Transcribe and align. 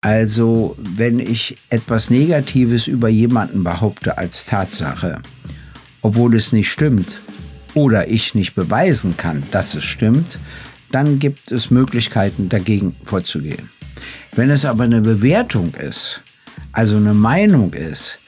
Also 0.00 0.76
wenn 0.78 1.18
ich 1.18 1.56
etwas 1.70 2.08
Negatives 2.08 2.86
über 2.86 3.08
jemanden 3.08 3.64
behaupte 3.64 4.16
als 4.16 4.46
Tatsache, 4.46 5.20
obwohl 6.02 6.36
es 6.36 6.52
nicht 6.52 6.70
stimmt 6.70 7.18
oder 7.74 8.08
ich 8.08 8.34
nicht 8.36 8.54
beweisen 8.54 9.16
kann, 9.16 9.42
dass 9.50 9.74
es 9.74 9.84
stimmt, 9.84 10.38
dann 10.92 11.18
gibt 11.18 11.50
es 11.50 11.72
Möglichkeiten 11.72 12.48
dagegen 12.48 12.94
vorzugehen. 13.04 13.70
Wenn 14.36 14.50
es 14.50 14.64
aber 14.64 14.84
eine 14.84 15.00
Bewertung 15.00 15.74
ist, 15.74 16.22
also 16.70 16.96
eine 16.96 17.14
Meinung 17.14 17.72
ist, 17.72 18.20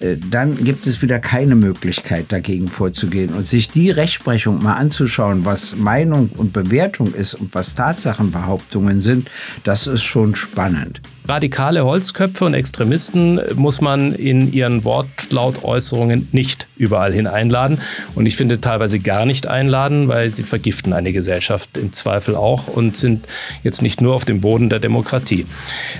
dann 0.00 0.56
gibt 0.56 0.86
es 0.86 1.02
wieder 1.02 1.18
keine 1.18 1.56
Möglichkeit 1.56 2.26
dagegen 2.30 2.68
vorzugehen. 2.68 3.34
Und 3.34 3.44
sich 3.44 3.70
die 3.70 3.90
Rechtsprechung 3.90 4.62
mal 4.62 4.74
anzuschauen, 4.74 5.44
was 5.44 5.74
Meinung 5.74 6.30
und 6.36 6.52
Bewertung 6.52 7.14
ist 7.14 7.34
und 7.34 7.52
was 7.54 7.74
Tatsachenbehauptungen 7.74 9.00
sind, 9.00 9.28
das 9.64 9.88
ist 9.88 10.04
schon 10.04 10.36
spannend. 10.36 11.00
Radikale 11.26 11.84
Holzköpfe 11.84 12.44
und 12.44 12.54
Extremisten 12.54 13.40
muss 13.56 13.80
man 13.80 14.12
in 14.12 14.52
ihren 14.52 14.84
Wortlautäußerungen 14.84 16.28
nicht 16.30 16.68
überall 16.76 17.12
hin 17.12 17.26
einladen. 17.26 17.80
Und 18.14 18.26
ich 18.26 18.36
finde 18.36 18.60
teilweise 18.60 19.00
gar 19.00 19.26
nicht 19.26 19.48
einladen, 19.48 20.06
weil 20.06 20.30
sie 20.30 20.44
vergiften 20.44 20.92
eine 20.92 21.12
Gesellschaft 21.12 21.76
im 21.76 21.92
Zweifel 21.92 22.36
auch 22.36 22.68
und 22.68 22.96
sind 22.96 23.26
jetzt 23.64 23.82
nicht 23.82 24.00
nur 24.00 24.14
auf 24.14 24.24
dem 24.24 24.40
Boden 24.40 24.70
der 24.70 24.78
Demokratie. 24.78 25.44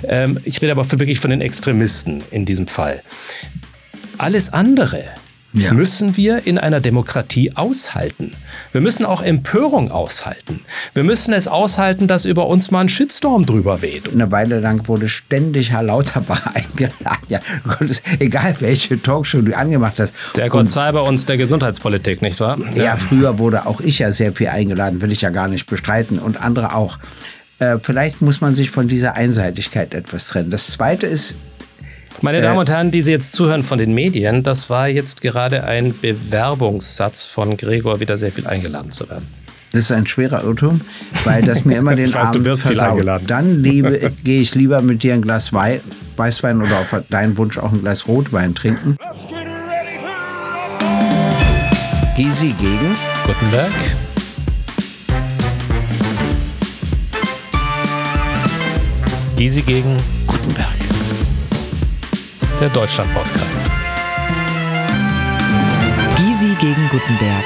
Ähm, 0.03 0.39
ich 0.45 0.61
rede 0.61 0.71
aber 0.71 0.89
wirklich 0.89 1.19
von 1.19 1.31
den 1.31 1.41
Extremisten 1.41 2.23
in 2.31 2.45
diesem 2.45 2.67
Fall. 2.67 3.03
Alles 4.19 4.51
andere 4.51 5.05
ja. 5.53 5.71
müssen 5.71 6.17
wir 6.17 6.45
in 6.45 6.57
einer 6.57 6.81
Demokratie 6.81 7.55
aushalten. 7.55 8.31
Wir 8.73 8.81
müssen 8.81 9.05
auch 9.05 9.21
Empörung 9.21 9.91
aushalten. 9.91 10.59
Wir 10.93 11.05
müssen 11.05 11.33
es 11.33 11.47
aushalten, 11.47 12.09
dass 12.09 12.25
über 12.25 12.47
uns 12.47 12.69
mal 12.69 12.81
ein 12.81 12.89
Shitstorm 12.89 13.45
drüber 13.45 13.81
weht. 13.81 14.11
Eine 14.11 14.29
Weile 14.29 14.59
lang 14.59 14.89
wurde 14.89 15.07
ständig 15.07 15.71
Herr 15.71 15.83
Lauterbach 15.83 16.47
eingeladen. 16.53 17.25
Ja, 17.29 17.39
egal 18.19 18.55
welche 18.59 19.01
Talkshow 19.01 19.41
du 19.41 19.55
angemacht 19.55 20.01
hast. 20.01 20.13
Der 20.35 20.49
Gott 20.49 20.69
sei 20.69 20.91
bei 20.91 20.99
uns 20.99 21.25
der 21.25 21.37
Gesundheitspolitik, 21.37 22.21
nicht 22.21 22.41
wahr? 22.41 22.57
Ja. 22.75 22.83
ja, 22.83 22.97
früher 22.97 23.39
wurde 23.39 23.67
auch 23.67 23.79
ich 23.79 23.99
ja 23.99 24.11
sehr 24.11 24.33
viel 24.33 24.49
eingeladen, 24.49 25.01
will 25.01 25.13
ich 25.13 25.21
ja 25.21 25.29
gar 25.29 25.49
nicht 25.49 25.65
bestreiten 25.65 26.19
und 26.19 26.41
andere 26.41 26.75
auch. 26.75 26.99
Äh, 27.59 27.77
vielleicht 27.81 28.21
muss 28.21 28.41
man 28.41 28.53
sich 28.53 28.69
von 28.69 28.89
dieser 28.89 29.15
Einseitigkeit 29.15 29.93
etwas 29.93 30.27
trennen. 30.27 30.51
Das 30.51 30.67
Zweite 30.67 31.07
ist, 31.07 31.35
meine 32.23 32.41
Damen 32.41 32.57
und 32.57 32.69
Herren, 32.69 32.91
die 32.91 33.01
Sie 33.01 33.11
jetzt 33.11 33.33
zuhören 33.33 33.63
von 33.63 33.79
den 33.79 33.93
Medien, 33.93 34.43
das 34.43 34.69
war 34.69 34.87
jetzt 34.87 35.21
gerade 35.21 35.63
ein 35.63 35.93
Bewerbungssatz 35.99 37.25
von 37.25 37.55
Gregor, 37.55 37.99
wieder 37.99 38.17
sehr 38.17 38.31
viel 38.31 38.47
eingeladen 38.47 38.91
zu 38.91 39.09
werden. 39.09 39.27
Das 39.71 39.81
ist 39.81 39.91
ein 39.91 40.07
schwerer 40.07 40.43
Irrtum, 40.43 40.81
weil 41.25 41.43
das 41.43 41.65
mir 41.65 41.77
immer 41.77 41.95
den 41.95 42.13
weiß, 42.13 42.29
Abend 42.29 42.35
du 42.35 42.45
wirst 42.45 42.63
versaut. 42.63 43.05
Dann 43.27 43.63
gehe 44.23 44.41
ich 44.41 44.55
lieber 44.55 44.81
mit 44.81 45.03
dir 45.03 45.13
ein 45.13 45.21
Glas 45.21 45.53
Wein, 45.53 45.81
Weißwein 46.17 46.61
oder 46.61 46.79
auf 46.79 47.03
deinen 47.09 47.37
Wunsch 47.37 47.57
auch 47.57 47.71
ein 47.71 47.81
Glas 47.81 48.07
Rotwein 48.07 48.55
trinken. 48.55 48.97
Gysi 52.17 52.53
gegen 52.59 52.93
Gutenberg. 53.25 53.71
Gysi 59.37 59.61
gegen 59.61 59.95
Gutenberg 60.27 60.88
der 62.59 62.69
Deutschland-Podcast. 62.69 63.63
Gysi 66.17 66.55
gegen 66.59 66.89
Gutenberg. 66.91 67.45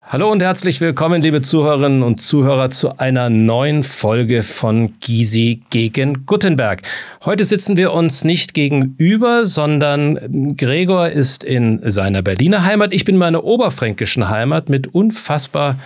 Hallo 0.00 0.32
und 0.32 0.42
herzlich 0.42 0.80
willkommen, 0.80 1.20
liebe 1.20 1.42
Zuhörerinnen 1.42 2.02
und 2.02 2.22
Zuhörer, 2.22 2.70
zu 2.70 2.98
einer 2.98 3.28
neuen 3.28 3.82
Folge 3.82 4.42
von 4.42 4.98
Gysi 5.00 5.60
gegen 5.68 6.24
Gutenberg. 6.24 6.80
Heute 7.26 7.44
sitzen 7.44 7.76
wir 7.76 7.92
uns 7.92 8.24
nicht 8.24 8.54
gegenüber, 8.54 9.44
sondern 9.44 10.54
Gregor 10.56 11.10
ist 11.10 11.44
in 11.44 11.78
seiner 11.90 12.22
Berliner 12.22 12.64
Heimat. 12.64 12.94
Ich 12.94 13.04
bin 13.04 13.16
in 13.16 13.18
meiner 13.18 13.44
oberfränkischen 13.44 14.30
Heimat 14.30 14.70
mit 14.70 14.94
unfassbar 14.94 15.76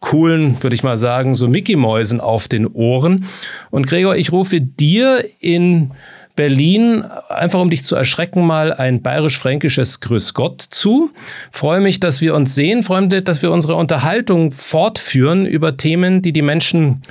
coolen, 0.00 0.62
würde 0.62 0.74
ich 0.74 0.82
mal 0.82 0.98
sagen, 0.98 1.34
so 1.34 1.48
Mickey-Mäusen 1.48 2.20
auf 2.20 2.48
den 2.48 2.66
Ohren. 2.66 3.26
Und 3.70 3.86
Gregor, 3.86 4.16
ich 4.16 4.32
rufe 4.32 4.60
dir 4.60 5.24
in 5.40 5.92
Berlin, 6.38 7.02
einfach 7.28 7.58
um 7.58 7.68
dich 7.68 7.82
zu 7.82 7.96
erschrecken, 7.96 8.46
mal 8.46 8.72
ein 8.72 9.02
bayerisch-fränkisches 9.02 9.98
Grüß 9.98 10.34
Gott 10.34 10.62
zu. 10.62 11.10
Freue 11.50 11.80
mich, 11.80 11.98
dass 11.98 12.20
wir 12.20 12.36
uns 12.36 12.54
sehen, 12.54 12.84
freue 12.84 13.08
mich, 13.08 13.24
dass 13.24 13.42
wir 13.42 13.50
unsere 13.50 13.74
Unterhaltung 13.74 14.52
fortführen 14.52 15.46
über 15.46 15.76
Themen, 15.76 16.22
die 16.22 16.32
die 16.32 16.42
Menschen 16.42 17.02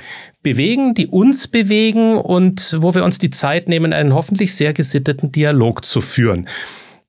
bewegen, 0.43 0.93
die 0.93 1.07
uns 1.07 1.49
bewegen 1.49 2.17
und 2.17 2.77
wo 2.79 2.95
wir 2.95 3.03
uns 3.03 3.19
die 3.19 3.29
Zeit 3.29 3.67
nehmen, 3.67 3.91
einen 3.91 4.13
hoffentlich 4.13 4.55
sehr 4.55 4.71
gesitteten 4.71 5.29
Dialog 5.29 5.83
zu 5.83 5.99
führen. 5.99 6.47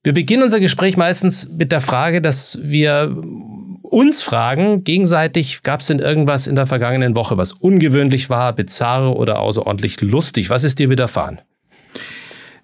Wir 0.02 0.12
beginnen 0.12 0.42
unser 0.42 0.58
Gespräch 0.58 0.96
meistens 0.96 1.48
mit 1.48 1.70
der 1.70 1.80
Frage, 1.80 2.20
dass 2.20 2.58
wir 2.62 3.16
uns 3.98 4.22
fragen, 4.22 4.84
gegenseitig, 4.84 5.64
gab 5.64 5.80
es 5.80 5.88
denn 5.88 5.98
irgendwas 5.98 6.46
in 6.46 6.54
der 6.54 6.66
vergangenen 6.66 7.16
Woche, 7.16 7.36
was 7.36 7.52
ungewöhnlich 7.52 8.30
war, 8.30 8.52
bizarr 8.52 9.16
oder 9.16 9.40
außerordentlich 9.40 10.00
lustig? 10.00 10.50
Was 10.50 10.62
ist 10.62 10.78
dir 10.78 10.88
widerfahren? 10.88 11.40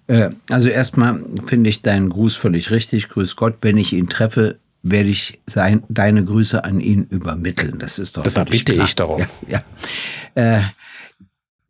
Äh, 0.07 0.29
also 0.49 0.69
erstmal 0.69 1.19
finde 1.45 1.69
ich 1.69 1.81
deinen 1.81 2.09
Gruß 2.09 2.37
völlig 2.37 2.71
richtig. 2.71 3.09
Grüß 3.09 3.35
Gott, 3.35 3.57
wenn 3.61 3.75
ich 3.77 3.91
ihn 3.91 4.07
treffe, 4.07 4.59
werde 4.81 5.09
ich 5.09 5.39
sein, 5.45 5.83
deine 5.89 6.23
Grüße 6.23 6.63
an 6.63 6.79
ihn 6.79 7.03
übermitteln. 7.09 7.79
Das 7.79 7.99
ist 7.99 8.15
doch. 8.15 8.23
Das 8.23 8.35
bitte 8.45 8.73
ich 8.73 8.95
darum. 8.95 9.25
Ja, 9.49 9.63
ja. 10.35 10.71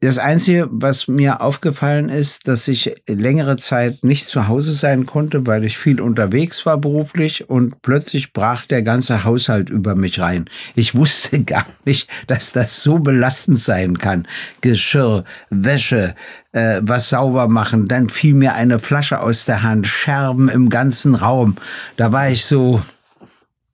Das 0.05 0.19
Einzige, 0.19 0.67
was 0.69 1.07
mir 1.07 1.41
aufgefallen 1.41 2.09
ist, 2.09 2.47
dass 2.47 2.67
ich 2.67 2.93
längere 3.07 3.57
Zeit 3.57 4.03
nicht 4.03 4.29
zu 4.29 4.47
Hause 4.47 4.71
sein 4.73 5.07
konnte, 5.07 5.47
weil 5.47 5.63
ich 5.63 5.79
viel 5.79 5.99
unterwegs 5.99 6.63
war 6.67 6.77
beruflich 6.77 7.49
und 7.49 7.81
plötzlich 7.81 8.31
brach 8.31 8.65
der 8.65 8.83
ganze 8.83 9.23
Haushalt 9.23 9.71
über 9.71 9.95
mich 9.95 10.19
rein. 10.19 10.45
Ich 10.75 10.93
wusste 10.93 11.43
gar 11.43 11.65
nicht, 11.85 12.07
dass 12.27 12.51
das 12.51 12.83
so 12.83 12.99
belastend 12.99 13.57
sein 13.57 13.97
kann. 13.97 14.27
Geschirr, 14.61 15.23
Wäsche, 15.49 16.13
äh, 16.51 16.81
was 16.83 17.09
sauber 17.09 17.47
machen, 17.47 17.87
dann 17.87 18.07
fiel 18.07 18.35
mir 18.35 18.53
eine 18.53 18.77
Flasche 18.77 19.21
aus 19.21 19.45
der 19.45 19.63
Hand, 19.63 19.87
Scherben 19.87 20.49
im 20.49 20.69
ganzen 20.69 21.15
Raum. 21.15 21.55
Da 21.97 22.11
war 22.11 22.29
ich 22.29 22.45
so, 22.45 22.79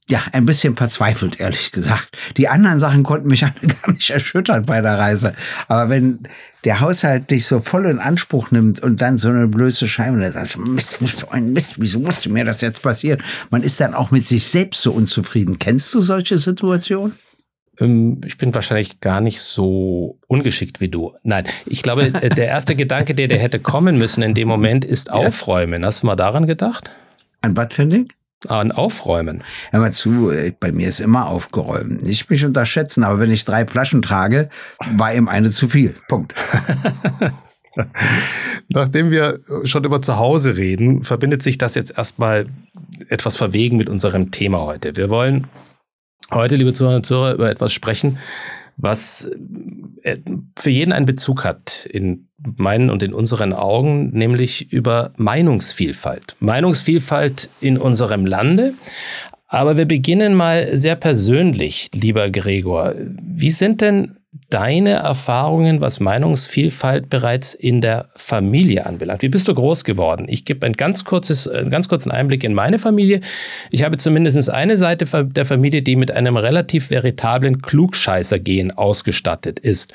ja, 0.09 0.21
ein 0.33 0.45
bisschen 0.45 0.75
verzweifelt, 0.75 1.39
ehrlich 1.39 1.71
gesagt. 1.71 2.09
Die 2.37 2.49
anderen 2.49 2.79
Sachen 2.79 3.03
konnten 3.03 3.27
mich 3.27 3.43
alle 3.45 3.73
gar 3.73 3.91
nicht 3.91 4.09
erschüttern 4.09 4.65
bei 4.65 4.81
der 4.81 4.97
Reise. 4.97 5.33
Aber 5.67 5.89
wenn 5.89 6.27
der 6.63 6.79
Haushalt 6.79 7.31
dich 7.31 7.45
so 7.45 7.61
voll 7.61 7.85
in 7.85 7.99
Anspruch 7.99 8.51
nimmt 8.51 8.81
und 8.83 9.01
dann 9.01 9.17
so 9.17 9.29
eine 9.29 9.47
blöße 9.47 9.87
Scheibe, 9.87 10.19
da 10.19 10.31
sagst 10.31 10.55
du, 10.55 10.61
Mist, 10.61 10.99
so 10.99 11.29
ein 11.29 11.53
Mist, 11.53 11.75
wieso 11.79 11.99
musste 11.99 12.29
mir 12.29 12.43
das 12.43 12.61
jetzt 12.61 12.81
passieren? 12.81 13.21
Man 13.49 13.63
ist 13.63 13.79
dann 13.79 13.93
auch 13.93 14.11
mit 14.11 14.27
sich 14.27 14.45
selbst 14.45 14.81
so 14.81 14.91
unzufrieden. 14.91 15.59
Kennst 15.59 15.93
du 15.93 16.01
solche 16.01 16.37
Situationen? 16.37 17.13
Ähm, 17.79 18.21
ich 18.25 18.37
bin 18.37 18.53
wahrscheinlich 18.53 18.99
gar 18.99 19.21
nicht 19.21 19.41
so 19.41 20.19
ungeschickt 20.27 20.81
wie 20.81 20.89
du. 20.89 21.13
Nein, 21.23 21.45
ich 21.65 21.81
glaube, 21.81 22.13
äh, 22.21 22.29
der 22.29 22.47
erste 22.47 22.75
Gedanke, 22.75 23.15
der, 23.15 23.27
der 23.27 23.39
hätte 23.39 23.59
kommen 23.59 23.97
müssen 23.97 24.21
in 24.21 24.33
dem 24.33 24.47
Moment, 24.47 24.85
ist 24.85 25.11
Aufräumen. 25.11 25.85
Hast 25.85 26.03
du 26.03 26.07
mal 26.07 26.15
daran 26.15 26.47
gedacht? 26.47 26.91
An 27.41 27.57
was 27.57 27.73
für 27.73 27.83
ein 27.83 27.89
Ding? 27.89 28.13
An 28.47 28.71
Aufräumen. 28.71 29.43
Hör 29.71 29.79
mal 29.79 29.91
zu, 29.91 30.31
äh, 30.31 30.53
bei 30.59 30.71
mir 30.71 30.87
ist 30.87 30.99
immer 30.99 31.27
aufgeräumt. 31.27 32.03
Nicht 32.03 32.29
mich 32.29 32.45
unterschätzen, 32.45 33.03
aber 33.03 33.19
wenn 33.19 33.31
ich 33.31 33.45
drei 33.45 33.65
Flaschen 33.65 34.01
trage, 34.01 34.49
war 34.95 35.13
ihm 35.13 35.27
eine 35.27 35.49
zu 35.49 35.67
viel. 35.67 35.95
Punkt. 36.07 36.33
Nachdem 38.69 39.11
wir 39.11 39.39
schon 39.63 39.83
über 39.83 40.01
zu 40.01 40.17
Hause 40.17 40.57
reden, 40.57 41.03
verbindet 41.03 41.41
sich 41.41 41.57
das 41.57 41.75
jetzt 41.75 41.97
erstmal 41.97 42.47
etwas 43.09 43.35
verwegen 43.35 43.77
mit 43.77 43.89
unserem 43.89 44.31
Thema 44.31 44.59
heute. 44.59 44.97
Wir 44.97 45.09
wollen 45.09 45.47
heute, 46.31 46.55
liebe 46.55 46.73
Zuhörer 46.73 46.97
und 46.97 47.05
Zuhörer, 47.05 47.33
über 47.33 47.49
etwas 47.49 47.73
sprechen, 47.73 48.17
was 48.77 49.29
äh, 50.03 50.17
für 50.57 50.69
jeden 50.69 50.91
einen 50.91 51.05
Bezug 51.05 51.43
hat 51.43 51.87
in 51.91 52.27
meinen 52.57 52.89
und 52.89 53.03
in 53.03 53.13
unseren 53.13 53.53
Augen, 53.53 54.09
nämlich 54.11 54.71
über 54.71 55.13
Meinungsvielfalt. 55.17 56.35
Meinungsvielfalt 56.39 57.49
in 57.59 57.77
unserem 57.77 58.25
Lande. 58.25 58.73
Aber 59.47 59.77
wir 59.77 59.85
beginnen 59.85 60.33
mal 60.33 60.75
sehr 60.77 60.95
persönlich, 60.95 61.89
lieber 61.93 62.29
Gregor. 62.29 62.93
Wie 62.95 63.51
sind 63.51 63.81
denn 63.81 64.17
deine 64.53 64.91
Erfahrungen, 64.91 65.81
was 65.81 65.99
Meinungsvielfalt 65.99 67.09
bereits 67.09 67.53
in 67.53 67.81
der 67.81 68.09
Familie 68.15 68.85
anbelangt? 68.85 69.23
Wie 69.23 69.29
bist 69.29 69.47
du 69.47 69.55
groß 69.55 69.83
geworden? 69.83 70.27
Ich 70.29 70.45
gebe 70.45 70.65
ein 70.65 70.73
ganz 70.73 71.05
kurzes, 71.05 71.47
einen 71.47 71.71
ganz 71.71 71.87
kurzen 71.87 72.11
Einblick 72.11 72.43
in 72.43 72.53
meine 72.53 72.77
Familie. 72.77 73.21
Ich 73.71 73.83
habe 73.83 73.97
zumindest 73.97 74.49
eine 74.49 74.77
Seite 74.77 75.05
der 75.23 75.45
Familie, 75.45 75.81
die 75.81 75.95
mit 75.95 76.11
einem 76.11 76.37
relativ 76.37 76.91
veritablen 76.91 77.61
Klugscheißer-Gen 77.61 78.71
ausgestattet 78.71 79.59
ist. 79.59 79.93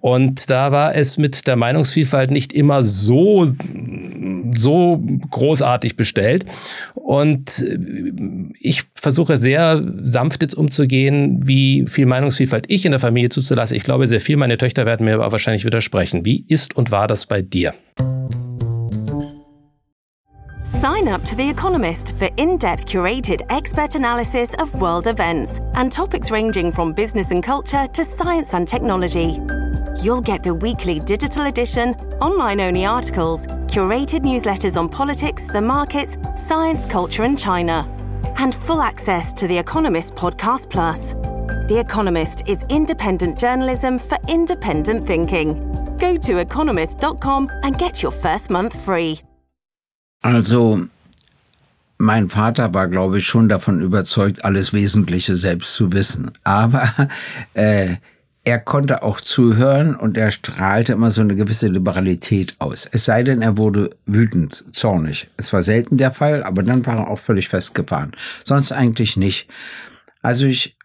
Und 0.00 0.50
da 0.50 0.72
war 0.72 0.94
es 0.94 1.18
mit 1.18 1.46
der 1.46 1.56
Meinungsvielfalt 1.56 2.30
nicht 2.30 2.52
immer 2.52 2.82
so 2.82 3.46
so 4.54 5.02
großartig 5.30 5.96
bestellt. 5.96 6.44
Und 6.94 7.62
äh, 7.62 7.78
ich 8.58 8.89
versuche 9.00 9.36
sehr 9.36 9.82
sanft 10.02 10.42
jetzt 10.42 10.54
umzugehen, 10.54 11.40
wie 11.44 11.86
viel 11.88 12.06
Meinungsvielfalt 12.06 12.66
ich 12.68 12.84
in 12.84 12.92
der 12.92 13.00
Familie 13.00 13.30
zuzulasse. 13.30 13.74
Ich 13.74 13.82
glaube 13.82 14.06
sehr 14.06 14.20
viel, 14.20 14.36
meine 14.36 14.58
Töchter 14.58 14.86
werden 14.86 15.06
mir 15.06 15.14
aber 15.14 15.32
wahrscheinlich 15.32 15.64
widersprechen. 15.64 16.24
Wie 16.24 16.44
ist 16.48 16.76
und 16.76 16.90
war 16.90 17.08
das 17.08 17.26
bei 17.26 17.42
dir? 17.42 17.74
Sign 20.62 21.08
up 21.08 21.24
to 21.24 21.34
The 21.36 21.50
Economist 21.50 22.12
for 22.18 22.28
in 22.36 22.56
depth 22.58 22.86
curated 22.86 23.42
expert 23.48 23.96
analysis 23.96 24.54
of 24.60 24.74
world 24.80 25.06
events 25.06 25.60
and 25.74 25.92
topics 25.92 26.30
ranging 26.30 26.70
from 26.70 26.94
business 26.94 27.30
and 27.30 27.42
culture 27.42 27.88
to 27.92 28.04
science 28.04 28.54
and 28.54 28.68
technology. 28.68 29.40
You'll 30.02 30.22
get 30.22 30.42
the 30.42 30.54
weekly 30.54 31.00
digital 31.00 31.46
edition, 31.46 31.94
online 32.20 32.60
only 32.60 32.86
articles, 32.86 33.46
curated 33.66 34.22
newsletters 34.22 34.76
on 34.76 34.88
politics, 34.88 35.46
the 35.52 35.60
markets, 35.60 36.16
science, 36.46 36.86
culture, 36.86 37.24
and 37.24 37.38
China, 37.38 37.84
and 38.40 38.54
full 38.54 38.80
access 38.80 39.34
to 39.34 39.46
The 39.46 39.58
Economist 39.58 40.14
Podcast 40.14 40.70
Plus. 40.70 41.12
The 41.68 41.78
Economist 41.78 42.42
is 42.46 42.64
independent 42.70 43.38
journalism 43.38 43.98
for 43.98 44.16
independent 44.28 45.06
thinking. 45.06 45.54
Go 45.98 46.16
to 46.16 46.38
economist.com 46.38 47.50
and 47.62 47.76
get 47.76 48.02
your 48.02 48.12
first 48.12 48.48
month 48.48 48.74
free. 48.74 49.20
Also, 50.24 50.88
mein 51.98 52.30
Vater 52.30 52.72
war, 52.72 52.88
glaube 52.88 53.18
ich, 53.18 53.26
schon 53.26 53.50
davon 53.50 53.82
überzeugt, 53.82 54.42
alles 54.42 54.72
Wesentliche 54.72 55.36
selbst 55.36 55.74
zu 55.74 55.92
wissen. 55.92 56.32
Aber 56.42 56.88
äh, 57.52 57.96
er 58.50 58.58
konnte 58.58 59.04
auch 59.04 59.20
zuhören 59.20 59.94
und 59.94 60.16
er 60.16 60.32
strahlte 60.32 60.94
immer 60.94 61.12
so 61.12 61.20
eine 61.20 61.36
gewisse 61.36 61.68
Liberalität 61.68 62.56
aus. 62.58 62.88
Es 62.90 63.04
sei 63.04 63.22
denn, 63.22 63.42
er 63.42 63.56
wurde 63.56 63.90
wütend, 64.06 64.74
zornig. 64.74 65.28
Es 65.36 65.52
war 65.52 65.62
selten 65.62 65.98
der 65.98 66.10
Fall, 66.10 66.42
aber 66.42 66.64
dann 66.64 66.84
war 66.84 66.98
er 66.98 67.08
auch 67.08 67.20
völlig 67.20 67.48
festgefahren. 67.48 68.10
Sonst 68.42 68.72
eigentlich 68.72 69.16
nicht. 69.16 69.48
Also 70.20 70.46
ich 70.46 70.76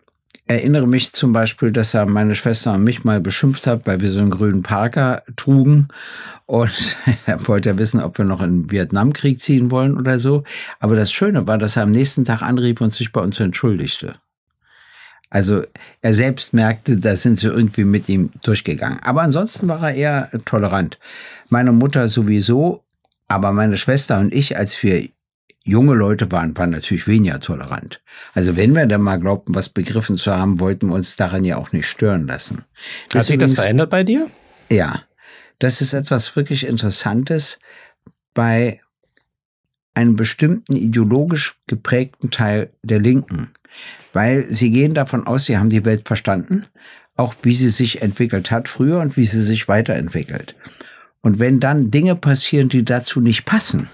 erinnere 0.45 0.85
mich 0.85 1.13
zum 1.13 1.33
Beispiel, 1.33 1.71
dass 1.71 1.95
er 1.95 2.05
meine 2.05 2.35
Schwester 2.35 2.75
und 2.75 2.83
mich 2.83 3.03
mal 3.03 3.19
beschimpft 3.19 3.65
hat, 3.65 3.87
weil 3.87 3.99
wir 3.99 4.11
so 4.11 4.19
einen 4.19 4.29
grünen 4.29 4.61
Parker 4.61 5.23
trugen. 5.35 5.87
Und 6.45 6.97
er 7.25 7.47
wollte 7.47 7.79
wissen, 7.79 7.99
ob 7.99 8.19
wir 8.19 8.25
noch 8.25 8.41
in 8.41 8.61
den 8.61 8.71
Vietnamkrieg 8.71 9.39
ziehen 9.39 9.71
wollen 9.71 9.97
oder 9.97 10.19
so. 10.19 10.43
Aber 10.79 10.95
das 10.95 11.11
Schöne 11.11 11.47
war, 11.47 11.57
dass 11.57 11.77
er 11.77 11.83
am 11.83 11.91
nächsten 11.91 12.25
Tag 12.25 12.43
anrief 12.43 12.79
und 12.79 12.93
sich 12.93 13.11
bei 13.11 13.21
uns 13.21 13.39
entschuldigte. 13.39 14.13
Also 15.29 15.63
er 16.01 16.13
selbst 16.13 16.53
merkte, 16.53 16.95
da 16.95 17.15
sind 17.15 17.39
sie 17.39 17.47
irgendwie 17.47 17.83
mit 17.83 18.07
ihm 18.09 18.29
durchgegangen. 18.43 18.99
Aber 19.01 19.21
ansonsten 19.21 19.67
war 19.67 19.81
er 19.89 19.95
eher 19.95 20.29
tolerant. 20.45 20.99
Meine 21.49 21.71
Mutter 21.71 22.07
sowieso, 22.07 22.83
aber 23.27 23.51
meine 23.51 23.77
Schwester 23.77 24.19
und 24.19 24.33
ich, 24.33 24.57
als 24.57 24.81
wir 24.83 25.09
junge 25.63 25.95
Leute 25.95 26.31
waren, 26.31 26.55
waren 26.55 26.69
natürlich 26.69 27.07
weniger 27.07 27.39
tolerant. 27.39 28.01
Also 28.33 28.55
wenn 28.55 28.75
wir 28.75 28.85
dann 28.85 29.01
mal 29.01 29.19
glaubten, 29.19 29.55
was 29.55 29.69
begriffen 29.69 30.15
zu 30.15 30.33
haben, 30.33 30.59
wollten 30.59 30.87
wir 30.87 30.95
uns 30.95 31.15
daran 31.15 31.43
ja 31.43 31.57
auch 31.57 31.71
nicht 31.71 31.87
stören 31.87 32.27
lassen. 32.27 32.63
Hat 33.13 33.23
sich 33.23 33.37
das 33.37 33.55
verändert 33.55 33.89
bei 33.89 34.03
dir? 34.03 34.29
Ja, 34.69 35.01
das 35.59 35.81
ist 35.81 35.93
etwas 35.93 36.35
wirklich 36.35 36.65
Interessantes 36.65 37.59
bei 38.33 38.79
einem 39.95 40.15
bestimmten 40.15 40.75
ideologisch 40.75 41.55
geprägten 41.67 42.31
Teil 42.31 42.71
der 42.83 42.99
Linken. 42.99 43.51
Weil 44.13 44.45
sie 44.49 44.71
gehen 44.71 44.93
davon 44.93 45.27
aus, 45.27 45.45
sie 45.45 45.57
haben 45.57 45.69
die 45.69 45.85
Welt 45.85 46.07
verstanden, 46.07 46.65
auch 47.15 47.33
wie 47.41 47.53
sie 47.53 47.69
sich 47.69 48.01
entwickelt 48.01 48.51
hat 48.51 48.69
früher 48.69 48.99
und 48.99 49.17
wie 49.17 49.25
sie 49.25 49.41
sich 49.41 49.67
weiterentwickelt. 49.67 50.55
Und 51.21 51.39
wenn 51.39 51.59
dann 51.59 51.91
Dinge 51.91 52.15
passieren, 52.15 52.69
die 52.69 52.85
dazu 52.85 53.19
nicht 53.19 53.45
passen, 53.45 53.89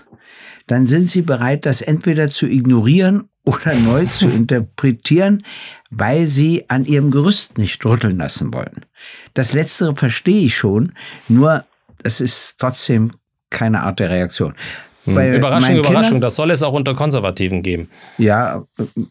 dann 0.67 0.85
sind 0.85 1.09
sie 1.09 1.21
bereit, 1.21 1.65
das 1.65 1.81
entweder 1.81 2.27
zu 2.27 2.47
ignorieren 2.47 3.29
oder 3.45 3.73
neu 3.75 4.05
zu 4.05 4.27
interpretieren, 4.27 5.43
weil 5.89 6.27
sie 6.27 6.69
an 6.69 6.85
ihrem 6.85 7.11
Gerüst 7.11 7.57
nicht 7.57 7.83
rütteln 7.85 8.17
lassen 8.17 8.53
wollen. 8.53 8.85
Das 9.33 9.53
Letztere 9.53 9.95
verstehe 9.95 10.45
ich 10.45 10.55
schon, 10.55 10.93
nur 11.27 11.65
es 12.03 12.21
ist 12.21 12.55
trotzdem 12.59 13.11
keine 13.49 13.81
Art 13.81 13.99
der 13.99 14.09
Reaktion. 14.09 14.55
Hm. 15.05 15.15
Bei 15.15 15.35
Überraschung, 15.35 15.77
Überraschung, 15.77 16.03
Kindern, 16.03 16.21
das 16.21 16.35
soll 16.35 16.51
es 16.51 16.61
auch 16.61 16.73
unter 16.73 16.93
Konservativen 16.93 17.63
geben. 17.63 17.89
Ja, 18.17 18.65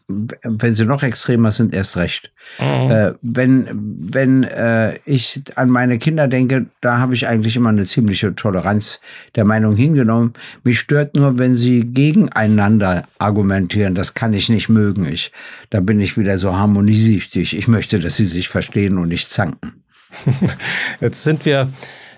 wenn 0.07 0.73
sie 0.73 0.85
noch 0.85 1.03
extremer 1.03 1.51
sind, 1.51 1.73
erst 1.73 1.97
recht. 1.97 2.31
Mhm. 2.59 2.91
Äh, 2.91 3.13
wenn 3.21 3.67
wenn 3.73 4.43
äh, 4.43 4.97
ich 5.05 5.41
an 5.55 5.69
meine 5.69 5.97
Kinder 5.97 6.27
denke, 6.27 6.67
da 6.79 6.99
habe 6.99 7.13
ich 7.13 7.27
eigentlich 7.27 7.57
immer 7.57 7.69
eine 7.69 7.83
ziemliche 7.83 8.33
Toleranz 8.35 9.01
der 9.35 9.43
Meinung 9.43 9.75
hingenommen. 9.75 10.33
Mich 10.63 10.79
stört 10.79 11.15
nur, 11.15 11.37
wenn 11.37 11.55
sie 11.55 11.81
gegeneinander 11.85 13.03
argumentieren. 13.19 13.93
Das 13.93 14.13
kann 14.13 14.33
ich 14.33 14.47
nicht 14.47 14.69
mögen. 14.69 15.05
Ich, 15.05 15.31
da 15.71 15.81
bin 15.81 15.99
ich 15.99 16.17
wieder 16.17 16.37
so 16.37 16.55
harmoniesüchtig. 16.55 17.57
Ich 17.57 17.67
möchte, 17.67 17.99
dass 17.99 18.15
sie 18.15 18.25
sich 18.25 18.47
verstehen 18.47 18.97
und 18.97 19.09
nicht 19.09 19.29
zanken. 19.29 19.83
Jetzt 21.01 21.23
sind 21.23 21.45
wir 21.45 21.69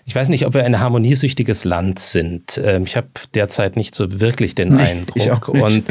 ich 0.05 0.15
weiß 0.15 0.29
nicht, 0.29 0.45
ob 0.45 0.53
wir 0.53 0.65
ein 0.65 0.79
harmoniesüchtiges 0.79 1.63
Land 1.63 1.99
sind. 1.99 2.59
Ähm, 2.63 2.83
ich 2.83 2.97
habe 2.97 3.07
derzeit 3.33 3.77
nicht 3.77 3.95
so 3.95 4.19
wirklich 4.19 4.53
den 4.55 4.75
nee, 4.75 4.81
Eindruck. 4.81 5.47
Und, 5.47 5.83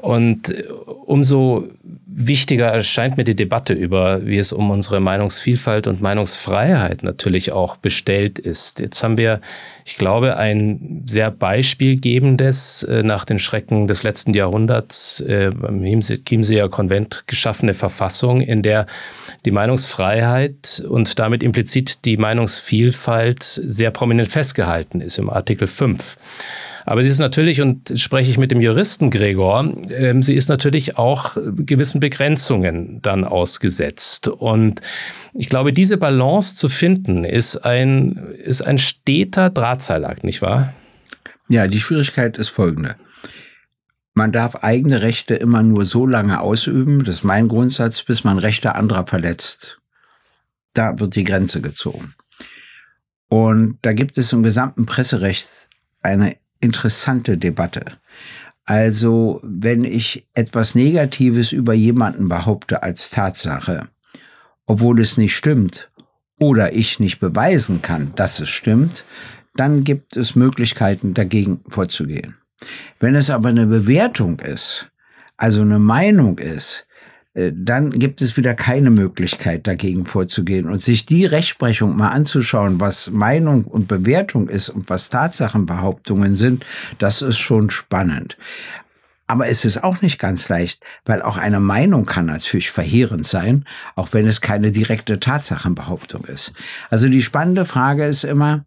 und 0.00 0.54
umso 1.04 1.68
wichtiger 2.14 2.66
erscheint 2.66 3.16
mir 3.16 3.24
die 3.24 3.34
Debatte 3.34 3.72
über, 3.72 4.24
wie 4.26 4.38
es 4.38 4.52
um 4.52 4.70
unsere 4.70 5.00
Meinungsvielfalt 5.00 5.86
und 5.86 6.00
Meinungsfreiheit 6.00 7.02
natürlich 7.02 7.52
auch 7.52 7.76
bestellt 7.76 8.38
ist. 8.38 8.80
Jetzt 8.80 9.02
haben 9.02 9.16
wir, 9.16 9.40
ich 9.84 9.96
glaube, 9.96 10.36
ein 10.36 11.02
sehr 11.06 11.30
beispielgebendes, 11.30 12.82
äh, 12.84 13.02
nach 13.02 13.24
den 13.24 13.38
Schrecken 13.38 13.88
des 13.88 14.02
letzten 14.02 14.34
Jahrhunderts 14.34 15.20
äh, 15.20 15.50
beim 15.54 15.82
Chiemseer 15.82 16.68
Konvent 16.68 17.24
geschaffene 17.26 17.74
Verfassung, 17.74 18.40
in 18.40 18.62
der 18.62 18.86
die 19.44 19.50
Meinungsfreiheit 19.50 20.82
und 20.88 21.18
damit 21.18 21.42
implizit 21.42 22.04
die 22.04 22.16
Meinungsvielfalt 22.16 23.42
sehr 23.42 23.90
prominent 23.90 24.28
festgehalten 24.28 25.00
ist 25.00 25.18
im 25.18 25.30
Artikel 25.30 25.66
5. 25.66 26.16
Aber 26.84 27.02
sie 27.02 27.08
ist 27.08 27.18
natürlich, 27.18 27.60
und 27.60 27.92
spreche 27.96 28.30
ich 28.30 28.38
mit 28.38 28.50
dem 28.50 28.60
Juristen 28.60 29.10
Gregor, 29.10 29.72
äh, 29.88 30.20
sie 30.20 30.34
ist 30.34 30.48
natürlich 30.48 30.98
auch 30.98 31.36
gewissen 31.56 32.00
Begrenzungen 32.00 33.00
dann 33.02 33.24
ausgesetzt. 33.24 34.28
Und 34.28 34.80
ich 35.34 35.48
glaube, 35.48 35.72
diese 35.72 35.96
Balance 35.96 36.56
zu 36.56 36.68
finden, 36.68 37.24
ist 37.24 37.58
ein, 37.58 38.16
ist 38.44 38.62
ein 38.62 38.78
steter 38.78 39.50
Drahtseilakt, 39.50 40.24
nicht 40.24 40.42
wahr? 40.42 40.72
Ja, 41.48 41.66
die 41.66 41.80
Schwierigkeit 41.80 42.38
ist 42.38 42.48
folgende. 42.48 42.96
Man 44.14 44.32
darf 44.32 44.56
eigene 44.56 45.00
Rechte 45.00 45.34
immer 45.34 45.62
nur 45.62 45.84
so 45.84 46.06
lange 46.06 46.40
ausüben, 46.40 47.04
das 47.04 47.16
ist 47.16 47.24
mein 47.24 47.48
Grundsatz, 47.48 48.02
bis 48.02 48.24
man 48.24 48.38
Rechte 48.38 48.74
anderer 48.74 49.06
verletzt. 49.06 49.78
Da 50.74 50.98
wird 50.98 51.16
die 51.16 51.24
Grenze 51.24 51.60
gezogen. 51.60 52.14
Und 53.28 53.78
da 53.80 53.94
gibt 53.94 54.18
es 54.18 54.32
im 54.32 54.42
gesamten 54.42 54.84
Presserecht 54.84 55.70
eine 56.02 56.36
interessante 56.62 57.36
Debatte. 57.36 57.84
Also, 58.64 59.40
wenn 59.42 59.84
ich 59.84 60.26
etwas 60.34 60.74
Negatives 60.74 61.52
über 61.52 61.74
jemanden 61.74 62.28
behaupte 62.28 62.82
als 62.82 63.10
Tatsache, 63.10 63.88
obwohl 64.66 65.00
es 65.00 65.18
nicht 65.18 65.36
stimmt, 65.36 65.90
oder 66.38 66.72
ich 66.72 66.98
nicht 66.98 67.20
beweisen 67.20 67.82
kann, 67.82 68.12
dass 68.14 68.40
es 68.40 68.48
stimmt, 68.50 69.04
dann 69.54 69.84
gibt 69.84 70.16
es 70.16 70.34
Möglichkeiten, 70.34 71.14
dagegen 71.14 71.60
vorzugehen. 71.68 72.36
Wenn 73.00 73.14
es 73.14 73.30
aber 73.30 73.50
eine 73.50 73.66
Bewertung 73.66 74.38
ist, 74.40 74.90
also 75.36 75.62
eine 75.62 75.78
Meinung 75.78 76.38
ist, 76.38 76.86
dann 77.34 77.90
gibt 77.90 78.20
es 78.20 78.36
wieder 78.36 78.54
keine 78.54 78.90
Möglichkeit, 78.90 79.66
dagegen 79.66 80.04
vorzugehen. 80.04 80.68
Und 80.68 80.78
sich 80.78 81.06
die 81.06 81.24
Rechtsprechung 81.24 81.96
mal 81.96 82.10
anzuschauen, 82.10 82.78
was 82.80 83.10
Meinung 83.10 83.64
und 83.64 83.88
Bewertung 83.88 84.48
ist 84.48 84.68
und 84.68 84.90
was 84.90 85.08
Tatsachenbehauptungen 85.08 86.34
sind, 86.34 86.66
das 86.98 87.22
ist 87.22 87.38
schon 87.38 87.70
spannend. 87.70 88.36
Aber 89.26 89.48
es 89.48 89.64
ist 89.64 89.82
auch 89.82 90.02
nicht 90.02 90.18
ganz 90.18 90.50
leicht, 90.50 90.84
weil 91.06 91.22
auch 91.22 91.38
eine 91.38 91.60
Meinung 91.60 92.04
kann 92.04 92.26
natürlich 92.26 92.70
verheerend 92.70 93.26
sein, 93.26 93.64
auch 93.94 94.12
wenn 94.12 94.26
es 94.26 94.42
keine 94.42 94.72
direkte 94.72 95.20
Tatsachenbehauptung 95.20 96.26
ist. 96.26 96.52
Also 96.90 97.08
die 97.08 97.22
spannende 97.22 97.64
Frage 97.64 98.04
ist 98.04 98.24
immer, 98.24 98.66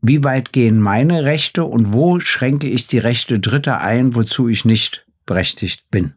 wie 0.00 0.24
weit 0.24 0.52
gehen 0.52 0.80
meine 0.80 1.24
Rechte 1.24 1.64
und 1.64 1.92
wo 1.92 2.18
schränke 2.20 2.68
ich 2.68 2.86
die 2.86 2.98
Rechte 2.98 3.40
Dritter 3.40 3.80
ein, 3.80 4.14
wozu 4.14 4.48
ich 4.48 4.64
nicht 4.64 5.04
berechtigt 5.26 5.90
bin? 5.90 6.14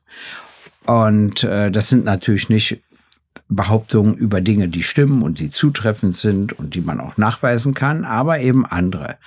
Und 0.86 1.44
äh, 1.44 1.72
das 1.72 1.90
sind 1.90 2.06
natürlich 2.06 2.50
nicht 2.50 2.82
Behauptungen 3.50 4.16
über 4.16 4.42
Dinge, 4.42 4.68
die 4.68 4.84
stimmen 4.84 5.22
und 5.22 5.40
die 5.40 5.50
zutreffend 5.50 6.16
sind 6.16 6.54
und 6.54 6.74
die 6.74 6.82
man 6.82 7.00
auch 7.00 7.18
nachweisen 7.18 7.74
kann, 7.74 8.06
aber 8.06 8.40
eben 8.40 8.66
andere. 8.66 9.18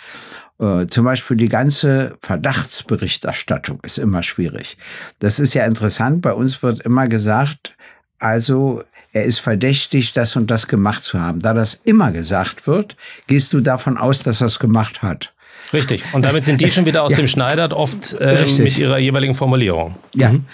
Äh, 0.58 0.86
zum 0.86 1.04
Beispiel 1.04 1.36
die 1.36 1.48
ganze 1.48 2.16
Verdachtsberichterstattung 2.22 3.80
ist 3.82 3.98
immer 3.98 4.22
schwierig. 4.22 4.78
Das 5.18 5.38
ist 5.38 5.54
ja 5.54 5.66
interessant. 5.66 6.22
Bei 6.22 6.32
uns 6.32 6.62
wird 6.62 6.80
immer 6.80 7.06
gesagt, 7.06 7.76
also 8.18 8.82
er 9.12 9.24
ist 9.24 9.38
verdächtig, 9.38 10.12
das 10.12 10.34
und 10.36 10.50
das 10.50 10.66
gemacht 10.66 11.02
zu 11.02 11.20
haben. 11.20 11.40
Da 11.40 11.54
das 11.54 11.80
immer 11.84 12.10
gesagt 12.10 12.66
wird, 12.66 12.96
gehst 13.26 13.52
du 13.52 13.60
davon 13.60 13.96
aus, 13.96 14.22
dass 14.22 14.40
er 14.40 14.48
es 14.48 14.58
gemacht 14.58 15.02
hat. 15.02 15.32
Richtig. 15.72 16.04
Und 16.12 16.24
damit 16.24 16.44
sind 16.44 16.60
die 16.60 16.70
schon 16.70 16.86
wieder 16.86 17.02
aus 17.02 17.12
Ja. 17.12 17.18
dem 17.18 17.28
Schneider, 17.28 17.74
oft 17.76 18.12
äh, 18.14 18.28
Richtig. 18.28 18.64
mit 18.64 18.78
ihrer 18.78 18.98
jeweiligen 18.98 19.34
Formulierung. 19.34 19.96
Ja, 20.14 20.30
Mhm. 20.32 20.44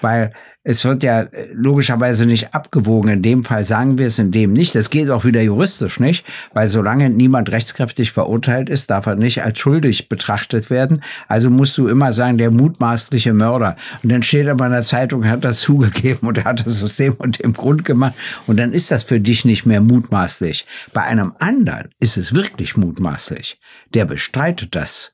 weil 0.00 0.32
es 0.68 0.84
wird 0.84 1.04
ja 1.04 1.20
äh, 1.20 1.48
logischerweise 1.52 2.26
nicht 2.26 2.52
abgewogen. 2.52 3.08
In 3.08 3.22
dem 3.22 3.44
Fall 3.44 3.62
sagen 3.62 3.98
wir 3.98 4.08
es, 4.08 4.18
in 4.18 4.32
dem 4.32 4.52
nicht. 4.52 4.74
Das 4.74 4.90
geht 4.90 5.08
auch 5.10 5.24
wieder 5.24 5.40
juristisch 5.40 6.00
nicht, 6.00 6.26
weil 6.54 6.66
solange 6.66 7.08
niemand 7.08 7.52
rechtskräftig 7.52 8.10
verurteilt 8.10 8.68
ist, 8.68 8.90
darf 8.90 9.06
er 9.06 9.14
nicht 9.14 9.44
als 9.44 9.60
schuldig 9.60 10.08
betrachtet 10.08 10.68
werden. 10.68 11.04
Also 11.28 11.50
musst 11.50 11.78
du 11.78 11.86
immer 11.86 12.12
sagen, 12.12 12.36
der 12.36 12.50
mutmaßliche 12.50 13.32
Mörder. 13.32 13.76
Und 14.02 14.10
dann 14.10 14.24
steht 14.24 14.48
aber 14.48 14.66
in 14.66 14.72
der 14.72 14.82
Zeitung, 14.82 15.24
hat 15.28 15.44
das 15.44 15.60
zugegeben 15.66 16.26
und 16.26 16.38
er 16.38 16.44
hat 16.44 16.66
das 16.66 16.82
aus 16.82 16.96
dem 16.96 17.14
und 17.14 17.44
dem 17.44 17.52
Grund 17.52 17.84
gemacht. 17.84 18.14
Und 18.48 18.56
dann 18.56 18.72
ist 18.72 18.90
das 18.90 19.04
für 19.04 19.20
dich 19.20 19.44
nicht 19.44 19.66
mehr 19.66 19.80
mutmaßlich. 19.80 20.66
Bei 20.92 21.02
einem 21.02 21.34
anderen 21.38 21.90
ist 22.00 22.16
es 22.16 22.34
wirklich 22.34 22.76
mutmaßlich. 22.76 23.60
Der 23.94 24.04
bestreitet 24.04 24.74
das. 24.74 25.12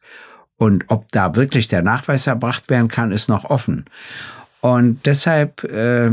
Und 0.56 0.84
ob 0.88 1.12
da 1.12 1.34
wirklich 1.34 1.68
der 1.68 1.82
Nachweis 1.82 2.26
erbracht 2.26 2.70
werden 2.70 2.88
kann, 2.88 3.12
ist 3.12 3.28
noch 3.28 3.44
offen. 3.44 3.84
Und 4.62 5.04
deshalb 5.06 5.64
äh, 5.64 6.10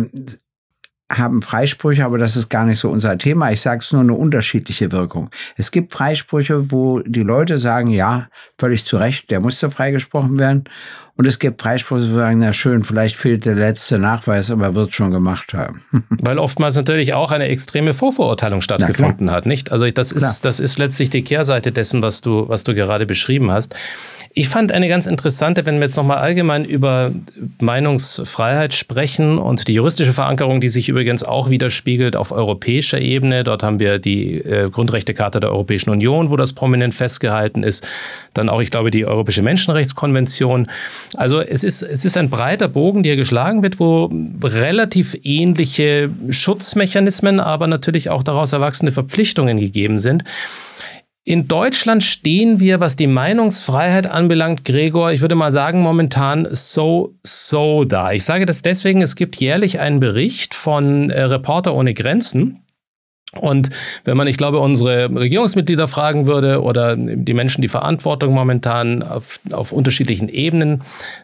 haben 1.12 1.42
Freisprüche, 1.42 2.06
aber 2.06 2.18
das 2.18 2.36
ist 2.36 2.50
gar 2.50 2.66
nicht 2.66 2.80
so 2.80 2.90
unser 2.90 3.18
Thema. 3.18 3.52
Ich 3.52 3.62
sage 3.62 3.82
es 3.82 3.92
nur 3.92 4.02
eine 4.02 4.14
unterschiedliche 4.14 4.92
Wirkung. 4.92 5.30
Es 5.58 5.72
gibt 5.72 5.92
Freisprüche, 5.92 6.72
wo 6.72 7.00
die 7.00 7.24
Leute 7.24 7.58
sagen, 7.58 7.90
ja, 7.90 8.30
völlig 8.58 8.86
zu 8.86 8.98
Recht, 8.98 9.32
der 9.32 9.40
musste 9.40 9.72
freigesprochen 9.72 10.38
werden. 10.38 10.66
Und 11.20 11.26
es 11.26 11.38
gibt 11.38 11.62
Freisprüche, 11.62 12.02
wo 12.02 12.08
sie 12.08 12.14
sagen, 12.14 12.40
na 12.40 12.54
schön, 12.54 12.86
vielleicht 12.86 13.18
fehlt 13.18 13.44
der 13.44 13.56
letzte 13.56 14.00
Nachweis, 14.00 14.50
aber 14.52 14.74
wird 14.74 14.96
schon 14.96 15.12
gemacht 15.12 15.54
haben. 15.54 15.82
Weil 16.10 16.40
oftmals 16.40 16.78
natürlich 16.78 17.14
auch 17.14 17.32
eine 17.32 17.50
extreme 17.50 17.94
Vorverurteilung 17.94 18.62
stattgefunden 18.62 19.30
hat, 19.30 19.46
nicht? 19.46 19.70
Also 19.70 19.90
das 19.92 20.16
Klar. 20.16 20.30
ist, 20.30 20.46
das 20.46 20.62
ist 20.62 20.80
letztlich 20.80 21.10
die 21.10 21.22
Kehrseite 21.26 21.74
dessen, 21.74 22.02
was 22.02 22.22
du, 22.22 22.48
was 22.48 22.64
du 22.64 22.74
gerade 22.74 23.06
beschrieben 23.06 23.52
hast. 23.52 23.76
Ich 24.32 24.48
fand 24.48 24.72
eine 24.72 24.88
ganz 24.88 25.08
interessante, 25.08 25.66
wenn 25.66 25.76
wir 25.80 25.88
jetzt 25.88 25.98
nochmal 25.98 26.20
allgemein 26.20 26.64
über 26.64 27.12
Meinungsfreiheit 27.60 28.74
sprechen 28.74 29.40
und 29.40 29.68
die 29.68 29.74
juristische 29.74 30.14
Verankerung, 30.14 30.62
die 30.62 30.70
sich 30.70 30.88
übrigens 31.00 31.24
auch 31.24 31.50
widerspiegelt 31.50 32.18
auf 32.18 32.34
europäischer 32.34 33.00
Ebene. 33.00 33.46
Dort 33.46 33.64
haben 33.64 33.80
wir 33.80 34.00
die 34.00 34.34
äh, 34.36 34.70
Grundrechtecharta 34.70 35.40
der 35.40 35.50
Europäischen 35.50 35.92
Union, 35.92 36.30
wo 36.30 36.36
das 36.36 36.52
prominent 36.52 36.94
festgehalten 36.94 37.64
ist. 37.64 37.88
Dann 38.34 38.50
auch, 38.50 38.60
ich 38.60 38.70
glaube, 38.70 38.92
die 38.92 39.06
Europäische 39.06 39.42
Menschenrechtskonvention. 39.42 40.70
Also 41.16 41.40
es 41.40 41.64
ist, 41.64 41.84
es 41.84 42.04
ist 42.04 42.18
ein 42.18 42.30
breiter 42.30 42.68
Bogen, 42.68 43.02
der 43.02 43.16
geschlagen 43.16 43.64
wird, 43.64 43.80
wo 43.80 44.12
relativ 44.44 45.18
ähnliche 45.24 46.10
Schutzmechanismen, 46.30 47.40
aber 47.40 47.68
natürlich 47.68 48.10
auch 48.10 48.22
daraus 48.22 48.52
erwachsene 48.52 48.92
Verpflichtungen 48.92 49.58
gegeben 49.58 50.00
sind. 50.00 50.26
In 51.30 51.48
Deutschland 51.48 52.04
stehen 52.04 52.60
wir, 52.60 52.80
was 52.80 52.96
die 52.96 53.06
Meinungsfreiheit 53.06 54.08
anbelangt, 54.08 54.66
Gregor, 54.66 55.12
ich 55.12 55.22
würde 55.22 55.36
mal 55.36 55.52
sagen, 55.52 55.84
momentan 55.84 56.48
so, 56.50 57.14
so 57.22 57.84
da. 57.84 58.12
Ich 58.14 58.26
sage 58.26 58.48
das 58.48 58.64
deswegen, 58.64 59.04
es 59.04 59.16
gibt 59.16 59.36
jährlich 59.36 59.80
einen 59.80 60.00
Bericht 60.00 60.56
von 60.56 61.12
äh, 61.12 61.22
Reporter 61.22 61.76
ohne 61.76 61.94
Grenzen. 61.94 62.64
Und 63.34 63.70
wenn 64.06 64.18
man, 64.18 64.28
ich 64.28 64.38
glaube, 64.38 64.58
unsere 64.58 65.08
Regierungsmitglieder 65.14 65.88
fragen 65.88 66.26
würde 66.26 66.64
oder 66.64 66.96
die 66.98 67.36
Menschen, 67.36 67.62
die 67.62 67.68
Verantwortung 67.68 68.34
momentan 68.34 69.04
auf, 69.04 69.40
auf 69.52 69.72
unterschiedlichen 69.72 70.30
Ebenen 70.30 70.82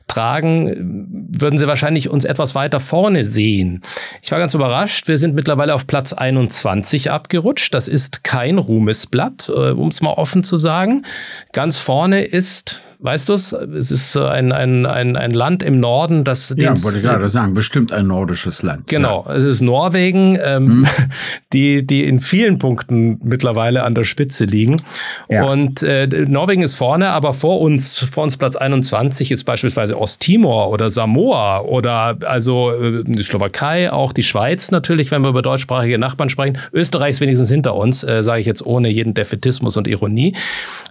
tragen, 0.07 1.07
würden 1.31 1.57
sie 1.57 1.67
wahrscheinlich 1.67 2.09
uns 2.09 2.23
etwas 2.23 2.53
weiter 2.53 2.79
vorne 2.79 3.25
sehen. 3.25 3.81
Ich 4.21 4.31
war 4.31 4.37
ganz 4.37 4.53
überrascht. 4.53 5.07
Wir 5.07 5.17
sind 5.17 5.33
mittlerweile 5.33 5.73
auf 5.73 5.87
Platz 5.87 6.13
21 6.13 7.09
abgerutscht. 7.09 7.73
Das 7.73 7.87
ist 7.87 8.23
kein 8.23 8.59
Ruhmesblatt, 8.59 9.49
äh, 9.49 9.71
um 9.71 9.87
es 9.87 10.01
mal 10.01 10.13
offen 10.13 10.43
zu 10.43 10.59
sagen. 10.59 11.05
Ganz 11.53 11.79
vorne 11.79 12.21
ist, 12.23 12.81
weißt 12.99 13.29
du 13.29 13.33
es, 13.33 13.53
es 13.53 13.91
ist 13.91 14.15
äh, 14.15 14.21
ein, 14.21 14.51
ein, 14.51 14.85
ein, 14.85 15.15
ein 15.15 15.31
Land 15.31 15.63
im 15.63 15.79
Norden, 15.79 16.23
das 16.23 16.53
Ja, 16.57 16.69
wollte 16.83 16.99
ich 16.99 17.03
gerade 17.03 17.27
sagen, 17.27 17.53
bestimmt 17.53 17.91
ein 17.91 18.07
nordisches 18.07 18.63
Land. 18.63 18.87
Genau, 18.87 19.25
es 19.29 19.43
ist 19.43 19.61
Norwegen, 19.61 20.37
ähm, 20.43 20.85
die, 21.53 21.85
die 21.85 22.03
in 22.03 22.19
vielen 22.19 22.59
Punkten 22.59 23.19
mittlerweile 23.23 23.83
an 23.83 23.95
der 23.95 24.03
Spitze 24.03 24.45
liegen. 24.45 24.81
Ja. 25.29 25.45
Und 25.45 25.83
äh, 25.83 26.07
Norwegen 26.07 26.61
ist 26.61 26.75
vorne, 26.75 27.09
aber 27.09 27.33
vor 27.33 27.61
uns, 27.61 27.99
vor 27.99 28.23
uns 28.23 28.37
Platz 28.37 28.55
21 28.55 29.31
ist 29.31 29.43
beispielsweise 29.43 29.99
Osttimor 29.99 30.69
oder 30.69 30.89
Samoa 30.89 31.61
oder 31.61 32.17
also 32.25 32.71
äh, 32.71 33.03
die 33.05 33.23
Slowakei, 33.23 33.91
auch 33.91 34.13
die 34.13 34.23
Schweiz 34.23 34.71
natürlich, 34.71 35.11
wenn 35.11 35.21
wir 35.21 35.29
über 35.29 35.41
deutschsprachige 35.41 35.97
Nachbarn 35.97 36.29
sprechen. 36.29 36.57
Österreich 36.73 37.11
ist 37.11 37.21
wenigstens 37.21 37.49
hinter 37.49 37.75
uns, 37.75 38.03
äh, 38.03 38.23
sage 38.23 38.41
ich 38.41 38.47
jetzt 38.47 38.65
ohne 38.65 38.89
jeden 38.89 39.13
Defetismus 39.13 39.77
und 39.77 39.87
Ironie. 39.87 40.35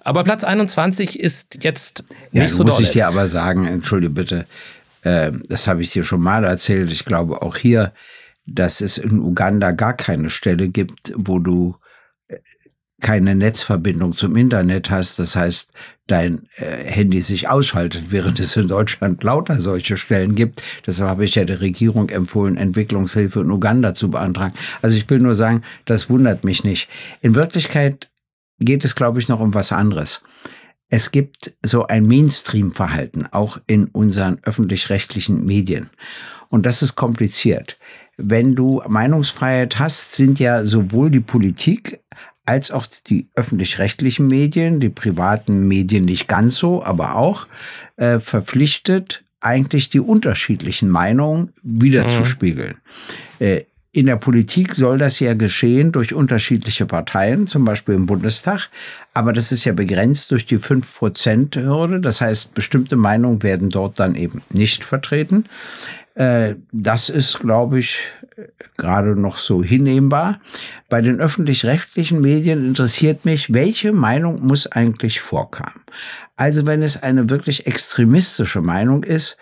Aber 0.03 0.25
Platz 0.25 0.45
21 0.45 1.19
ist 1.19 1.63
jetzt 1.63 1.94
Ja, 2.33 2.43
nicht 2.43 2.55
so 2.55 2.65
muss 2.65 2.77
dolle. 2.77 2.87
ich 2.87 2.93
dir 2.93 3.07
aber 3.09 3.29
sagen, 3.29 3.67
entschuldige 3.67 4.13
bitte, 4.13 4.47
äh, 5.03 5.33
das 5.49 5.69
habe 5.69 5.83
ich 5.83 5.93
dir 5.93 6.05
schon 6.05 6.21
mal 6.21 6.45
erzählt. 6.45 6.93
Ich 6.93 7.05
glaube 7.05 7.43
auch 7.43 7.57
hier, 7.57 7.93
dass 8.47 8.81
es 8.81 8.99
in 8.99 9.21
Uganda 9.21 9.71
gar 9.71 9.95
keine 9.95 10.31
Stelle 10.31 10.69
gibt, 10.69 11.13
wo 11.17 11.39
du 11.39 11.77
äh, 12.29 12.39
keine 13.01 13.35
Netzverbindung 13.35 14.13
zum 14.13 14.37
Internet 14.37 14.91
hast. 14.91 15.19
Das 15.19 15.37
heißt, 15.37 15.73
dein 16.07 16.47
äh, 16.57 16.85
Handy 16.85 17.21
sich 17.21 17.49
ausschaltet, 17.49 18.05
während 18.09 18.39
es 18.39 18.57
in 18.57 18.69
Deutschland 18.69 19.23
lauter 19.23 19.61
solche 19.61 19.97
Stellen 19.97 20.35
gibt. 20.35 20.63
Deshalb 20.87 21.09
habe 21.09 21.25
ich 21.25 21.35
ja 21.35 21.45
der 21.45 21.61
Regierung 21.61 22.11
empfohlen, 22.11 22.57
Entwicklungshilfe 22.57 23.41
in 23.41 23.51
Uganda 23.51 23.95
zu 23.95 24.11
beantragen. 24.11 24.55
Also 24.83 24.97
ich 24.97 25.09
will 25.09 25.21
nur 25.21 25.35
sagen, 25.35 25.63
das 25.87 26.11
wundert 26.11 26.45
mich 26.45 26.65
nicht. 26.65 26.89
In 27.23 27.35
Wirklichkeit 27.35 28.11
geht 28.59 28.85
es, 28.85 28.95
glaube 28.95 29.19
ich, 29.19 29.29
noch 29.29 29.41
um 29.41 29.55
was 29.55 29.73
anderes. 29.73 30.23
Es 30.95 31.11
gibt 31.11 31.53
so 31.67 31.89
ein 31.89 32.07
Mainstream-Verhalten, 32.07 33.27
auch 33.33 33.59
in 33.67 33.87
unseren 33.87 34.39
öffentlich-rechtlichen 34.45 35.45
Medien. 35.45 35.91
Und 36.51 36.67
das 36.67 36.83
ist 36.83 36.95
kompliziert. 36.95 37.81
Wenn 38.17 38.55
du 38.55 38.81
Meinungsfreiheit 38.87 39.81
hast, 39.81 40.15
sind 40.15 40.39
ja 40.39 40.65
sowohl 40.65 41.11
die 41.11 41.19
Politik 41.19 41.99
als 42.47 42.71
auch 42.71 42.87
die 42.87 43.29
öffentlich-rechtlichen 43.35 44.29
Medien, 44.29 44.79
die 44.79 44.89
privaten 44.89 45.67
Medien 45.67 46.05
nicht 46.05 46.29
ganz 46.29 46.59
so, 46.59 46.85
aber 46.85 47.17
auch 47.17 47.49
äh, 47.97 48.21
verpflichtet, 48.21 49.25
eigentlich 49.41 49.89
die 49.91 49.99
unterschiedlichen 49.99 50.91
Meinungen 50.91 51.53
wiederzuspiegeln. 51.65 52.77
Äh, 53.41 53.63
in 53.95 54.07
der 54.07 54.17
Politik 54.17 54.75
soll 54.75 54.99
das 54.99 55.21
ja 55.21 55.35
geschehen 55.35 55.93
durch 55.93 56.13
unterschiedliche 56.15 56.85
Parteien, 56.85 57.47
zum 57.47 57.65
Beispiel 57.65 57.95
im 57.95 58.07
Bundestag. 58.07 58.69
Aber 59.15 59.33
das 59.33 59.53
ist 59.53 59.65
ja 59.65 59.73
begrenzt 59.73 60.33
durch 60.33 60.47
die 60.47 60.59
5%-Hürde. 60.59 62.01
Das 62.01 62.21
heißt, 62.21 62.55
bestimmte 62.55 62.97
Meinungen 62.97 63.45
werden 63.45 63.71
dort 63.71 64.01
dann 64.01 64.17
eben 64.17 64.43
nicht 64.53 64.85
vertreten. 64.85 65.45
Äh, 66.17 66.57
Das 66.73 67.09
ist, 67.09 67.39
glaube 67.39 67.79
ich, 67.79 68.01
gerade 68.77 69.15
noch 69.21 69.39
so 69.39 69.63
hinnehmbar. 69.63 70.41
Bei 70.89 71.01
den 71.01 71.21
öffentlich-rechtlichen 71.21 72.21
Medien 72.21 72.67
interessiert 72.67 73.25
mich, 73.25 73.53
welche 73.53 73.93
Meinung 73.93 74.45
muss 74.45 74.67
eigentlich 74.67 75.21
vorkommen. 75.21 75.81
Also 76.35 76.67
wenn 76.67 76.83
es 76.83 77.01
eine 77.01 77.31
wirklich 77.31 77.69
extremistische 77.69 78.61
Meinung 78.61 79.05
ist, 79.05 79.37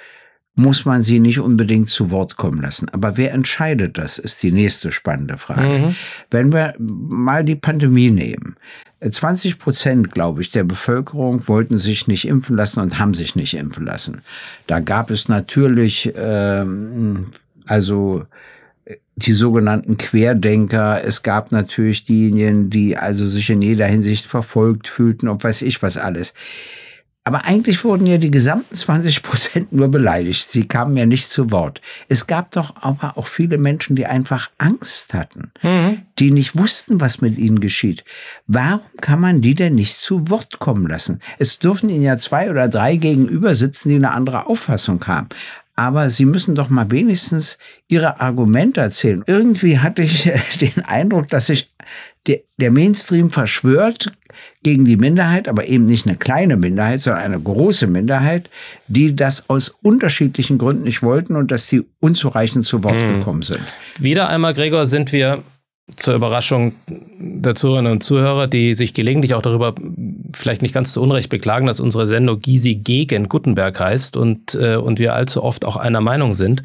muss 0.54 0.85
man 0.85 1.02
sie 1.02 1.18
nicht 1.18 1.40
unbedingt 1.40 1.88
zu 1.88 2.11
Wort 2.11 2.37
kommen 2.37 2.61
lassen. 2.61 2.88
Aber 2.90 3.16
wer 3.16 3.32
entscheidet 3.32 3.97
das, 3.97 4.18
ist 4.18 4.42
die 4.42 4.52
nächste 4.52 4.92
spannende 4.92 5.38
Frage. 5.38 5.94
Wenn 6.30 6.52
wir 6.52 6.75
mal 6.78 7.42
die 7.44 7.56
Pandemie 7.56 8.11
nehmen. 8.11 8.56
20 9.09 9.59
Prozent, 9.59 10.12
glaube 10.12 10.42
ich, 10.42 10.50
der 10.50 10.64
Bevölkerung 10.64 11.49
wollten 11.49 11.78
sich 11.78 12.06
nicht 12.06 12.28
impfen 12.28 12.56
lassen 12.56 12.80
und 12.80 12.99
haben 12.99 13.14
sich 13.14 13.35
nicht 13.35 13.54
impfen 13.54 13.87
lassen. 13.87 14.21
Da 14.66 14.80
gab 14.80 15.11
es 15.11 15.28
natürlich, 15.28 16.12
ähm, 16.16 17.26
also 17.66 18.26
die 19.16 19.32
sogenannten 19.32 19.97
Querdenker. 19.97 21.04
Es 21.04 21.23
gab 21.23 21.52
natürlich 21.52 22.04
diejenigen, 22.04 22.71
die 22.71 22.97
also 22.97 23.26
sich 23.26 23.50
in 23.50 23.62
jeder 23.62 23.87
Hinsicht 23.87 24.26
verfolgt 24.26 24.88
fühlten 24.88 25.28
und 25.28 25.42
weiß 25.42 25.62
ich 25.62 25.82
was 25.82 25.97
alles. 25.97 26.35
Aber 27.25 27.45
eigentlich 27.45 27.85
wurden 27.85 28.07
ja 28.07 28.19
die 28.19 28.33
gesamten 28.33 28.75
20 28.75 29.23
Prozent 29.23 29.73
nur 29.73 29.88
beleidigt. 29.88 30.49
Sie 30.49 30.67
kamen 30.67 30.97
ja 30.97 31.07
nicht 31.07 31.29
zu 31.29 31.52
Wort. 31.52 31.81
Es 32.09 32.26
gab 32.26 32.50
doch 32.50 32.75
aber 32.81 33.17
auch 33.17 33.29
viele 33.29 33.59
Menschen, 33.59 33.95
die 33.95 34.07
einfach 34.07 34.50
Angst 34.59 35.14
hatten, 35.14 35.52
die 36.19 36.33
nicht 36.33 36.59
wussten, 36.59 37.00
was 37.00 37.21
mit 37.21 37.38
ihnen 37.38 37.61
geschieht. 37.61 38.05
Warum 38.49 38.81
kann 39.00 39.21
man 39.21 39.41
die 39.41 39.55
denn 39.55 39.76
nicht 39.76 39.97
zu 39.97 40.31
Wort 40.31 40.59
kommen 40.59 40.88
lassen? 40.88 41.21
Es 41.38 41.61
dürfen 41.61 41.91
ihnen 41.91 42.02
ja 42.02 42.17
zwei 42.17 42.50
oder 42.50 42.67
drei 42.67 42.97
gegenüber 42.97 43.55
sitzen, 43.55 43.91
die 43.91 43.97
eine 43.97 44.12
andere 44.12 44.47
Auffassung 44.47 45.07
haben. 45.07 45.29
Aber 45.76 46.11
sie 46.11 46.26
müssen 46.26 46.55
doch 46.55 46.71
mal 46.71 46.91
wenigstens 46.91 47.57
ihre 47.88 48.21
Argumente 48.21 48.81
erzählen. 48.81 49.23
Irgendwie 49.26 49.79
hatte 49.79 50.02
ich 50.02 50.31
den 50.61 50.85
Eindruck, 50.85 51.29
dass 51.29 51.47
sich 51.47 51.73
der, 52.26 52.41
der 52.59 52.71
Mainstream 52.71 53.31
verschwört 53.31 54.12
gegen 54.62 54.85
die 54.85 54.97
Minderheit, 54.97 55.49
aber 55.49 55.67
eben 55.67 55.85
nicht 55.85 56.07
eine 56.07 56.17
kleine 56.17 56.57
Minderheit, 56.57 57.01
sondern 57.01 57.23
eine 57.23 57.41
große 57.41 57.87
Minderheit, 57.87 58.51
die 58.89 59.15
das 59.17 59.49
aus 59.49 59.69
unterschiedlichen 59.83 60.59
Gründen 60.59 60.85
nicht 60.85 61.03
wollten 61.03 61.37
und 61.37 61.51
dass 61.51 61.67
die 61.69 61.83
unzureichend 62.01 62.67
zu 62.67 62.85
Wort 62.85 63.07
gekommen 63.07 63.43
sind. 63.43 63.61
Wieder 63.99 64.29
einmal, 64.29 64.55
Gregor, 64.55 64.87
sind 64.87 65.12
wir 65.12 65.43
zur 65.97 66.15
Überraschung 66.15 66.73
der 67.19 67.55
Zuhörerinnen 67.55 67.93
und 67.93 68.03
Zuhörer, 68.03 68.47
die 68.47 68.75
sich 68.75 68.95
gelegentlich 68.95 69.35
auch 69.35 69.43
darüber 69.43 69.75
vielleicht 70.35 70.62
nicht 70.62 70.75
ganz 70.75 70.93
zu 70.93 71.03
Unrecht 71.03 71.29
beklagen, 71.29 71.67
dass 71.67 71.81
unsere 71.81 72.07
Sendung 72.07 72.41
Gysi 72.41 72.77
gegen 72.77 73.29
Gutenberg 73.29 73.79
heißt 73.79 74.17
und, 74.17 74.55
äh, 74.55 74.77
und 74.77 74.99
wir 74.99 75.15
allzu 75.15 75.43
oft 75.43 75.65
auch 75.65 75.77
einer 75.77 76.01
Meinung 76.01 76.35
sind. 76.35 76.62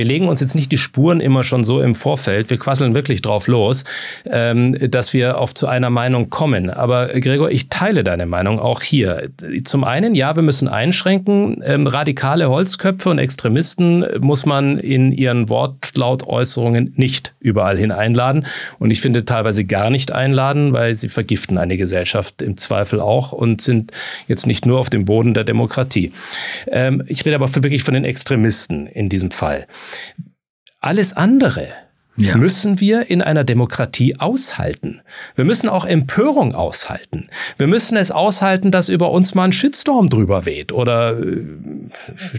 Wir 0.00 0.06
legen 0.06 0.30
uns 0.30 0.40
jetzt 0.40 0.54
nicht 0.54 0.72
die 0.72 0.78
Spuren 0.78 1.20
immer 1.20 1.44
schon 1.44 1.62
so 1.62 1.82
im 1.82 1.94
Vorfeld, 1.94 2.48
wir 2.48 2.56
quasseln 2.56 2.94
wirklich 2.94 3.20
drauf 3.20 3.48
los, 3.48 3.84
ähm, 4.24 4.74
dass 4.90 5.12
wir 5.12 5.36
auf 5.36 5.52
zu 5.52 5.66
einer 5.66 5.90
Meinung 5.90 6.30
kommen. 6.30 6.70
Aber 6.70 7.08
Gregor, 7.08 7.50
ich 7.50 7.68
teile 7.68 8.02
deine 8.02 8.24
Meinung 8.24 8.60
auch 8.60 8.80
hier. 8.80 9.28
Zum 9.64 9.84
einen, 9.84 10.14
ja, 10.14 10.34
wir 10.36 10.42
müssen 10.42 10.68
einschränken. 10.68 11.62
Ähm, 11.62 11.86
radikale 11.86 12.48
Holzköpfe 12.48 13.10
und 13.10 13.18
Extremisten 13.18 14.06
muss 14.20 14.46
man 14.46 14.78
in 14.78 15.12
ihren 15.12 15.50
Wortlautäußerungen 15.50 16.94
nicht 16.96 17.34
überall 17.38 17.76
hin 17.76 17.92
einladen. 17.92 18.46
Und 18.78 18.90
ich 18.92 19.02
finde 19.02 19.26
teilweise 19.26 19.66
gar 19.66 19.90
nicht 19.90 20.12
einladen, 20.12 20.72
weil 20.72 20.94
sie 20.94 21.10
vergiften 21.10 21.58
eine 21.58 21.76
Gesellschaft 21.76 22.40
im 22.40 22.56
Zweifel 22.56 23.02
auch 23.02 23.32
und 23.32 23.60
sind 23.60 23.92
jetzt 24.28 24.46
nicht 24.46 24.64
nur 24.64 24.80
auf 24.80 24.88
dem 24.88 25.04
Boden 25.04 25.34
der 25.34 25.44
Demokratie. 25.44 26.12
Ähm, 26.68 27.02
ich 27.06 27.26
rede 27.26 27.36
aber 27.36 27.54
wirklich 27.54 27.82
von 27.82 27.92
den 27.92 28.06
Extremisten 28.06 28.86
in 28.86 29.10
diesem 29.10 29.30
Fall. 29.30 29.66
Alles 30.80 31.12
andere 31.12 31.68
ja. 32.20 32.36
müssen 32.36 32.80
wir 32.80 33.10
in 33.10 33.22
einer 33.22 33.44
Demokratie 33.44 34.18
aushalten. 34.18 35.00
Wir 35.36 35.44
müssen 35.44 35.68
auch 35.68 35.84
Empörung 35.84 36.54
aushalten. 36.54 37.28
Wir 37.56 37.66
müssen 37.66 37.96
es 37.96 38.10
aushalten, 38.10 38.70
dass 38.70 38.88
über 38.88 39.10
uns 39.10 39.34
mal 39.34 39.44
ein 39.44 39.52
Shitstorm 39.52 40.10
drüber 40.10 40.44
weht 40.44 40.72
oder 40.72 41.18
äh, 41.18 41.46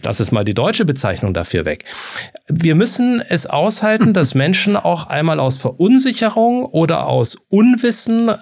das 0.02 0.20
ist 0.20 0.32
mal 0.32 0.46
die 0.46 0.54
deutsche 0.54 0.86
Bezeichnung 0.86 1.34
dafür 1.34 1.66
weg. 1.66 1.86
Wir 2.48 2.76
müssen 2.76 3.22
es 3.22 3.46
aushalten, 3.48 4.14
dass 4.14 4.36
Menschen 4.42 4.76
auch 4.76 5.08
einmal 5.08 5.40
aus 5.40 5.58
Verunsicherung 5.58 6.66
oder 6.66 7.08
aus 7.08 7.38
Unwissen 7.50 8.30
äh, 8.30 8.38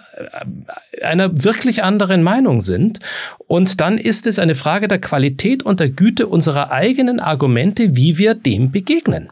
einer 1.04 1.44
wirklich 1.44 1.84
anderen 1.84 2.24
Meinung 2.24 2.62
sind. 2.62 3.00
Und 3.48 3.82
dann 3.82 3.98
ist 3.98 4.28
es 4.28 4.38
eine 4.38 4.56
Frage 4.56 4.88
der 4.88 5.00
Qualität 5.00 5.64
und 5.64 5.80
der 5.80 5.90
Güte 5.90 6.28
unserer 6.28 6.72
eigenen 6.72 7.20
Argumente, 7.20 7.96
wie 7.96 8.18
wir 8.18 8.36
dem 8.36 8.72
begegnen. 8.72 9.30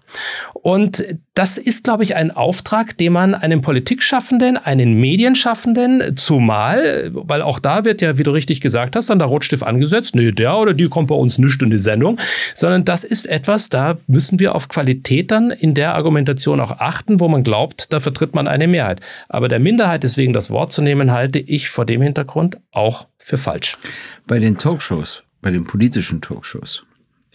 Und 0.54 1.04
das 1.36 1.60
ist, 1.60 1.84
glaube 1.84 2.04
ich, 2.04 2.16
ein 2.16 2.32
Auftrag, 2.32 2.98
den 2.98 3.14
man 3.14 3.36
einem 3.36 3.62
Politikschaffenden, 3.62 4.58
einen 4.58 5.00
Medienschaffenden, 5.00 6.18
zumal, 6.18 7.12
weil 7.14 7.44
auch 7.44 7.60
da 7.60 7.86
wird 7.86 8.02
ja, 8.02 8.18
wie 8.18 8.24
du 8.24 8.32
richtig 8.32 8.60
gesagt 8.60 8.96
hast, 8.96 9.12
dann 9.12 9.20
der 9.20 9.28
Rotstift 9.28 9.62
angesetzt, 9.62 10.16
nee, 10.16 10.32
der 10.32 10.58
oder 10.58 10.74
die 10.74 10.90
kommt 10.90 11.10
bei 11.10 11.16
uns 11.16 11.38
nicht 11.38 11.62
in 11.62 11.70
die 11.70 11.78
Sendung, 11.78 12.20
sondern 12.56 12.86
das 12.86 13.04
ist 13.04 13.28
etwas, 13.28 13.70
da 13.70 13.98
müssen 14.08 14.40
wir 14.40 14.56
auf 14.56 14.68
Qualität 14.68 15.30
dann 15.30 15.52
in 15.52 15.76
der 15.76 15.94
Argumentation 15.94 16.60
auch 16.60 16.72
achten, 16.72 17.20
wo 17.20 17.28
man 17.28 17.44
glaubt, 17.44 17.94
da 17.94 18.00
vertritt 18.00 18.34
man 18.34 18.48
eine 18.48 18.68
Mehrheit. 18.68 19.02
Aber 19.30 19.48
der 19.48 19.60
Minderheit 19.60 20.02
deswegen 20.02 20.34
das 20.34 20.50
Wort 20.50 20.72
zu 20.72 20.82
nehmen, 20.82 21.12
halte 21.12 21.38
ich 21.38 21.57
vor 21.66 21.86
dem 21.86 22.02
Hintergrund 22.02 22.60
auch 22.72 23.08
für 23.18 23.38
falsch. 23.38 23.78
Bei 24.26 24.40
den 24.40 24.58
Talkshows, 24.58 25.24
bei 25.42 25.52
den 25.52 25.64
politischen 25.64 26.22
Talkshows, 26.22 26.86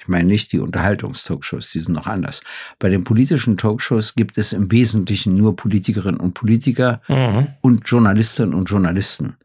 ich 0.02 0.08
meine 0.08 0.24
nicht 0.24 0.50
die 0.52 0.58
Unterhaltungstalkshows, 0.58 1.70
die 1.70 1.80
sind 1.80 1.94
noch 1.94 2.08
anders. 2.08 2.42
Bei 2.80 2.88
den 2.88 3.04
politischen 3.04 3.56
Talkshows 3.56 4.16
gibt 4.16 4.36
es 4.36 4.52
im 4.52 4.72
Wesentlichen 4.72 5.36
nur 5.36 5.54
Politikerinnen 5.54 6.18
und 6.18 6.34
Politiker 6.34 7.00
mhm. 7.06 7.48
und 7.60 7.88
Journalistinnen 7.88 8.52
und 8.52 8.68
Journalisten. 8.68 9.36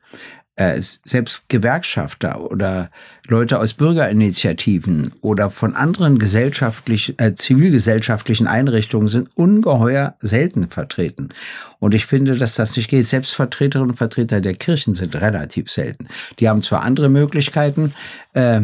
Äh, 0.58 0.82
selbst 1.06 1.50
Gewerkschafter 1.50 2.42
oder 2.50 2.90
Leute 3.28 3.60
aus 3.60 3.76
Bürgerinitiativen 3.76 5.14
oder 5.22 5.52
von 5.52 5.76
anderen 5.76 6.18
gesellschaftlich, 6.18 7.14
äh, 7.20 7.36
zivilgesellschaftlichen 7.36 8.48
Einrichtungen 8.48 9.08
sind 9.08 9.30
ungeheuer 9.36 10.16
selten 10.20 10.68
vertreten. 10.70 11.30
Und 11.78 11.94
ich 11.94 12.08
finde, 12.08 12.38
dass 12.38 12.56
das 12.56 12.76
nicht 12.76 12.90
geht. 12.90 13.06
Selbst 13.06 13.36
Vertreterinnen 13.36 13.92
und 13.92 13.98
Vertreter 13.98 14.42
der 14.42 14.56
Kirchen 14.56 14.96
sind 14.96 15.16
relativ 15.16 15.70
selten. 15.70 16.08
Die 16.40 16.50
haben 16.50 16.64
zwar 16.64 16.82
andere 16.82 17.10
Möglichkeiten, 17.10 17.94
äh, 18.34 18.62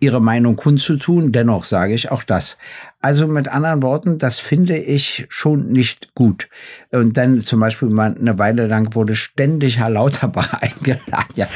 ihre 0.00 0.20
Meinung 0.20 0.56
kundzutun. 0.56 1.30
Dennoch 1.30 1.64
sage 1.64 1.94
ich 1.94 2.10
auch 2.10 2.22
das. 2.22 2.56
Also 3.02 3.28
mit 3.28 3.48
anderen 3.48 3.82
Worten, 3.82 4.18
das 4.18 4.40
finde 4.40 4.76
ich 4.76 5.26
schon 5.28 5.70
nicht 5.70 6.14
gut. 6.14 6.48
Und 6.90 7.16
dann 7.16 7.40
zum 7.40 7.60
Beispiel 7.60 7.88
mal 7.88 8.16
eine 8.18 8.38
Weile 8.38 8.66
lang 8.66 8.94
wurde 8.94 9.14
ständig 9.14 9.78
Herr 9.78 9.90
Lauterbach 9.90 10.54
eingeladen. 10.60 11.34
Ja, 11.34 11.46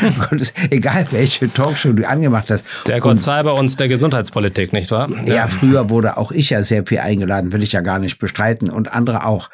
egal 0.70 1.06
welche 1.10 1.52
Talkshow 1.52 1.92
du 1.92 2.06
angemacht 2.06 2.50
hast. 2.50 2.64
Der 2.86 3.00
Gott 3.00 3.20
sei 3.20 3.42
bei 3.42 3.50
uns 3.50 3.76
der 3.76 3.88
Gesundheitspolitik, 3.88 4.72
nicht 4.72 4.90
wahr? 4.90 5.10
Ja. 5.24 5.34
ja, 5.34 5.48
früher 5.48 5.90
wurde 5.90 6.16
auch 6.16 6.30
ich 6.30 6.50
ja 6.50 6.62
sehr 6.62 6.86
viel 6.86 6.98
eingeladen, 6.98 7.52
will 7.52 7.62
ich 7.62 7.72
ja 7.72 7.80
gar 7.80 7.98
nicht 7.98 8.18
bestreiten 8.18 8.70
und 8.70 8.92
andere 8.92 9.26
auch. 9.26 9.50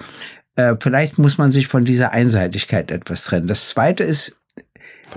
Äh, 0.56 0.76
vielleicht 0.80 1.18
muss 1.18 1.38
man 1.38 1.50
sich 1.50 1.68
von 1.68 1.84
dieser 1.84 2.12
Einseitigkeit 2.12 2.90
etwas 2.90 3.24
trennen. 3.24 3.46
Das 3.46 3.68
zweite 3.68 4.04
ist, 4.04 4.39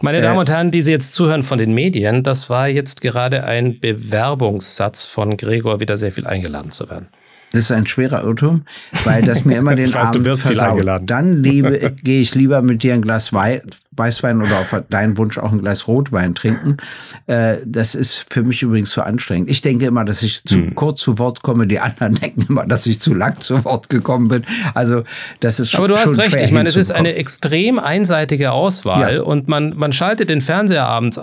meine 0.02 0.22
Damen 0.22 0.40
und 0.40 0.50
Herren, 0.50 0.72
die 0.72 0.82
Sie 0.82 0.92
jetzt 0.92 1.14
zuhören 1.14 1.44
von 1.44 1.60
den 1.60 1.74
Medien, 1.74 2.24
das 2.24 2.50
war 2.50 2.68
jetzt 2.68 3.02
gerade 3.02 3.44
ein 3.44 3.80
Bewerbungssatz 3.80 5.06
von 5.06 5.38
Gregor, 5.38 5.80
wieder 5.80 5.98
sehr 5.98 6.12
viel 6.12 6.28
eingeladen 6.28 6.72
zu 6.72 6.90
werden. 6.90 7.08
Das 7.52 7.62
ist 7.62 7.72
ein 7.72 7.86
schwerer 7.86 8.24
Irrtum, 8.24 8.66
weil 9.04 9.24
das 9.24 9.46
mir 9.46 9.58
immer 9.58 9.76
den 9.76 9.90
ich 9.90 9.94
weiß, 9.94 10.10
Abend 10.10 10.16
du 10.16 10.26
wirst 10.26 10.42
versaut. 10.42 10.66
Viel 10.66 10.72
eingeladen. 10.72 11.06
Dann 11.06 11.44
gehe 12.04 12.22
ich 12.22 12.34
lieber 12.34 12.62
mit 12.62 12.82
dir 12.84 12.96
ein 12.96 13.02
Glas 13.02 13.32
Wein, 13.32 13.62
Weißwein 13.96 14.42
oder 14.42 14.60
auf 14.60 14.84
deinen 14.90 15.18
Wunsch 15.18 15.38
auch 15.38 15.52
ein 15.52 15.60
Glas 15.60 15.88
Rotwein 15.88 16.36
trinken. 16.36 16.78
Äh, 17.28 17.58
das 17.66 17.96
ist 17.96 18.26
für 18.30 18.44
mich 18.44 18.62
übrigens 18.62 18.92
zu 18.92 19.02
anstrengend. 19.02 19.50
Ich 19.50 19.62
denke 19.62 19.86
immer, 19.86 20.06
dass 20.06 20.24
ich 20.24 20.44
zu 20.44 20.56
hm. 20.56 20.76
kurz 20.76 21.02
zu 21.02 21.20
Wort 21.20 21.42
komme. 21.42 21.68
Die 21.68 21.80
anderen 21.80 22.16
denken 22.22 22.46
immer, 22.50 22.66
dass 22.66 22.86
ich 22.86 23.00
zu 23.00 23.14
lang 23.14 23.40
zu 23.40 23.64
Wort 23.66 23.90
gekommen 23.90 24.28
bin. 24.28 24.46
Also 24.74 25.04
das 25.40 25.60
ist 25.60 25.72
schon 25.72 25.86
Aber 25.86 25.88
du 25.90 25.98
hast 25.98 26.18
recht. 26.18 26.40
Ich 26.40 26.52
meine, 26.52 26.70
es 26.70 26.76
ist 26.76 26.92
eine 26.92 27.16
extrem 27.16 27.80
einseitige 27.80 28.52
Auswahl 28.52 29.16
ja. 29.16 29.22
und 29.22 29.48
man, 29.48 29.74
man 29.76 29.94
schaltet 29.94 30.30
den 30.30 30.42
Fernseher 30.42 30.86
abends 30.86 31.20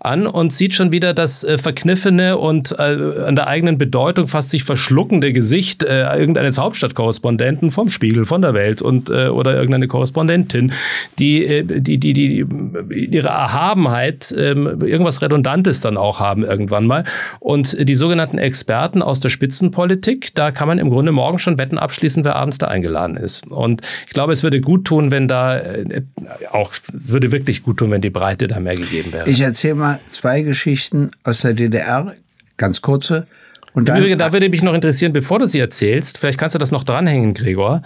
an 0.00 0.26
und 0.26 0.52
sieht 0.52 0.74
schon 0.74 0.92
wieder 0.92 1.14
das 1.14 1.44
äh, 1.44 1.58
verkniffene 1.58 2.38
und 2.38 2.72
äh, 2.78 2.82
an 3.26 3.36
der 3.36 3.46
eigenen 3.46 3.78
Bedeutung 3.78 4.28
fast 4.28 4.50
sich 4.50 4.64
verschluckende 4.64 5.32
Gesicht 5.32 5.82
äh, 5.82 6.16
irgendeines 6.18 6.58
Hauptstadtkorrespondenten 6.58 7.70
vom 7.70 7.88
Spiegel, 7.88 8.24
von 8.24 8.42
der 8.42 8.54
Welt 8.54 8.82
und 8.82 9.10
äh, 9.10 9.28
oder 9.28 9.54
irgendeine 9.54 9.88
Korrespondentin, 9.88 10.72
die, 11.18 11.44
äh, 11.44 11.64
die, 11.64 11.98
die 12.12 12.26
die, 12.26 12.44
die 12.44 13.16
ihre 13.16 13.28
Erhabenheit 13.28 14.34
ähm, 14.36 14.80
irgendwas 14.82 15.22
Redundantes 15.22 15.80
dann 15.80 15.96
auch 15.96 16.20
haben 16.20 16.44
irgendwann 16.44 16.86
mal. 16.86 17.04
Und 17.40 17.76
die 17.88 17.94
sogenannten 17.94 18.38
Experten 18.38 19.02
aus 19.02 19.20
der 19.20 19.28
Spitzenpolitik, 19.28 20.34
da 20.34 20.50
kann 20.50 20.68
man 20.68 20.78
im 20.78 20.90
Grunde 20.90 21.12
morgen 21.12 21.38
schon 21.38 21.58
Wetten 21.58 21.78
abschließen, 21.78 22.24
wer 22.24 22.36
abends 22.36 22.58
da 22.58 22.68
eingeladen 22.68 23.16
ist. 23.16 23.46
Und 23.46 23.82
ich 24.06 24.12
glaube, 24.12 24.32
es 24.32 24.42
würde 24.42 24.60
gut 24.60 24.84
tun, 24.84 25.10
wenn 25.10 25.28
da 25.28 25.58
äh, 25.58 26.02
auch, 26.50 26.72
es 26.94 27.12
würde 27.12 27.32
wirklich 27.32 27.62
gut 27.62 27.78
tun, 27.78 27.90
wenn 27.90 28.00
die 28.00 28.10
Breite 28.10 28.48
da 28.48 28.60
mehr 28.60 28.76
gegeben 28.76 29.12
wäre. 29.12 29.28
Ich 29.28 29.40
erzähle 29.40 29.74
mal 29.74 30.00
zwei 30.06 30.42
Geschichten 30.42 31.10
aus 31.24 31.42
der 31.42 31.54
DDR, 31.54 32.14
ganz 32.56 32.82
kurze. 32.82 33.26
Und 33.72 33.88
dann, 33.88 33.96
Im 33.96 34.04
Übrigen, 34.04 34.18
da 34.18 34.32
würde 34.32 34.48
mich 34.48 34.62
noch 34.62 34.72
interessieren, 34.72 35.12
bevor 35.12 35.38
du 35.38 35.46
sie 35.46 35.58
erzählst, 35.58 36.18
vielleicht 36.18 36.38
kannst 36.38 36.54
du 36.54 36.58
das 36.58 36.72
noch 36.72 36.82
dranhängen, 36.82 37.34
Gregor, 37.34 37.82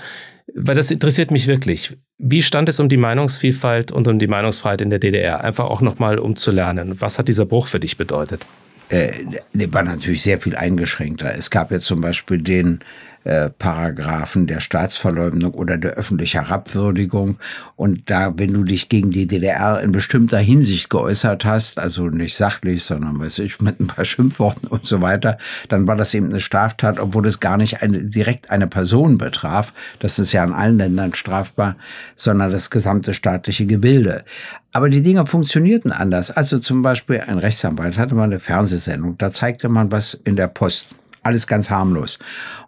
weil 0.54 0.76
das 0.76 0.90
interessiert 0.92 1.32
mich 1.32 1.48
wirklich. 1.48 1.96
Wie 2.22 2.42
stand 2.42 2.68
es 2.68 2.78
um 2.80 2.90
die 2.90 2.98
Meinungsvielfalt 2.98 3.92
und 3.92 4.06
um 4.06 4.18
die 4.18 4.26
Meinungsfreiheit 4.26 4.82
in 4.82 4.90
der 4.90 4.98
DDR? 4.98 5.42
Einfach 5.42 5.64
auch 5.64 5.80
nochmal, 5.80 6.18
um 6.18 6.36
zu 6.36 6.50
lernen. 6.50 7.00
Was 7.00 7.18
hat 7.18 7.28
dieser 7.28 7.46
Bruch 7.46 7.66
für 7.66 7.80
dich 7.80 7.96
bedeutet? 7.96 8.44
Äh, 8.90 9.12
der 9.54 9.72
war 9.72 9.82
natürlich 9.82 10.22
sehr 10.22 10.38
viel 10.38 10.54
eingeschränkter. 10.54 11.34
Es 11.34 11.50
gab 11.50 11.70
jetzt 11.70 11.86
zum 11.86 12.02
Beispiel 12.02 12.38
den 12.38 12.80
äh, 13.24 13.50
Paragraphen 13.50 14.46
der 14.46 14.60
Staatsverleumdung 14.60 15.52
oder 15.52 15.76
der 15.76 15.92
öffentlichen 15.92 16.42
Herabwürdigung. 16.42 17.38
Und 17.76 18.08
da, 18.10 18.32
wenn 18.36 18.52
du 18.52 18.64
dich 18.64 18.88
gegen 18.88 19.10
die 19.10 19.26
DDR 19.26 19.80
in 19.80 19.92
bestimmter 19.92 20.38
Hinsicht 20.38 20.90
geäußert 20.90 21.44
hast, 21.44 21.78
also 21.78 22.06
nicht 22.06 22.36
sachlich, 22.36 22.84
sondern 22.84 23.18
weiß 23.18 23.40
ich, 23.40 23.60
mit 23.60 23.80
ein 23.80 23.86
paar 23.86 24.04
Schimpfworten 24.04 24.68
und 24.68 24.84
so 24.84 25.02
weiter, 25.02 25.38
dann 25.68 25.86
war 25.86 25.96
das 25.96 26.14
eben 26.14 26.30
eine 26.30 26.40
Straftat, 26.40 26.98
obwohl 26.98 27.26
es 27.26 27.40
gar 27.40 27.56
nicht 27.56 27.82
eine, 27.82 28.04
direkt 28.04 28.50
eine 28.50 28.66
Person 28.66 29.18
betraf. 29.18 29.72
Das 29.98 30.18
ist 30.18 30.32
ja 30.32 30.44
in 30.44 30.52
allen 30.52 30.78
Ländern 30.78 31.14
strafbar, 31.14 31.76
sondern 32.14 32.50
das 32.50 32.70
gesamte 32.70 33.14
staatliche 33.14 33.66
Gebilde. 33.66 34.24
Aber 34.72 34.88
die 34.88 35.02
Dinge 35.02 35.26
funktionierten 35.26 35.92
anders. 35.92 36.30
Also 36.30 36.58
zum 36.58 36.82
Beispiel 36.82 37.20
ein 37.20 37.38
Rechtsanwalt 37.38 37.98
hatte 37.98 38.14
mal 38.14 38.24
eine 38.24 38.40
Fernsehsendung, 38.40 39.18
da 39.18 39.30
zeigte 39.30 39.68
man 39.68 39.90
was 39.90 40.14
in 40.14 40.36
der 40.36 40.46
Post 40.46 40.94
alles 41.22 41.46
ganz 41.46 41.70
harmlos. 41.70 42.18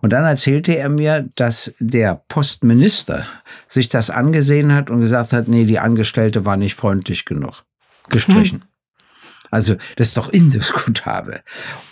Und 0.01 0.12
dann 0.12 0.25
erzählte 0.25 0.77
er 0.77 0.88
mir, 0.88 1.29
dass 1.37 1.75
der 1.79 2.23
Postminister 2.29 3.27
sich 3.67 3.88
das 3.88 4.11
angesehen 4.11 4.73
hat 4.73 4.91
und 4.91 5.01
gesagt 5.01 5.33
hat, 5.33 5.49
nee, 5.49 5.65
die 5.65 5.79
Angestellte 5.79 6.45
war 6.45 6.57
nicht 6.57 6.75
freundlich 6.75 7.25
genug. 7.25 7.65
Gestrichen. 8.09 8.61
Hm. 8.61 8.69
Also, 9.51 9.75
das 9.97 10.09
ist 10.09 10.17
doch 10.17 10.31
indiskutabel. 10.31 11.41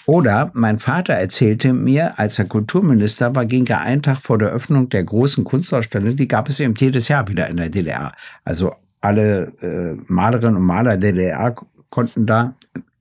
Oder 0.06 0.50
mein 0.54 0.78
Vater 0.78 1.12
erzählte 1.12 1.74
mir, 1.74 2.18
als 2.18 2.38
er 2.38 2.46
Kulturminister 2.46 3.34
war, 3.34 3.44
ging 3.44 3.66
er 3.66 3.82
einen 3.82 4.02
Tag 4.02 4.22
vor 4.22 4.38
der 4.38 4.48
Öffnung 4.48 4.88
der 4.88 5.04
großen 5.04 5.44
Kunstausstellung, 5.44 6.16
die 6.16 6.26
gab 6.26 6.48
es 6.48 6.58
eben 6.58 6.74
jedes 6.74 7.08
Jahr 7.08 7.28
wieder 7.28 7.48
in 7.48 7.58
der 7.58 7.68
DDR. 7.68 8.12
Also 8.44 8.74
alle 9.02 9.52
äh, 9.60 10.02
Malerinnen 10.06 10.56
und 10.56 10.62
Maler 10.62 10.96
der 10.96 11.12
DDR 11.12 11.54
konnten 11.90 12.26
da 12.26 12.54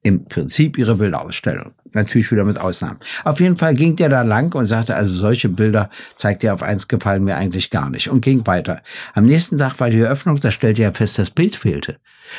im 0.10 0.26
Prinzip 0.26 0.78
ihre 0.78 0.95
Bilder 0.95 1.22
ausstellen. 1.22 1.72
Natürlich 1.93 2.32
wieder 2.32 2.45
mit 2.45 2.60
Ausnahmen. 2.60 3.00
Auf 3.24 3.39
jeden 3.39 3.56
Fall 3.56 3.74
ging 3.74 3.95
der 3.95 4.10
da 4.10 4.22
lang 4.22 4.54
und 4.54 4.65
sagte, 4.65 4.95
also 4.95 5.13
solche 5.13 5.50
Bilder 5.50 5.89
zeigt 6.17 6.43
er 6.43 6.54
auf 6.54 6.62
eins 6.62 6.88
gefallen 6.88 7.24
mir 7.24 7.38
eigentlich 7.38 7.69
gar 7.69 7.89
nicht 7.89 8.10
und 8.10 8.22
ging 8.22 8.45
weiter. 8.45 8.82
Am 9.13 9.26
nächsten 9.26 9.58
Tag 9.58 9.80
war 9.80 9.89
die 9.89 10.00
Eröffnung, 10.00 10.39
da 10.39 10.52
stellte 10.52 10.84
er 10.84 10.93
fest, 10.93 11.17
das 11.17 11.32
Bild 11.32 11.56
fehlte. 11.56 11.95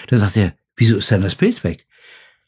Da 0.08 0.16
sagte 0.16 0.40
er, 0.40 0.52
wieso 0.76 0.98
ist 0.98 1.10
denn 1.10 1.22
das 1.22 1.34
Bild 1.34 1.64
weg? 1.64 1.86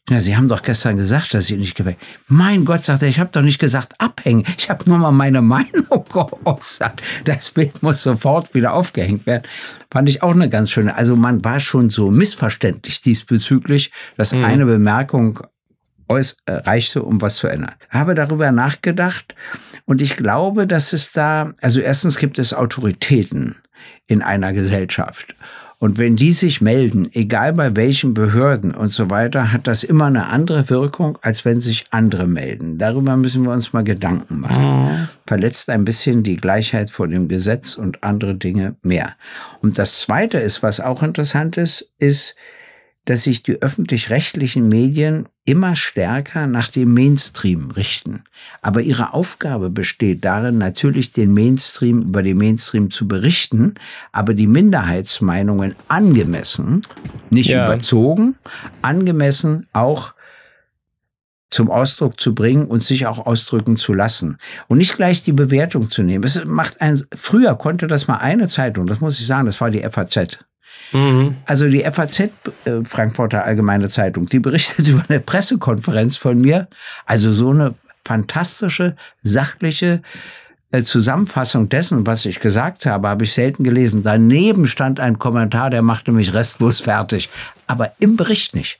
Na, 0.09 0.19
Sie 0.19 0.35
haben 0.35 0.49
doch 0.49 0.63
gestern 0.63 0.97
gesagt, 0.97 1.33
dass 1.33 1.45
Sie 1.45 1.55
nicht 1.55 1.75
gewählt. 1.75 1.97
Mein 2.27 2.65
Gott, 2.65 2.83
sagt 2.83 3.03
er, 3.03 3.07
ich 3.07 3.19
habe 3.19 3.29
doch 3.31 3.41
nicht 3.41 3.59
gesagt 3.59 3.93
abhängen. 3.99 4.43
Ich 4.57 4.69
habe 4.69 4.83
nur 4.89 4.97
mal 4.97 5.11
meine 5.11 5.41
Meinung 5.41 6.05
geäußert. 6.11 7.01
Das 7.23 7.51
Bild 7.51 7.81
muss 7.81 8.01
sofort 8.01 8.53
wieder 8.53 8.73
aufgehängt 8.73 9.25
werden. 9.25 9.43
Fand 9.89 10.09
ich 10.09 10.21
auch 10.21 10.33
eine 10.33 10.49
ganz 10.49 10.71
schöne. 10.71 10.95
Also 10.95 11.15
man 11.15 11.45
war 11.45 11.61
schon 11.61 11.89
so 11.89 12.11
missverständlich 12.11 13.01
diesbezüglich, 13.01 13.91
dass 14.17 14.33
mhm. 14.33 14.43
eine 14.43 14.65
Bemerkung 14.65 15.39
äh, 16.09 16.21
reichte, 16.47 17.01
um 17.01 17.21
was 17.21 17.37
zu 17.37 17.47
ändern. 17.47 17.71
Habe 17.89 18.13
darüber 18.13 18.51
nachgedacht 18.51 19.33
und 19.85 20.01
ich 20.01 20.17
glaube, 20.17 20.67
dass 20.67 20.93
es 20.93 21.13
da, 21.13 21.53
also 21.61 21.79
erstens 21.79 22.17
gibt 22.17 22.37
es 22.39 22.53
Autoritäten 22.53 23.55
in 24.05 24.21
einer 24.21 24.53
Gesellschaft. 24.53 25.35
Und 25.83 25.97
wenn 25.97 26.15
die 26.15 26.31
sich 26.31 26.61
melden, 26.61 27.09
egal 27.11 27.51
bei 27.51 27.75
welchen 27.75 28.13
Behörden 28.13 28.73
und 28.73 28.93
so 28.93 29.09
weiter, 29.09 29.51
hat 29.51 29.67
das 29.67 29.83
immer 29.83 30.05
eine 30.05 30.27
andere 30.27 30.69
Wirkung, 30.69 31.17
als 31.21 31.43
wenn 31.43 31.59
sich 31.59 31.83
andere 31.89 32.25
melden. 32.25 32.77
Darüber 32.77 33.17
müssen 33.17 33.43
wir 33.43 33.51
uns 33.51 33.73
mal 33.73 33.83
Gedanken 33.83 34.39
machen. 34.39 34.63
Mhm. 34.63 35.09
Verletzt 35.27 35.69
ein 35.69 35.83
bisschen 35.83 36.23
die 36.23 36.37
Gleichheit 36.37 36.89
vor 36.89 37.09
dem 37.09 37.27
Gesetz 37.27 37.75
und 37.75 38.01
andere 38.01 38.35
Dinge 38.35 38.77
mehr. 38.81 39.15
Und 39.61 39.77
das 39.77 39.99
Zweite 39.99 40.37
ist, 40.37 40.63
was 40.63 40.79
auch 40.79 41.03
interessant 41.03 41.57
ist, 41.57 41.91
ist, 41.99 42.37
dass 43.05 43.23
sich 43.23 43.43
die 43.43 43.61
öffentlich-rechtlichen 43.61 44.69
Medien 44.69 45.27
immer 45.45 45.75
stärker 45.75 46.47
nach 46.47 46.69
dem 46.69 46.93
Mainstream 46.93 47.71
richten. 47.71 48.23
Aber 48.61 48.81
ihre 48.81 49.13
Aufgabe 49.13 49.69
besteht 49.69 50.23
darin, 50.23 50.57
natürlich 50.57 51.11
den 51.11 51.33
Mainstream 51.33 52.01
über 52.01 52.23
den 52.23 52.37
Mainstream 52.37 52.91
zu 52.91 53.07
berichten, 53.07 53.75
aber 54.13 54.33
die 54.33 54.47
Minderheitsmeinungen 54.47 55.75
angemessen, 55.89 56.83
nicht 57.29 57.49
ja. 57.49 57.65
überzogen, 57.65 58.35
angemessen 58.81 59.67
auch 59.73 60.13
zum 61.49 61.69
Ausdruck 61.69 62.19
zu 62.19 62.33
bringen 62.33 62.65
und 62.65 62.81
sich 62.81 63.05
auch 63.05 63.25
ausdrücken 63.25 63.77
zu 63.77 63.93
lassen 63.93 64.37
und 64.67 64.79
nicht 64.79 64.95
gleich 64.95 65.21
die 65.21 65.33
Bewertung 65.33 65.89
zu 65.89 66.03
nehmen. 66.03 66.23
Es 66.23 66.43
macht 66.45 66.81
ein, 66.81 66.99
früher 67.13 67.55
konnte 67.55 67.87
das 67.87 68.07
mal 68.07 68.17
eine 68.17 68.47
Zeitung, 68.47 68.87
das 68.87 69.01
muss 69.01 69.19
ich 69.19 69.27
sagen, 69.27 69.45
das 69.45 69.61
war 69.61 69.69
die 69.69 69.83
FAZ. 69.83 70.39
Mhm. 70.91 71.37
Also 71.45 71.67
die 71.67 71.83
FAZ, 71.83 72.19
äh, 72.19 72.29
Frankfurter 72.83 73.43
Allgemeine 73.45 73.87
Zeitung, 73.89 74.27
die 74.27 74.39
berichtet 74.39 74.87
über 74.87 75.03
eine 75.07 75.19
Pressekonferenz 75.19 76.17
von 76.17 76.39
mir. 76.39 76.67
Also 77.05 77.33
so 77.33 77.49
eine 77.49 77.75
fantastische, 78.05 78.95
sachliche 79.23 80.01
äh, 80.71 80.83
Zusammenfassung 80.83 81.69
dessen, 81.69 82.05
was 82.05 82.25
ich 82.25 82.39
gesagt 82.39 82.85
habe, 82.85 83.07
habe 83.07 83.23
ich 83.23 83.33
selten 83.33 83.63
gelesen. 83.63 84.03
Daneben 84.03 84.67
stand 84.67 84.99
ein 84.99 85.19
Kommentar, 85.19 85.69
der 85.69 85.81
machte 85.81 86.11
mich 86.11 86.33
restlos 86.33 86.79
fertig. 86.79 87.29
Aber 87.67 87.93
im 87.99 88.15
Bericht 88.15 88.55
nicht. 88.55 88.79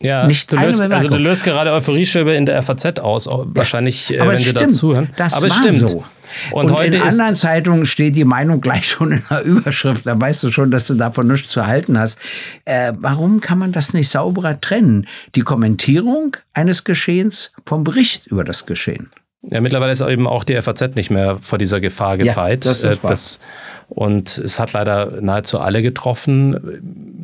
Ja, 0.00 0.26
nicht 0.26 0.52
du 0.52 0.56
löst, 0.56 0.80
also 0.80 1.08
du 1.08 1.16
löst 1.16 1.42
gerade 1.42 1.72
Euphorieschöbe 1.72 2.32
in 2.34 2.46
der 2.46 2.62
FAZ 2.62 3.00
aus, 3.00 3.28
wahrscheinlich, 3.28 4.10
ja, 4.10 4.24
äh, 4.24 4.28
wenn 4.28 4.36
sie 4.36 4.52
dazuhören. 4.52 5.08
Das 5.16 5.34
aber 5.34 5.48
es 5.48 5.56
stimmt. 5.56 5.90
So. 5.90 6.04
Und, 6.52 6.70
und 6.70 6.76
heute 6.76 6.98
in 6.98 7.02
anderen 7.02 7.34
Zeitungen 7.34 7.86
steht 7.86 8.14
die 8.14 8.24
Meinung 8.24 8.60
gleich 8.60 8.86
schon 8.86 9.12
in 9.12 9.22
der 9.30 9.42
Überschrift. 9.42 10.06
Da 10.06 10.20
weißt 10.20 10.44
du 10.44 10.50
schon, 10.50 10.70
dass 10.70 10.86
du 10.86 10.94
davon 10.94 11.26
nichts 11.26 11.48
zu 11.48 11.66
halten 11.66 11.98
hast. 11.98 12.18
Äh, 12.64 12.92
warum 12.98 13.40
kann 13.40 13.58
man 13.58 13.72
das 13.72 13.92
nicht 13.92 14.08
sauberer 14.08 14.60
trennen? 14.60 15.08
Die 15.34 15.40
Kommentierung 15.40 16.36
eines 16.52 16.84
Geschehens 16.84 17.52
vom 17.66 17.82
Bericht 17.82 18.26
über 18.26 18.44
das 18.44 18.66
Geschehen. 18.66 19.10
Ja, 19.42 19.60
mittlerweile 19.60 19.92
ist 19.92 20.00
eben 20.00 20.26
auch 20.26 20.44
die 20.44 20.60
FAZ 20.60 20.96
nicht 20.96 21.10
mehr 21.10 21.38
vor 21.40 21.58
dieser 21.58 21.80
Gefahr 21.80 22.18
gefeit. 22.18 22.64
Ja, 22.64 22.70
das 22.72 22.82
ist 22.82 23.02
wahr. 23.02 23.10
Das, 23.10 23.40
und 23.88 24.36
es 24.36 24.58
hat 24.58 24.72
leider 24.72 25.20
nahezu 25.20 25.60
alle 25.60 25.80
getroffen. 25.80 26.80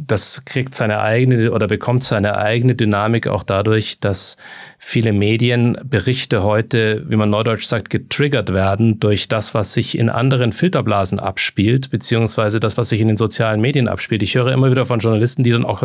Das 0.06 0.44
kriegt 0.44 0.74
seine 0.74 1.00
eigene 1.00 1.50
oder 1.50 1.66
bekommt 1.66 2.04
seine 2.04 2.38
eigene 2.38 2.74
Dynamik 2.74 3.26
auch 3.26 3.42
dadurch, 3.42 3.98
dass 4.00 4.36
viele 4.78 5.12
Medienberichte 5.12 6.42
heute, 6.42 7.04
wie 7.08 7.16
man 7.16 7.30
neudeutsch 7.30 7.66
sagt, 7.66 7.90
getriggert 7.90 8.54
werden 8.54 9.00
durch 9.00 9.28
das, 9.28 9.52
was 9.52 9.74
sich 9.74 9.98
in 9.98 10.08
anderen 10.08 10.52
Filterblasen 10.52 11.18
abspielt, 11.18 11.90
beziehungsweise 11.90 12.60
das, 12.60 12.78
was 12.78 12.88
sich 12.88 13.00
in 13.00 13.08
den 13.08 13.16
sozialen 13.16 13.60
Medien 13.60 13.88
abspielt. 13.88 14.22
Ich 14.22 14.34
höre 14.34 14.52
immer 14.52 14.70
wieder 14.70 14.86
von 14.86 15.00
Journalisten, 15.00 15.42
die 15.42 15.50
dann 15.50 15.66
auch 15.66 15.82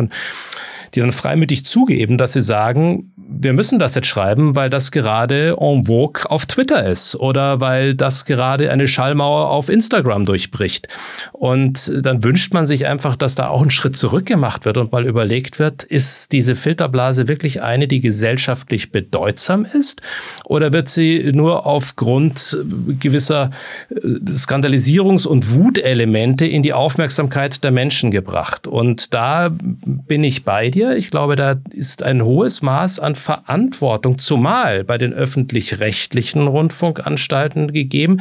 die 0.94 1.00
dann 1.00 1.12
freimütig 1.12 1.64
zugeben, 1.64 2.18
dass 2.18 2.32
sie 2.32 2.40
sagen, 2.40 3.12
wir 3.32 3.52
müssen 3.52 3.78
das 3.78 3.94
jetzt 3.94 4.08
schreiben, 4.08 4.56
weil 4.56 4.70
das 4.70 4.90
gerade 4.90 5.56
en 5.60 5.86
vogue 5.86 6.28
auf 6.28 6.46
Twitter 6.46 6.84
ist 6.86 7.14
oder 7.14 7.60
weil 7.60 7.94
das 7.94 8.24
gerade 8.24 8.70
eine 8.70 8.88
Schallmauer 8.88 9.50
auf 9.50 9.68
Instagram 9.68 10.26
durchbricht. 10.26 10.88
Und 11.32 11.92
dann 12.04 12.24
wünscht 12.24 12.52
man 12.52 12.66
sich 12.66 12.86
einfach, 12.86 13.14
dass 13.14 13.36
da 13.36 13.48
auch 13.48 13.62
ein 13.62 13.70
Schritt 13.70 13.96
zurück 13.96 14.26
gemacht 14.26 14.64
wird 14.64 14.78
und 14.78 14.90
mal 14.90 15.06
überlegt 15.06 15.58
wird, 15.58 15.84
ist 15.84 16.32
diese 16.32 16.56
Filterblase 16.56 17.28
wirklich 17.28 17.62
eine, 17.62 17.86
die 17.86 18.00
gesellschaftlich 18.00 18.90
bedeutsam 18.90 19.64
ist 19.64 20.02
oder 20.44 20.72
wird 20.72 20.88
sie 20.88 21.30
nur 21.32 21.66
aufgrund 21.66 22.58
gewisser 22.98 23.50
äh, 23.90 23.96
Skandalisierungs- 24.32 25.26
und 25.26 25.54
Wutelemente 25.54 26.46
in 26.46 26.62
die 26.62 26.72
Aufmerksamkeit 26.72 27.62
der 27.62 27.70
Menschen 27.70 28.10
gebracht? 28.10 28.66
Und 28.66 29.14
da 29.14 29.50
bin 29.52 30.24
ich 30.24 30.44
bei 30.44 30.68
dir 30.68 30.79
dir. 30.80 30.96
Ich 30.96 31.10
glaube, 31.10 31.36
da 31.36 31.56
ist 31.70 32.02
ein 32.02 32.22
hohes 32.24 32.62
Maß 32.62 33.00
an 33.00 33.14
Verantwortung, 33.14 34.18
zumal 34.18 34.84
bei 34.84 34.98
den 34.98 35.12
öffentlich-rechtlichen 35.12 36.46
Rundfunkanstalten 36.46 37.72
gegeben, 37.72 38.20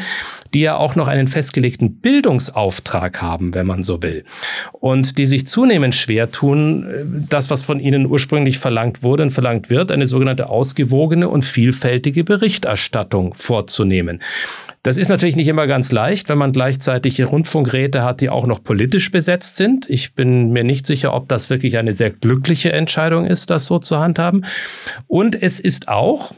die 0.54 0.62
ja 0.62 0.76
auch 0.76 0.96
noch 0.96 1.08
einen 1.08 1.28
festgelegten 1.28 1.96
Bildungsauftrag 1.96 3.22
haben, 3.22 3.54
wenn 3.54 3.66
man 3.66 3.84
so 3.84 4.02
will. 4.04 4.26
Und 4.74 5.18
die 5.18 5.28
sich 5.28 5.48
zunehmend 5.48 5.96
schwer 5.96 6.32
tun, 6.32 6.84
äh, 6.84 7.06
das, 7.30 7.50
was 7.50 7.62
von 7.62 7.80
ihnen 7.80 8.06
ursprünglich 8.06 8.60
verlangt 8.60 9.04
wurde 9.04 9.24
und 9.24 9.32
verlangt 9.32 9.70
wird, 9.70 9.92
eine 9.92 10.08
sogenannte 10.08 10.50
ausgewogene 10.50 11.30
und 11.30 11.46
vielfältige 11.46 12.24
Berichterstattung 12.24 13.34
vorzunehmen. 13.34 14.20
Das 14.82 14.98
ist 14.98 15.10
natürlich 15.10 15.36
nicht 15.36 15.48
immer 15.48 15.68
ganz 15.68 15.92
leicht, 15.92 16.30
wenn 16.30 16.38
man 16.38 16.54
gleichzeitig 16.54 17.22
Rundfunkräte 17.26 18.04
hat, 18.04 18.22
die 18.22 18.30
auch 18.30 18.48
noch 18.48 18.64
politisch 18.64 19.12
besetzt 19.12 19.58
sind. 19.58 19.90
Ich 19.90 20.14
bin 20.14 20.52
mir 20.52 20.64
nicht 20.64 20.88
sicher, 20.88 21.14
ob 21.14 21.28
das 21.28 21.50
wirklich 21.50 21.78
eine 21.78 21.94
sehr 21.94 22.12
glückliche 22.12 22.72
Entscheidung 22.72 23.26
ist, 23.26 23.50
das 23.50 23.66
so 23.66 23.80
zu 23.80 24.00
handhaben. 24.00 24.46
Und 25.08 25.42
es 25.42 25.60
ist 25.60 25.90
auch, 25.90 26.34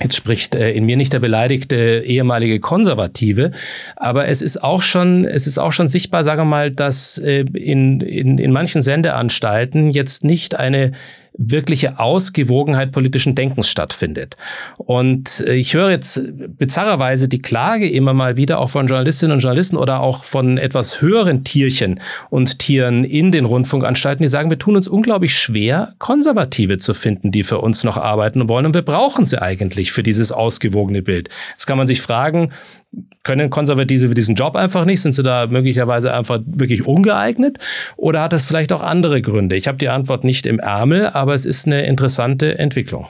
Jetzt 0.00 0.16
spricht 0.16 0.54
äh, 0.54 0.72
in 0.72 0.86
mir 0.86 0.96
nicht 0.96 1.12
der 1.12 1.20
beleidigte 1.20 2.02
ehemalige 2.04 2.60
Konservative, 2.60 3.52
aber 3.94 4.26
es 4.26 4.40
ist 4.40 4.64
auch 4.64 4.82
schon, 4.82 5.26
es 5.26 5.46
ist 5.46 5.58
auch 5.58 5.70
schon 5.70 5.86
sichtbar, 5.86 6.24
sagen 6.24 6.40
wir 6.40 6.46
mal, 6.46 6.70
dass 6.70 7.18
äh, 7.18 7.44
in, 7.52 8.00
in, 8.00 8.38
in 8.38 8.52
manchen 8.52 8.80
Sendeanstalten 8.80 9.90
jetzt 9.90 10.24
nicht 10.24 10.54
eine 10.56 10.92
wirkliche 11.34 11.98
Ausgewogenheit 11.98 12.92
politischen 12.92 13.34
Denkens 13.34 13.68
stattfindet. 13.68 14.36
Und 14.76 15.44
äh, 15.46 15.54
ich 15.54 15.74
höre 15.74 15.90
jetzt 15.90 16.22
bizarrerweise 16.58 17.28
die 17.28 17.40
Klage 17.40 17.88
immer 17.88 18.12
mal 18.12 18.36
wieder 18.36 18.58
auch 18.58 18.70
von 18.70 18.86
Journalistinnen 18.86 19.36
und 19.36 19.40
Journalisten 19.40 19.76
oder 19.76 20.00
auch 20.00 20.24
von 20.24 20.58
etwas 20.58 21.00
höheren 21.00 21.44
Tierchen 21.44 22.00
und 22.30 22.58
Tieren 22.58 23.04
in 23.04 23.32
den 23.32 23.44
Rundfunkanstalten, 23.44 24.22
die 24.22 24.28
sagen, 24.28 24.50
wir 24.50 24.58
tun 24.58 24.76
uns 24.76 24.88
unglaublich 24.88 25.38
schwer, 25.38 25.94
Konservative 25.98 26.78
zu 26.78 26.94
finden, 26.94 27.32
die 27.32 27.42
für 27.44 27.60
uns 27.60 27.84
noch 27.84 27.96
arbeiten 27.96 28.48
wollen. 28.48 28.66
Und 28.66 28.74
wir 28.74 28.82
brauchen 28.82 29.26
sie 29.26 29.40
eigentlich 29.40 29.92
für 29.92 30.02
dieses 30.02 30.32
ausgewogene 30.32 31.02
Bild. 31.02 31.28
Jetzt 31.52 31.66
kann 31.66 31.78
man 31.78 31.86
sich 31.86 32.02
fragen, 32.02 32.52
können 33.22 33.50
Konservative 33.50 34.08
für 34.08 34.14
diesen 34.14 34.34
Job 34.34 34.56
einfach 34.56 34.84
nicht? 34.84 35.00
Sind 35.00 35.14
sie 35.14 35.22
da 35.22 35.46
möglicherweise 35.46 36.12
einfach 36.12 36.40
wirklich 36.44 36.86
ungeeignet? 36.86 37.58
Oder 37.96 38.20
hat 38.20 38.32
das 38.32 38.44
vielleicht 38.44 38.72
auch 38.72 38.82
andere 38.82 39.22
Gründe? 39.22 39.56
Ich 39.56 39.68
habe 39.68 39.78
die 39.78 39.88
Antwort 39.88 40.24
nicht 40.24 40.46
im 40.46 40.58
Ärmel, 40.58 41.06
aber 41.22 41.34
es 41.34 41.44
ist 41.44 41.68
eine 41.68 41.86
interessante 41.86 42.58
Entwicklung. 42.58 43.06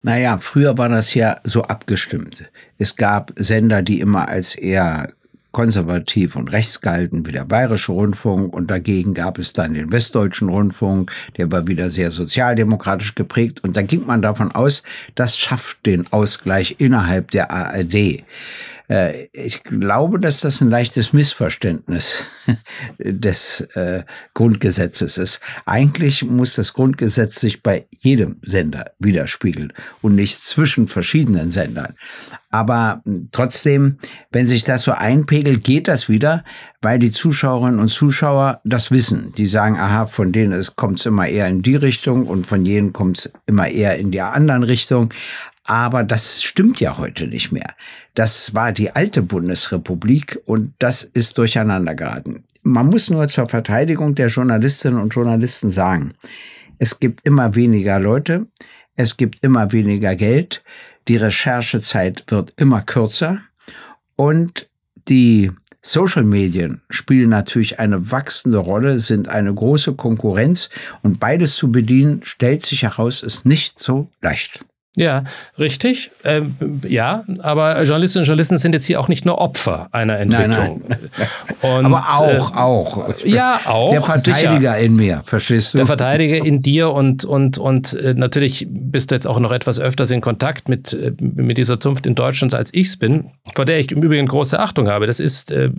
Naja, 0.00 0.38
früher 0.38 0.78
war 0.78 0.88
das 0.88 1.12
ja 1.12 1.36
so 1.44 1.64
abgestimmt. 1.64 2.50
Es 2.78 2.96
gab 2.96 3.34
Sender, 3.36 3.82
die 3.82 4.00
immer 4.00 4.26
als 4.26 4.54
eher 4.54 5.12
konservativ 5.52 6.34
und 6.34 6.50
rechts 6.50 6.80
galten, 6.80 7.26
wie 7.26 7.32
der 7.32 7.44
Bayerische 7.44 7.92
Rundfunk. 7.92 8.54
Und 8.54 8.70
dagegen 8.70 9.12
gab 9.12 9.36
es 9.36 9.52
dann 9.52 9.74
den 9.74 9.92
Westdeutschen 9.92 10.48
Rundfunk, 10.48 11.12
der 11.36 11.52
war 11.52 11.66
wieder 11.66 11.90
sehr 11.90 12.10
sozialdemokratisch 12.10 13.14
geprägt. 13.14 13.62
Und 13.62 13.76
da 13.76 13.82
ging 13.82 14.06
man 14.06 14.22
davon 14.22 14.52
aus, 14.52 14.82
das 15.14 15.36
schafft 15.36 15.84
den 15.84 16.10
Ausgleich 16.10 16.76
innerhalb 16.78 17.32
der 17.32 17.50
ARD. 17.50 18.24
Äh, 18.88 19.28
ich 19.32 19.64
glaube, 19.64 20.18
dass 20.18 20.40
das 20.40 20.60
ein 20.60 20.70
leichtes 20.70 21.12
Missverständnis 21.12 22.24
des 22.98 23.62
äh, 23.74 24.04
Grundgesetzes 24.34 25.18
ist. 25.18 25.40
Eigentlich 25.64 26.24
muss 26.24 26.54
das 26.54 26.72
Grundgesetz 26.72 27.40
sich 27.40 27.62
bei 27.62 27.86
jedem 27.98 28.36
Sender 28.42 28.92
widerspiegeln 28.98 29.72
und 30.02 30.14
nicht 30.14 30.38
zwischen 30.38 30.88
verschiedenen 30.88 31.50
Sendern. 31.50 31.94
Aber 32.50 33.02
trotzdem, 33.32 33.98
wenn 34.30 34.46
sich 34.46 34.64
das 34.64 34.84
so 34.84 34.92
einpegelt, 34.92 35.64
geht 35.64 35.88
das 35.88 36.08
wieder, 36.08 36.44
weil 36.80 36.98
die 36.98 37.10
Zuschauerinnen 37.10 37.80
und 37.80 37.88
Zuschauer 37.90 38.60
das 38.64 38.90
wissen. 38.90 39.32
Die 39.32 39.46
sagen, 39.46 39.78
aha, 39.78 40.06
von 40.06 40.32
denen 40.32 40.64
kommt 40.76 40.98
es 41.00 41.06
immer 41.06 41.26
eher 41.26 41.48
in 41.48 41.62
die 41.62 41.76
Richtung 41.76 42.26
und 42.26 42.46
von 42.46 42.64
jenen 42.64 42.92
kommt 42.92 43.18
es 43.18 43.32
immer 43.46 43.68
eher 43.68 43.98
in 43.98 44.10
die 44.10 44.20
anderen 44.20 44.62
Richtung. 44.62 45.12
Aber 45.66 46.04
das 46.04 46.42
stimmt 46.42 46.80
ja 46.80 46.96
heute 46.96 47.26
nicht 47.26 47.52
mehr. 47.52 47.74
Das 48.14 48.54
war 48.54 48.72
die 48.72 48.94
alte 48.94 49.22
Bundesrepublik 49.22 50.38
und 50.46 50.72
das 50.78 51.02
ist 51.02 51.38
durcheinander 51.38 51.94
geraten. 51.94 52.44
man 52.62 52.86
muss 52.86 53.10
nur 53.10 53.28
zur 53.28 53.48
Verteidigung 53.48 54.14
der 54.14 54.28
Journalistinnen 54.28 55.00
und 55.00 55.14
Journalisten 55.14 55.70
sagen, 55.70 56.14
es 56.78 56.98
gibt 56.98 57.24
immer 57.24 57.54
weniger 57.54 57.98
Leute, 58.00 58.46
es 58.96 59.16
gibt 59.16 59.42
immer 59.42 59.72
weniger 59.72 60.16
Geld, 60.16 60.64
die 61.08 61.16
Recherchezeit 61.16 62.24
wird 62.28 62.52
immer 62.56 62.82
kürzer 62.82 63.40
und 64.16 64.68
die 65.08 65.52
Social 65.80 66.24
Medien 66.24 66.80
spielen 66.90 67.28
natürlich 67.28 67.78
eine 67.78 68.10
wachsende 68.10 68.58
Rolle, 68.58 68.98
sind 68.98 69.28
eine 69.28 69.54
große 69.54 69.94
Konkurrenz 69.94 70.68
und 71.02 71.20
beides 71.20 71.54
zu 71.54 71.70
bedienen, 71.70 72.22
stellt 72.24 72.62
sich 72.62 72.82
heraus, 72.82 73.22
ist 73.22 73.46
nicht 73.46 73.78
so 73.78 74.10
leicht. 74.20 74.64
Ja, 74.98 75.24
richtig. 75.58 76.10
Ähm, 76.24 76.56
ja, 76.88 77.24
aber 77.40 77.82
Journalistinnen 77.82 78.22
und 78.22 78.28
Journalisten 78.28 78.56
sind 78.56 78.72
jetzt 78.72 78.86
hier 78.86 78.98
auch 78.98 79.08
nicht 79.08 79.26
nur 79.26 79.36
Opfer 79.36 79.88
einer 79.92 80.18
Entwicklung. 80.18 80.82
Nein, 80.88 80.98
nein. 80.98 80.98
Und, 81.62 81.86
aber 81.86 82.06
auch, 82.08 82.52
äh, 82.52 82.56
auch. 82.56 83.14
Ja, 83.24 83.60
auch. 83.66 83.90
Der 83.90 84.00
Verteidiger 84.00 84.72
sicher. 84.72 84.78
in 84.78 84.96
mir, 84.96 85.22
verstehst 85.24 85.74
du? 85.74 85.78
Der 85.78 85.86
Verteidiger 85.86 86.36
in 86.44 86.62
dir 86.62 86.92
und, 86.92 87.24
und, 87.24 87.58
und 87.58 87.94
äh, 87.94 88.14
natürlich 88.14 88.66
bist 88.70 89.10
du 89.10 89.14
jetzt 89.14 89.26
auch 89.26 89.40
noch 89.40 89.52
etwas 89.52 89.80
öfters 89.80 90.10
in 90.10 90.20
Kontakt 90.20 90.68
mit, 90.68 90.92
äh, 90.92 91.12
mit 91.18 91.58
dieser 91.58 91.80
Zunft 91.80 92.06
in 92.06 92.14
Deutschland, 92.14 92.54
als 92.54 92.72
ich 92.72 92.88
es 92.88 92.96
bin, 92.98 93.30
vor 93.54 93.64
der 93.64 93.78
ich 93.78 93.90
im 93.90 94.02
Übrigen 94.02 94.26
große 94.26 94.58
Achtung 94.58 94.88
habe. 94.88 95.06
Das 95.06 95.18
ist, 95.18 95.50
äh, 95.50 95.70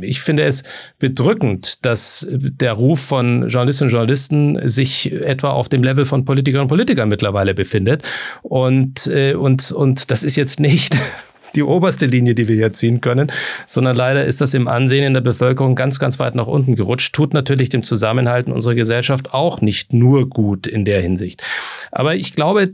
ich 0.00 0.20
finde 0.20 0.44
es 0.44 0.64
bedrückend, 0.98 1.84
dass 1.84 2.26
der 2.30 2.72
Ruf 2.72 3.00
von 3.00 3.48
Journalistinnen 3.48 3.88
und 3.88 3.92
Journalisten 3.92 4.68
sich 4.68 5.12
etwa 5.12 5.50
auf 5.50 5.68
dem 5.68 5.82
Level 5.82 6.04
von 6.04 6.24
Politikerinnen 6.24 6.64
und 6.64 6.68
Politikern 6.68 7.08
mittlerweile 7.08 7.54
befindet. 7.54 8.02
Und, 8.42 8.57
äh, 9.06 9.34
und, 9.34 9.72
und 9.72 10.10
das 10.10 10.24
ist 10.24 10.36
jetzt 10.36 10.60
nicht 10.60 10.96
die 11.54 11.62
oberste 11.62 12.06
Linie, 12.06 12.34
die 12.34 12.48
wir 12.48 12.56
hier 12.56 12.72
ziehen 12.72 13.00
können, 13.00 13.30
sondern 13.66 13.96
leider 13.96 14.24
ist 14.24 14.40
das 14.40 14.54
im 14.54 14.68
Ansehen 14.68 15.04
in 15.04 15.14
der 15.14 15.20
Bevölkerung 15.20 15.74
ganz, 15.74 15.98
ganz 15.98 16.18
weit 16.18 16.34
nach 16.34 16.46
unten 16.46 16.74
gerutscht. 16.74 17.14
Tut 17.14 17.34
natürlich 17.34 17.68
dem 17.68 17.82
Zusammenhalten 17.82 18.52
unserer 18.52 18.74
Gesellschaft 18.74 19.32
auch 19.34 19.60
nicht 19.60 19.92
nur 19.92 20.28
gut 20.28 20.66
in 20.66 20.84
der 20.84 21.00
Hinsicht. 21.00 21.42
Aber 21.90 22.14
ich 22.14 22.34
glaube, 22.34 22.70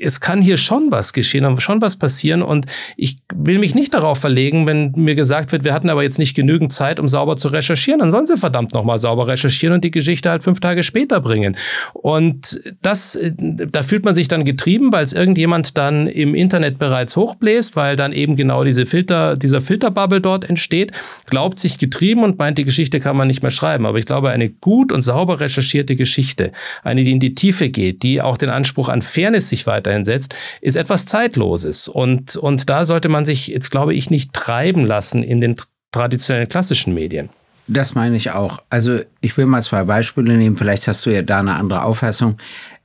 es 0.00 0.20
kann 0.20 0.42
hier 0.42 0.56
schon 0.56 0.90
was 0.90 1.12
geschehen 1.12 1.44
und 1.44 1.60
schon 1.62 1.82
was 1.82 1.96
passieren 1.96 2.42
und 2.42 2.66
ich 2.96 3.18
will 3.34 3.58
mich 3.58 3.74
nicht 3.74 3.94
darauf 3.94 4.18
verlegen, 4.18 4.66
wenn 4.66 4.92
mir 4.96 5.14
gesagt 5.14 5.52
wird, 5.52 5.64
wir 5.64 5.74
hatten 5.74 5.90
aber 5.90 6.02
jetzt 6.02 6.18
nicht 6.18 6.34
genügend 6.34 6.72
Zeit, 6.72 7.00
um 7.00 7.08
sauber 7.08 7.36
zu 7.36 7.48
recherchieren, 7.48 8.00
dann 8.00 8.10
sollen 8.10 8.26
sie 8.26 8.36
verdammt 8.36 8.74
nochmal 8.74 8.98
sauber 8.98 9.26
recherchieren 9.26 9.74
und 9.74 9.84
die 9.84 9.90
Geschichte 9.90 10.30
halt 10.30 10.44
fünf 10.44 10.60
Tage 10.60 10.82
später 10.82 11.20
bringen. 11.20 11.56
Und 11.92 12.60
das, 12.82 13.18
da 13.36 13.82
fühlt 13.82 14.04
man 14.04 14.14
sich 14.14 14.28
dann 14.28 14.44
getrieben, 14.44 14.92
weil 14.92 15.04
es 15.04 15.12
irgendjemand 15.12 15.76
dann 15.76 16.06
im 16.06 16.34
Internet 16.34 16.78
bereits 16.78 17.16
hochbläst, 17.16 17.65
weil 17.74 17.96
dann 17.96 18.12
eben 18.12 18.36
genau 18.36 18.62
diese 18.62 18.86
Filter, 18.86 19.36
dieser 19.36 19.60
Filterbubble 19.60 20.20
dort 20.20 20.48
entsteht, 20.48 20.92
glaubt 21.26 21.58
sich 21.58 21.78
getrieben 21.78 22.22
und 22.22 22.38
meint, 22.38 22.58
die 22.58 22.64
Geschichte 22.64 23.00
kann 23.00 23.16
man 23.16 23.26
nicht 23.26 23.42
mehr 23.42 23.50
schreiben. 23.50 23.86
Aber 23.86 23.98
ich 23.98 24.06
glaube, 24.06 24.30
eine 24.30 24.50
gut 24.50 24.92
und 24.92 25.02
sauber 25.02 25.40
recherchierte 25.40 25.96
Geschichte, 25.96 26.52
eine, 26.84 27.02
die 27.02 27.12
in 27.12 27.20
die 27.20 27.34
Tiefe 27.34 27.70
geht, 27.70 28.02
die 28.02 28.22
auch 28.22 28.36
den 28.36 28.50
Anspruch 28.50 28.88
an 28.88 29.02
Fairness 29.02 29.48
sich 29.48 29.66
weiterhin 29.66 30.04
setzt, 30.04 30.34
ist 30.60 30.76
etwas 30.76 31.06
Zeitloses. 31.06 31.88
Und, 31.88 32.36
und 32.36 32.68
da 32.68 32.84
sollte 32.84 33.08
man 33.08 33.24
sich 33.24 33.48
jetzt, 33.48 33.70
glaube 33.70 33.94
ich, 33.94 34.10
nicht 34.10 34.32
treiben 34.32 34.86
lassen 34.86 35.22
in 35.22 35.40
den 35.40 35.56
traditionellen 35.90 36.48
klassischen 36.48 36.94
Medien. 36.94 37.30
Das 37.68 37.94
meine 37.94 38.16
ich 38.16 38.30
auch. 38.30 38.60
Also 38.70 39.00
ich 39.20 39.36
will 39.36 39.46
mal 39.46 39.62
zwei 39.62 39.84
Beispiele 39.84 40.36
nehmen. 40.36 40.56
Vielleicht 40.56 40.86
hast 40.86 41.04
du 41.04 41.10
ja 41.10 41.22
da 41.22 41.40
eine 41.40 41.54
andere 41.54 41.82
Auffassung. 41.82 42.38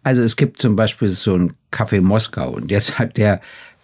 Also 0.04 0.24
es 0.24 0.36
gibt 0.36 0.60
zum 0.60 0.76
Beispiel 0.76 1.10
so 1.10 1.36
ein 1.36 1.54
Café 1.72 2.02
Moskau 2.02 2.52
und 2.52 2.72
jetzt 2.72 2.98
hat 2.98 3.18
der 3.18 3.42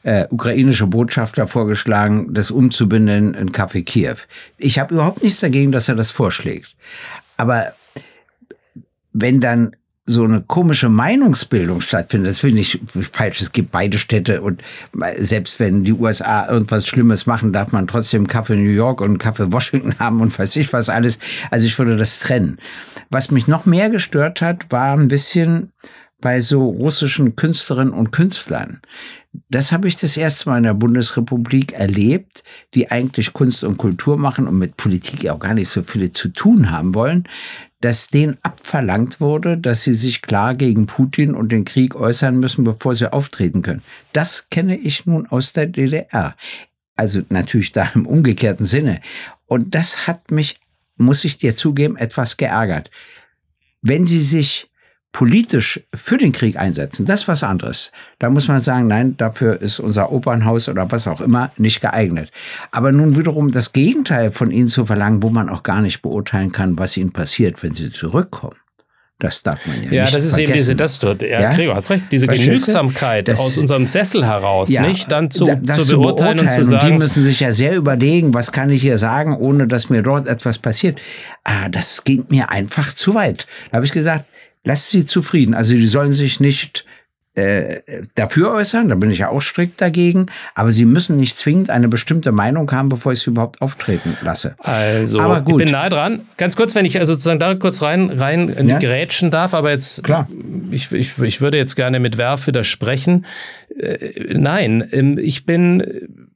äh, 0.07 0.25
ukrainische 0.29 0.87
Botschafter 0.87 1.47
vorgeschlagen, 1.47 2.33
das 2.33 2.49
umzubinden 2.49 3.33
in 3.33 3.51
Kaffee 3.51 3.83
Kiew. 3.83 4.15
Ich 4.57 4.79
habe 4.79 4.93
überhaupt 4.93 5.21
nichts 5.21 5.41
dagegen, 5.41 5.73
dass 5.73 5.89
er 5.89 5.95
das 5.95 6.11
vorschlägt. 6.11 6.77
Aber 7.35 7.73
wenn 9.11 9.41
dann 9.41 9.75
so 10.05 10.23
eine 10.23 10.43
komische 10.43 10.87
Meinungsbildung 10.87 11.81
stattfindet, 11.81 12.29
das 12.29 12.39
finde 12.39 12.61
ich 12.61 12.79
falsch. 13.11 13.41
Es 13.41 13.51
gibt 13.51 13.71
beide 13.71 13.97
Städte 13.97 14.41
und 14.41 14.63
selbst 15.17 15.59
wenn 15.59 15.83
die 15.83 15.91
USA 15.91 16.49
irgendwas 16.49 16.87
Schlimmes 16.87 17.25
machen, 17.25 17.51
darf 17.51 17.73
man 17.73 17.85
trotzdem 17.87 18.27
Kaffee 18.27 18.55
New 18.55 18.69
York 18.69 19.01
und 19.01 19.17
Kaffee 19.17 19.51
Washington 19.51 19.95
haben 19.99 20.21
und 20.21 20.39
weiß 20.39 20.55
ich 20.55 20.71
was 20.71 20.87
alles. 20.87 21.19
Also 21.51 21.67
ich 21.67 21.77
würde 21.77 21.97
das 21.97 22.19
trennen. 22.19 22.59
Was 23.09 23.29
mich 23.29 23.49
noch 23.49 23.65
mehr 23.65 23.89
gestört 23.89 24.39
hat, 24.39 24.71
war 24.71 24.97
ein 24.97 25.09
bisschen 25.09 25.73
bei 26.19 26.41
so 26.41 26.65
russischen 26.65 27.35
Künstlerinnen 27.35 27.93
und 27.93 28.11
Künstlern. 28.11 28.81
Das 29.49 29.71
habe 29.71 29.87
ich 29.87 29.97
das 29.97 30.17
erste 30.17 30.49
Mal 30.49 30.57
in 30.57 30.63
der 30.63 30.73
Bundesrepublik 30.73 31.73
erlebt, 31.73 32.43
die 32.73 32.89
eigentlich 32.89 33.33
Kunst 33.33 33.63
und 33.63 33.77
Kultur 33.77 34.17
machen 34.17 34.47
und 34.47 34.57
mit 34.57 34.77
Politik 34.77 35.29
auch 35.29 35.39
gar 35.39 35.53
nicht 35.53 35.69
so 35.69 35.83
viele 35.83 36.11
zu 36.11 36.29
tun 36.29 36.71
haben 36.71 36.95
wollen, 36.95 37.27
dass 37.81 38.07
denen 38.07 38.37
abverlangt 38.41 39.19
wurde, 39.21 39.57
dass 39.57 39.83
sie 39.83 39.93
sich 39.93 40.23
klar 40.23 40.55
gegen 40.55 40.87
Putin 40.87 41.35
und 41.35 41.51
den 41.51 41.65
Krieg 41.65 41.95
äußern 41.95 42.39
müssen, 42.39 42.63
bevor 42.63 42.95
sie 42.95 43.11
auftreten 43.11 43.61
können. 43.61 43.83
Das 44.13 44.49
kenne 44.49 44.75
ich 44.75 45.05
nun 45.05 45.27
aus 45.27 45.53
der 45.53 45.67
DDR. 45.67 46.35
Also 46.95 47.21
natürlich 47.29 47.73
da 47.73 47.91
im 47.93 48.07
umgekehrten 48.07 48.65
Sinne. 48.65 49.01
Und 49.45 49.75
das 49.75 50.07
hat 50.07 50.31
mich, 50.31 50.59
muss 50.95 51.23
ich 51.23 51.37
dir 51.37 51.55
zugeben, 51.55 51.95
etwas 51.95 52.37
geärgert. 52.37 52.89
Wenn 53.83 54.07
sie 54.07 54.23
sich 54.23 54.71
politisch 55.17 55.81
für 55.95 56.19
den 56.19 56.31
Krieg 56.31 56.57
einsetzen, 56.57 57.07
das 57.07 57.21
ist 57.21 57.27
was 57.27 57.41
anderes. 57.41 57.91
Da 58.19 58.29
muss 58.29 58.47
man 58.47 58.59
sagen, 58.59 58.85
nein, 58.85 59.17
dafür 59.17 59.59
ist 59.59 59.79
unser 59.79 60.11
Opernhaus 60.11 60.69
oder 60.69 60.91
was 60.91 61.07
auch 61.07 61.21
immer 61.21 61.51
nicht 61.57 61.81
geeignet. 61.81 62.31
Aber 62.69 62.91
nun 62.91 63.17
wiederum 63.17 63.49
das 63.49 63.73
Gegenteil 63.73 64.31
von 64.31 64.51
ihnen 64.51 64.67
zu 64.67 64.85
verlangen, 64.85 65.23
wo 65.23 65.31
man 65.31 65.49
auch 65.49 65.63
gar 65.63 65.81
nicht 65.81 66.03
beurteilen 66.03 66.51
kann, 66.51 66.77
was 66.77 66.95
ihnen 66.97 67.13
passiert, 67.13 67.63
wenn 67.63 67.73
sie 67.73 67.91
zurückkommen. 67.91 68.57
Das 69.17 69.41
darf 69.41 69.65
man 69.65 69.77
ja, 69.77 69.81
ja 69.81 69.89
nicht. 69.89 69.93
Ja, 69.93 70.05
das 70.05 70.23
ist 70.23 70.35
vergessen. 70.35 70.41
eben 70.41 70.53
diese, 70.53 70.75
das 70.75 70.99
dort, 70.99 71.23
ja, 71.23 71.41
ja? 71.41 71.53
Gregor, 71.55 71.73
hast 71.73 71.89
recht, 71.89 72.03
diese 72.11 72.27
Verstehst 72.27 72.49
Genügsamkeit 72.49 73.27
das, 73.27 73.39
aus 73.39 73.57
unserem 73.57 73.87
Sessel 73.87 74.23
heraus, 74.23 74.69
ja, 74.69 74.83
nicht? 74.83 75.11
Dann 75.11 75.31
zu, 75.31 75.45
das 75.45 75.87
zu, 75.87 75.99
beurteilen, 75.99 76.37
beurteilen 76.37 76.39
und 76.41 76.51
zu 76.51 76.61
sagen. 76.61 76.85
Und 76.85 76.91
die 76.91 76.97
müssen 76.99 77.23
sich 77.23 77.39
ja 77.39 77.51
sehr 77.51 77.75
überlegen, 77.75 78.35
was 78.35 78.51
kann 78.51 78.69
ich 78.69 78.83
hier 78.83 78.99
sagen, 78.99 79.35
ohne 79.35 79.65
dass 79.65 79.89
mir 79.89 80.03
dort 80.03 80.27
etwas 80.27 80.59
passiert. 80.59 80.99
Ah, 81.43 81.69
das 81.69 82.03
ging 82.03 82.25
mir 82.29 82.51
einfach 82.51 82.93
zu 82.93 83.15
weit. 83.15 83.47
Da 83.71 83.77
habe 83.77 83.85
ich 83.87 83.91
gesagt, 83.91 84.25
lasst 84.67 84.89
sie 84.89 85.05
zufrieden. 85.05 85.53
Also 85.53 85.73
die 85.73 85.87
sollen 85.87 86.13
sich 86.13 86.39
nicht 86.39 86.85
äh, 87.35 87.81
dafür 88.15 88.51
äußern, 88.51 88.89
da 88.89 88.95
bin 88.95 89.11
ich 89.11 89.19
ja 89.19 89.29
auch 89.29 89.41
strikt 89.41 89.79
dagegen, 89.79 90.25
aber 90.55 90.71
sie 90.71 90.85
müssen 90.85 91.17
nicht 91.17 91.37
zwingend 91.37 91.69
eine 91.69 91.87
bestimmte 91.87 92.31
Meinung 92.31 92.71
haben, 92.71 92.89
bevor 92.89 93.11
ich 93.11 93.19
sie 93.19 93.29
überhaupt 93.29 93.61
auftreten 93.61 94.17
lasse. 94.23 94.55
Also, 94.57 95.19
aber 95.19 95.41
gut. 95.41 95.61
ich 95.61 95.65
bin 95.67 95.71
nahe 95.71 95.89
dran. 95.89 96.21
Ganz 96.37 96.55
kurz, 96.55 96.73
wenn 96.73 96.85
ich 96.85 96.97
also 96.97 97.13
sozusagen 97.13 97.39
da 97.39 97.53
kurz 97.53 97.83
rein, 97.83 98.09
rein 98.09 98.67
ja? 98.67 98.79
grätschen 98.79 99.29
darf, 99.29 99.53
aber 99.53 99.69
jetzt, 99.69 100.03
Klar. 100.03 100.27
Ich, 100.71 100.91
ich, 100.91 101.17
ich 101.19 101.39
würde 101.39 101.57
jetzt 101.57 101.75
gerne 101.75 101.99
mit 101.99 102.17
Werf 102.17 102.47
widersprechen. 102.47 103.25
Äh, 103.79 104.33
nein, 104.33 104.87
ähm, 104.91 105.19
ich 105.19 105.45
bin 105.45 106.26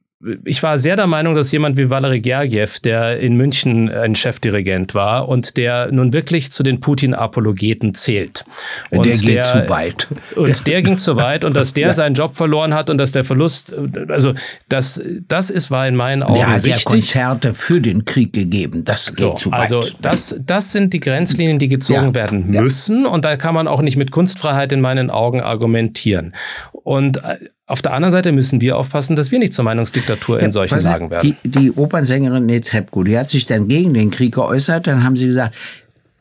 ich 0.44 0.62
war 0.62 0.78
sehr 0.78 0.94
der 0.94 1.08
Meinung, 1.08 1.34
dass 1.34 1.50
jemand 1.50 1.76
wie 1.76 1.90
Valery 1.90 2.20
Gergiev, 2.20 2.78
der 2.78 3.18
in 3.18 3.36
München 3.36 3.90
ein 3.90 4.14
Chefdirigent 4.14 4.94
war 4.94 5.28
und 5.28 5.56
der 5.56 5.90
nun 5.90 6.12
wirklich 6.12 6.52
zu 6.52 6.62
den 6.62 6.78
Putin-Apologeten 6.78 7.94
zählt. 7.94 8.44
Und 8.90 9.04
der 9.04 9.16
geht 9.16 9.44
zu 9.44 9.68
weit. 9.68 10.06
Und 10.36 10.66
der 10.66 10.82
ging 10.82 10.98
zu 10.98 11.16
weit 11.16 11.44
und 11.44 11.54
dass 11.54 11.74
der 11.74 11.86
ja. 11.88 11.94
seinen 11.94 12.14
Job 12.14 12.36
verloren 12.36 12.74
hat 12.74 12.90
und 12.90 12.98
dass 12.98 13.12
der 13.12 13.24
Verlust, 13.24 13.74
also 14.08 14.32
das, 14.68 15.02
das 15.28 15.50
ist, 15.50 15.70
war 15.70 15.86
in 15.86 15.94
meinen 15.94 16.22
Augen 16.22 16.34
der 16.34 16.48
hat 16.48 16.64
wichtig. 16.64 16.84
ja 16.84 16.90
Konzerte 16.90 17.54
für 17.54 17.80
den 17.80 18.04
Krieg 18.04 18.32
gegeben. 18.32 18.84
Das 18.84 19.06
geht 19.06 19.18
so, 19.18 19.34
zu 19.34 19.50
weit. 19.50 19.60
Also 19.60 19.82
das, 20.00 20.36
das 20.40 20.72
sind 20.72 20.92
die 20.92 21.00
Grenzlinien, 21.00 21.58
die 21.58 21.68
gezogen 21.68 22.08
ja. 22.08 22.14
werden 22.14 22.50
müssen 22.50 23.06
und 23.06 23.24
da 23.24 23.36
kann 23.36 23.54
man 23.54 23.68
auch 23.68 23.82
nicht 23.82 23.96
mit 23.96 24.10
Kunstfreiheit 24.10 24.72
in 24.72 24.80
meinen 24.80 25.10
Augen 25.10 25.40
argumentieren. 25.40 26.34
Und 26.84 27.22
äh, 27.22 27.38
auf 27.66 27.80
der 27.80 27.92
anderen 27.92 28.12
Seite 28.12 28.32
müssen 28.32 28.60
wir 28.60 28.76
aufpassen, 28.76 29.16
dass 29.16 29.30
wir 29.30 29.38
nicht 29.38 29.54
zur 29.54 29.64
Meinungsdiktatur 29.64 30.40
in 30.40 30.52
solchen 30.52 30.80
ja, 30.80 30.90
Lagen 30.90 31.10
werden. 31.10 31.36
Die, 31.44 31.48
die 31.48 31.72
Opernsängerin 31.72 32.46
Netrebko, 32.46 33.04
die 33.04 33.16
hat 33.18 33.30
sich 33.30 33.46
dann 33.46 33.68
gegen 33.68 33.94
den 33.94 34.10
Krieg 34.10 34.34
geäußert. 34.34 34.86
Dann 34.86 35.04
haben 35.04 35.16
sie 35.16 35.26
gesagt, 35.26 35.56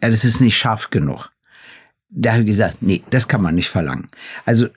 ja, 0.01 0.09
das 0.09 0.23
ist 0.23 0.39
nicht 0.39 0.57
scharf 0.57 0.89
genug. 0.89 1.31
Da 2.09 2.31
habe 2.31 2.41
ich 2.41 2.47
gesagt, 2.47 2.77
nee, 2.81 3.03
das 3.09 3.27
kann 3.27 3.41
man 3.41 3.55
nicht 3.55 3.69
verlangen. 3.69 4.09
Also 4.45 4.67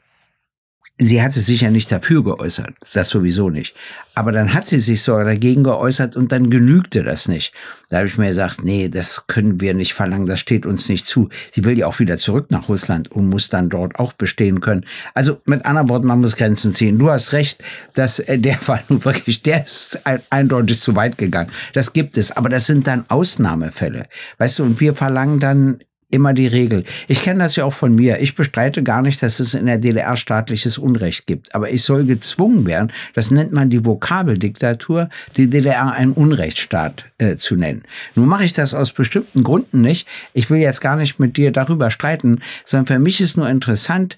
Sie 0.97 1.21
hatte 1.21 1.41
sich 1.41 1.63
ja 1.63 1.71
nicht 1.71 1.91
dafür 1.91 2.23
geäußert, 2.23 2.73
das 2.93 3.09
sowieso 3.09 3.51
nicht. 3.51 3.75
Aber 4.15 4.31
dann 4.31 4.55
hat 4.55 4.69
sie 4.69 4.79
sich 4.79 5.03
sogar 5.03 5.25
dagegen 5.25 5.65
geäußert 5.65 6.15
und 6.15 6.31
dann 6.31 6.51
genügte 6.51 7.03
das 7.03 7.27
nicht. 7.27 7.53
Da 7.89 7.97
habe 7.97 8.07
ich 8.07 8.17
mir 8.17 8.29
gesagt, 8.29 8.63
nee, 8.63 8.89
das 8.89 9.27
können 9.27 9.61
wir 9.61 9.75
nicht 9.75 9.93
verlangen, 9.93 10.27
das 10.27 10.39
steht 10.39 10.65
uns 10.67 10.89
nicht 10.89 11.05
zu. 11.05 11.31
Sie 11.51 11.65
will 11.65 11.77
ja 11.77 11.89
auch 11.89 11.99
wieder 11.99 12.17
zurück 12.17 12.53
nach 12.53 12.69
Russland 12.69 13.11
und 13.11 13.29
muss 13.29 13.49
dann 13.49 13.71
dort 13.71 13.99
auch 13.99 14.13
bestehen 14.13 14.61
können. 14.61 14.87
Also 15.15 15.41
mit 15.47 15.65
anderen 15.65 15.89
Worten, 15.89 16.07
man 16.07 16.21
muss 16.21 16.37
Grenzen 16.37 16.73
ziehen. 16.73 17.01
Du 17.01 17.11
hast 17.11 17.33
recht, 17.33 17.61
dass 17.95 18.21
äh, 18.21 18.39
der 18.39 18.57
war 18.69 18.81
nun 18.89 19.05
wirklich, 19.05 19.43
der 19.43 19.65
ist 19.65 20.01
eindeutig 20.31 20.81
zu 20.81 20.95
weit 20.95 21.19
gegangen. 21.19 21.51
Das 21.73 21.93
gibt 21.93 22.17
es, 22.17 22.31
aber 22.31 22.49
das 22.49 22.67
sind 22.67 22.87
dann 22.87 23.05
Ausnahmefälle. 23.09 24.07
Weißt 24.39 24.61
du, 24.61 24.63
und 24.63 24.79
wir 24.79 24.95
verlangen 24.95 25.41
dann 25.41 25.81
immer 26.15 26.33
die 26.33 26.47
Regel. 26.47 26.85
Ich 27.09 27.23
kenne 27.23 27.41
das 27.41 27.57
ja 27.57 27.65
auch 27.65 27.73
von 27.73 27.95
mir. 27.95 28.21
Ich 28.21 28.35
bestreite 28.35 28.83
gar 28.83 29.03
nicht, 29.03 29.23
dass 29.23 29.41
es 29.41 29.55
in 29.55 29.67
der 29.67 29.79
DDR 29.79 30.17
staatliches 30.17 30.79
Unrecht 30.79 31.27
gibt. 31.27 31.55
Aber 31.55 31.71
ich 31.71 31.83
soll 31.83 32.05
gezwungen 32.05 32.67
werden, 32.67 32.93
das 33.15 33.31
nennt 33.31 33.53
man 33.53 33.69
die 33.69 33.85
Vokabeldiktatur, 33.85 35.11
die 35.37 35.49
DDR 35.49 35.93
einen 35.93 36.13
Unrechtsstaat 36.13 37.05
äh, 37.19 37.37
zu 37.37 37.57
nennen. 37.57 37.83
Nun 38.15 38.29
mache 38.29 38.45
ich 38.45 38.53
das 38.53 38.75
aus 38.75 38.93
bestimmten 38.93 39.43
Gründen 39.43 39.81
nicht. 39.81 40.07
Ich 40.33 40.49
will 40.51 40.59
jetzt 40.59 40.81
gar 40.81 40.97
nicht 40.97 41.19
mit 41.19 41.37
dir 41.37 41.51
darüber 41.51 41.91
streiten, 41.91 42.41
sondern 42.65 42.87
für 42.87 42.99
mich 42.99 43.21
ist 43.21 43.37
nur 43.37 43.49
interessant, 43.49 44.17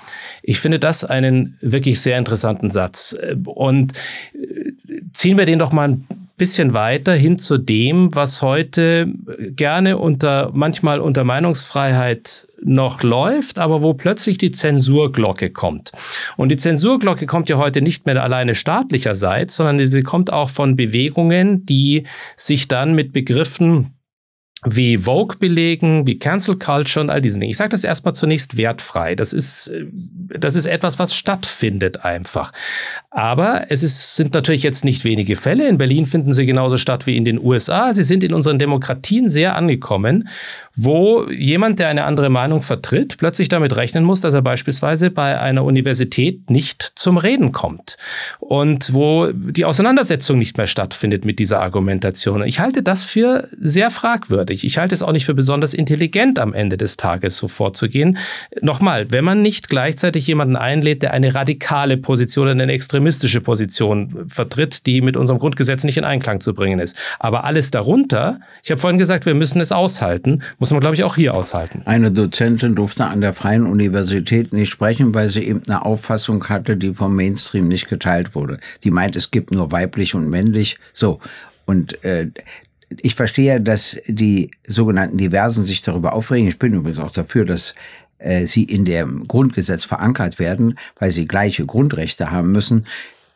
Ich 0.42 0.60
finde 0.60 0.78
das 0.78 1.02
einen 1.02 1.56
wirklich 1.62 2.02
sehr 2.02 2.18
interessanten 2.18 2.68
Satz. 2.68 3.16
Und 3.46 3.94
äh, 4.34 4.72
ziehen 5.14 5.38
wir 5.38 5.46
den 5.46 5.58
doch 5.58 5.72
mal 5.72 5.88
ein 5.88 6.25
bisschen 6.36 6.74
weiter 6.74 7.14
hin 7.14 7.38
zu 7.38 7.56
dem, 7.56 8.14
was 8.14 8.42
heute 8.42 9.10
gerne 9.50 9.96
unter, 9.96 10.50
manchmal 10.52 11.00
unter 11.00 11.24
Meinungsfreiheit 11.24 12.46
noch 12.62 13.02
läuft, 13.02 13.58
aber 13.58 13.80
wo 13.80 13.94
plötzlich 13.94 14.36
die 14.36 14.50
Zensurglocke 14.50 15.50
kommt. 15.50 15.92
Und 16.36 16.50
die 16.50 16.56
Zensurglocke 16.56 17.26
kommt 17.26 17.48
ja 17.48 17.56
heute 17.56 17.80
nicht 17.80 18.06
mehr 18.06 18.22
alleine 18.22 18.54
staatlicherseits, 18.54 19.56
sondern 19.56 19.84
sie 19.84 20.02
kommt 20.02 20.32
auch 20.32 20.50
von 20.50 20.76
Bewegungen, 20.76 21.64
die 21.64 22.06
sich 22.36 22.68
dann 22.68 22.94
mit 22.94 23.12
Begriffen 23.12 23.95
wie 24.68 24.98
Vogue 24.98 25.36
belegen, 25.38 26.06
wie 26.06 26.18
Cancel 26.18 26.56
Culture 26.56 27.02
und 27.04 27.08
all 27.08 27.22
diesen 27.22 27.40
Dingen. 27.40 27.52
Ich 27.52 27.56
sage 27.56 27.70
das 27.70 27.84
erstmal 27.84 28.14
zunächst 28.14 28.56
wertfrei. 28.56 29.14
Das 29.14 29.32
ist, 29.32 29.68
äh, 29.68 29.86
das 30.38 30.56
ist 30.56 30.66
etwas, 30.66 30.98
was 30.98 31.14
stattfindet 31.14 32.04
einfach. 32.04 32.50
Aber 33.10 33.66
es 33.70 33.84
ist, 33.84 34.16
sind 34.16 34.34
natürlich 34.34 34.64
jetzt 34.64 34.84
nicht 34.84 35.04
wenige 35.04 35.36
Fälle. 35.36 35.68
In 35.68 35.78
Berlin 35.78 36.04
finden 36.04 36.32
sie 36.32 36.46
genauso 36.46 36.78
statt 36.78 37.06
wie 37.06 37.16
in 37.16 37.24
den 37.24 37.38
USA. 37.38 37.94
Sie 37.94 38.02
sind 38.02 38.24
in 38.24 38.34
unseren 38.34 38.58
Demokratien 38.58 39.28
sehr 39.28 39.54
angekommen, 39.54 40.28
wo 40.76 41.26
jemand, 41.30 41.78
der 41.78 41.88
eine 41.88 42.04
andere 42.04 42.28
Meinung 42.28 42.60
vertritt, 42.60 43.16
plötzlich 43.16 43.48
damit 43.48 43.74
rechnen 43.74 44.04
muss, 44.04 44.20
dass 44.20 44.34
er 44.34 44.42
beispielsweise 44.42 45.10
bei 45.10 45.40
einer 45.40 45.64
Universität 45.64 46.50
nicht 46.50 46.82
zum 46.96 47.16
Reden 47.16 47.52
kommt. 47.52 47.96
Und 48.40 48.92
wo 48.92 49.32
die 49.32 49.64
Auseinandersetzung 49.64 50.38
nicht 50.38 50.58
mehr 50.58 50.66
stattfindet 50.66 51.24
mit 51.24 51.38
dieser 51.38 51.62
Argumentation. 51.62 52.44
Ich 52.44 52.60
halte 52.60 52.82
das 52.82 53.04
für 53.04 53.48
sehr 53.58 53.90
fragwürdig. 53.90 54.64
Ich 54.64 54.76
halte 54.76 54.94
es 54.94 55.02
auch 55.02 55.12
nicht 55.12 55.24
für 55.24 55.32
besonders 55.32 55.72
intelligent, 55.72 56.38
am 56.38 56.52
Ende 56.52 56.76
des 56.76 56.98
Tages 56.98 57.38
so 57.38 57.48
vorzugehen. 57.48 58.18
Nochmal, 58.60 59.10
wenn 59.10 59.24
man 59.24 59.40
nicht 59.40 59.70
gleichzeitig 59.70 60.26
jemanden 60.26 60.56
einlädt, 60.56 61.02
der 61.02 61.14
eine 61.14 61.34
radikale 61.34 61.96
Position, 61.96 62.48
eine 62.48 62.70
extremistische 62.70 63.40
Position 63.40 64.26
vertritt, 64.28 64.84
die 64.84 65.00
mit 65.00 65.16
unserem 65.16 65.40
Grundgesetz 65.40 65.84
nicht 65.84 65.96
in 65.96 66.04
Einklang 66.04 66.40
zu 66.40 66.52
bringen 66.52 66.80
ist. 66.80 66.98
Aber 67.18 67.44
alles 67.44 67.70
darunter, 67.70 68.40
ich 68.62 68.70
habe 68.70 68.80
vorhin 68.80 68.98
gesagt, 68.98 69.24
wir 69.24 69.34
müssen 69.34 69.60
es 69.62 69.72
aushalten, 69.72 70.42
muss 70.66 70.72
man, 70.72 70.80
glaube 70.80 70.96
ich, 70.96 71.04
auch 71.04 71.14
hier 71.14 71.34
aushalten. 71.34 71.82
Eine 71.84 72.10
Dozentin 72.10 72.74
durfte 72.74 73.06
an 73.06 73.20
der 73.20 73.32
Freien 73.32 73.66
Universität 73.66 74.52
nicht 74.52 74.70
sprechen, 74.70 75.14
weil 75.14 75.28
sie 75.28 75.44
eben 75.44 75.62
eine 75.68 75.84
Auffassung 75.84 76.48
hatte, 76.48 76.76
die 76.76 76.92
vom 76.92 77.14
Mainstream 77.14 77.68
nicht 77.68 77.88
geteilt 77.88 78.34
wurde. 78.34 78.58
Die 78.82 78.90
meint, 78.90 79.14
es 79.14 79.30
gibt 79.30 79.52
nur 79.52 79.70
weiblich 79.70 80.16
und 80.16 80.28
männlich. 80.28 80.78
So. 80.92 81.20
Und 81.66 82.02
äh, 82.04 82.30
ich 83.00 83.14
verstehe, 83.14 83.60
dass 83.60 83.96
die 84.08 84.50
sogenannten 84.66 85.18
Diversen 85.18 85.62
sich 85.62 85.82
darüber 85.82 86.14
aufregen. 86.14 86.48
Ich 86.48 86.58
bin 86.58 86.74
übrigens 86.74 86.98
auch 86.98 87.12
dafür, 87.12 87.44
dass 87.44 87.76
äh, 88.18 88.46
sie 88.46 88.64
in 88.64 88.84
dem 88.84 89.28
Grundgesetz 89.28 89.84
verankert 89.84 90.40
werden, 90.40 90.78
weil 90.98 91.12
sie 91.12 91.28
gleiche 91.28 91.64
Grundrechte 91.64 92.32
haben 92.32 92.50
müssen. 92.50 92.86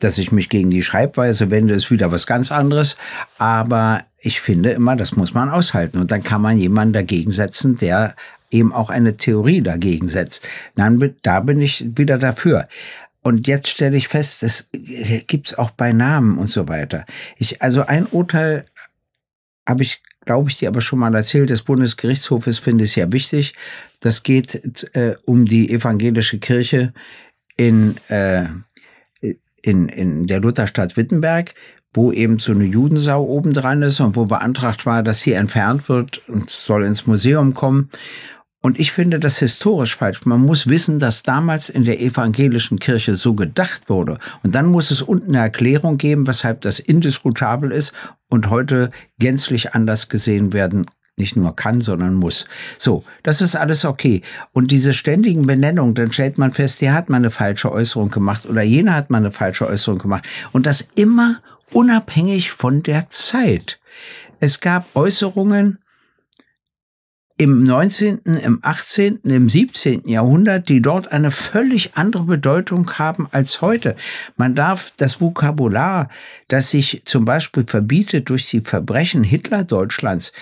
Dass 0.00 0.18
ich 0.18 0.32
mich 0.32 0.48
gegen 0.48 0.70
die 0.70 0.82
Schreibweise 0.82 1.50
wende, 1.50 1.74
ist 1.74 1.92
wieder 1.92 2.10
was 2.10 2.26
ganz 2.26 2.50
anderes. 2.50 2.96
Aber 3.38 4.02
ich 4.20 4.40
finde 4.40 4.70
immer, 4.70 4.96
das 4.96 5.16
muss 5.16 5.34
man 5.34 5.48
aushalten. 5.48 5.98
Und 5.98 6.10
dann 6.10 6.22
kann 6.22 6.42
man 6.42 6.58
jemanden 6.58 6.92
dagegen 6.92 7.30
setzen, 7.30 7.76
der 7.76 8.14
eben 8.50 8.72
auch 8.72 8.90
eine 8.90 9.16
Theorie 9.16 9.62
dagegen 9.62 10.08
setzt. 10.08 10.46
Dann, 10.74 11.14
da 11.22 11.40
bin 11.40 11.60
ich 11.60 11.86
wieder 11.96 12.18
dafür. 12.18 12.68
Und 13.22 13.46
jetzt 13.46 13.68
stelle 13.68 13.96
ich 13.96 14.08
fest, 14.08 14.42
das 14.42 14.68
gibt's 15.26 15.54
auch 15.54 15.70
bei 15.70 15.92
Namen 15.92 16.38
und 16.38 16.48
so 16.48 16.68
weiter. 16.68 17.04
Ich, 17.36 17.62
also 17.62 17.86
ein 17.86 18.06
Urteil 18.06 18.66
habe 19.68 19.82
ich, 19.82 20.02
glaube 20.24 20.50
ich, 20.50 20.58
dir 20.58 20.68
aber 20.68 20.80
schon 20.80 20.98
mal 20.98 21.14
erzählt, 21.14 21.50
des 21.50 21.62
Bundesgerichtshofes 21.62 22.58
finde 22.58 22.84
ich 22.84 22.92
sehr 22.92 23.12
wichtig. 23.12 23.54
Das 24.00 24.22
geht 24.22 24.94
äh, 24.94 25.16
um 25.26 25.44
die 25.44 25.70
evangelische 25.70 26.38
Kirche 26.38 26.94
in, 27.56 27.98
äh, 28.08 28.46
in, 29.62 29.88
in 29.88 30.26
der 30.26 30.40
Lutherstadt 30.40 30.96
Wittenberg, 30.96 31.54
wo 31.92 32.12
eben 32.12 32.38
so 32.38 32.52
eine 32.52 32.64
Judensau 32.64 33.24
oben 33.24 33.52
dran 33.52 33.82
ist 33.82 34.00
und 34.00 34.16
wo 34.16 34.26
beantragt 34.26 34.86
war, 34.86 35.02
dass 35.02 35.20
sie 35.20 35.32
entfernt 35.32 35.88
wird 35.88 36.26
und 36.28 36.48
soll 36.48 36.84
ins 36.84 37.06
Museum 37.06 37.54
kommen. 37.54 37.90
Und 38.62 38.78
ich 38.78 38.92
finde 38.92 39.18
das 39.18 39.38
historisch 39.38 39.96
falsch. 39.96 40.26
Man 40.26 40.42
muss 40.42 40.68
wissen, 40.68 40.98
dass 40.98 41.22
damals 41.22 41.70
in 41.70 41.84
der 41.84 42.00
evangelischen 42.00 42.78
Kirche 42.78 43.16
so 43.16 43.34
gedacht 43.34 43.88
wurde. 43.88 44.18
Und 44.42 44.54
dann 44.54 44.66
muss 44.66 44.90
es 44.90 45.00
unten 45.00 45.30
eine 45.30 45.44
Erklärung 45.44 45.96
geben, 45.96 46.26
weshalb 46.26 46.60
das 46.60 46.78
indiskutabel 46.78 47.72
ist 47.72 47.94
und 48.28 48.50
heute 48.50 48.90
gänzlich 49.18 49.74
anders 49.74 50.10
gesehen 50.10 50.52
werden 50.52 50.84
nicht 51.16 51.36
nur 51.36 51.54
kann, 51.54 51.80
sondern 51.80 52.14
muss. 52.14 52.46
So, 52.78 53.04
das 53.22 53.40
ist 53.40 53.54
alles 53.54 53.84
okay. 53.84 54.22
Und 54.52 54.70
diese 54.70 54.92
ständigen 54.92 55.46
Benennungen, 55.46 55.94
dann 55.94 56.12
stellt 56.12 56.38
man 56.38 56.52
fest, 56.52 56.80
der 56.80 56.94
hat 56.94 57.10
mal 57.10 57.18
eine 57.18 57.30
falsche 57.30 57.70
Äußerung 57.70 58.10
gemacht 58.10 58.46
oder 58.46 58.62
jener 58.62 58.94
hat 58.94 59.10
mal 59.10 59.18
eine 59.18 59.30
falsche 59.30 59.66
Äußerung 59.66 59.98
gemacht. 59.98 60.26
Und 60.52 60.66
das 60.66 60.88
immer 60.94 61.40
unabhängig 61.72 62.50
von 62.50 62.82
der 62.82 63.08
Zeit. 63.08 63.80
Es 64.40 64.60
gab 64.60 64.94
Äußerungen 64.94 65.78
im 67.40 67.62
19., 67.62 68.18
im 68.18 68.58
18., 68.60 69.20
im 69.22 69.48
17. 69.48 70.06
Jahrhundert, 70.06 70.68
die 70.68 70.82
dort 70.82 71.10
eine 71.10 71.30
völlig 71.30 71.96
andere 71.96 72.24
Bedeutung 72.24 72.98
haben 72.98 73.28
als 73.30 73.62
heute. 73.62 73.96
Man 74.36 74.54
darf 74.54 74.92
das 74.98 75.22
Vokabular, 75.22 76.10
das 76.48 76.70
sich 76.70 77.00
zum 77.06 77.24
Beispiel 77.24 77.64
verbietet 77.66 78.28
durch 78.28 78.50
die 78.50 78.60
Verbrechen 78.60 79.24
Hitler-Deutschlands, 79.24 80.32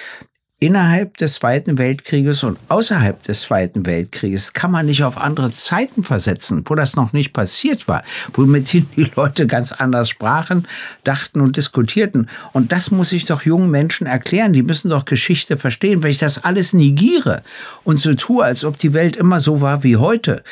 innerhalb 0.60 1.16
des 1.18 1.34
Zweiten 1.34 1.78
Weltkrieges 1.78 2.42
und 2.42 2.58
außerhalb 2.68 3.22
des 3.22 3.42
Zweiten 3.42 3.86
Weltkrieges 3.86 4.52
kann 4.52 4.72
man 4.72 4.86
nicht 4.86 5.04
auf 5.04 5.16
andere 5.16 5.50
Zeiten 5.50 6.02
versetzen, 6.02 6.64
wo 6.66 6.74
das 6.74 6.96
noch 6.96 7.12
nicht 7.12 7.32
passiert 7.32 7.86
war, 7.86 8.02
womit 8.32 8.72
die 8.72 8.84
Leute 9.14 9.46
ganz 9.46 9.72
anders 9.72 10.08
sprachen, 10.08 10.66
dachten 11.04 11.40
und 11.40 11.56
diskutierten. 11.56 12.28
Und 12.52 12.72
das 12.72 12.90
muss 12.90 13.12
ich 13.12 13.24
doch 13.24 13.42
jungen 13.42 13.70
Menschen 13.70 14.06
erklären. 14.06 14.52
Die 14.52 14.64
müssen 14.64 14.88
doch 14.88 15.04
Geschichte 15.04 15.58
verstehen. 15.58 16.02
Wenn 16.02 16.10
ich 16.10 16.18
das 16.18 16.42
alles 16.42 16.72
negiere 16.72 17.42
und 17.84 17.98
so 17.98 18.14
tue, 18.14 18.44
als 18.44 18.64
ob 18.64 18.78
die 18.78 18.94
Welt 18.94 19.16
immer 19.16 19.38
so 19.38 19.60
war 19.60 19.84
wie 19.84 19.96
heute, 19.96 20.42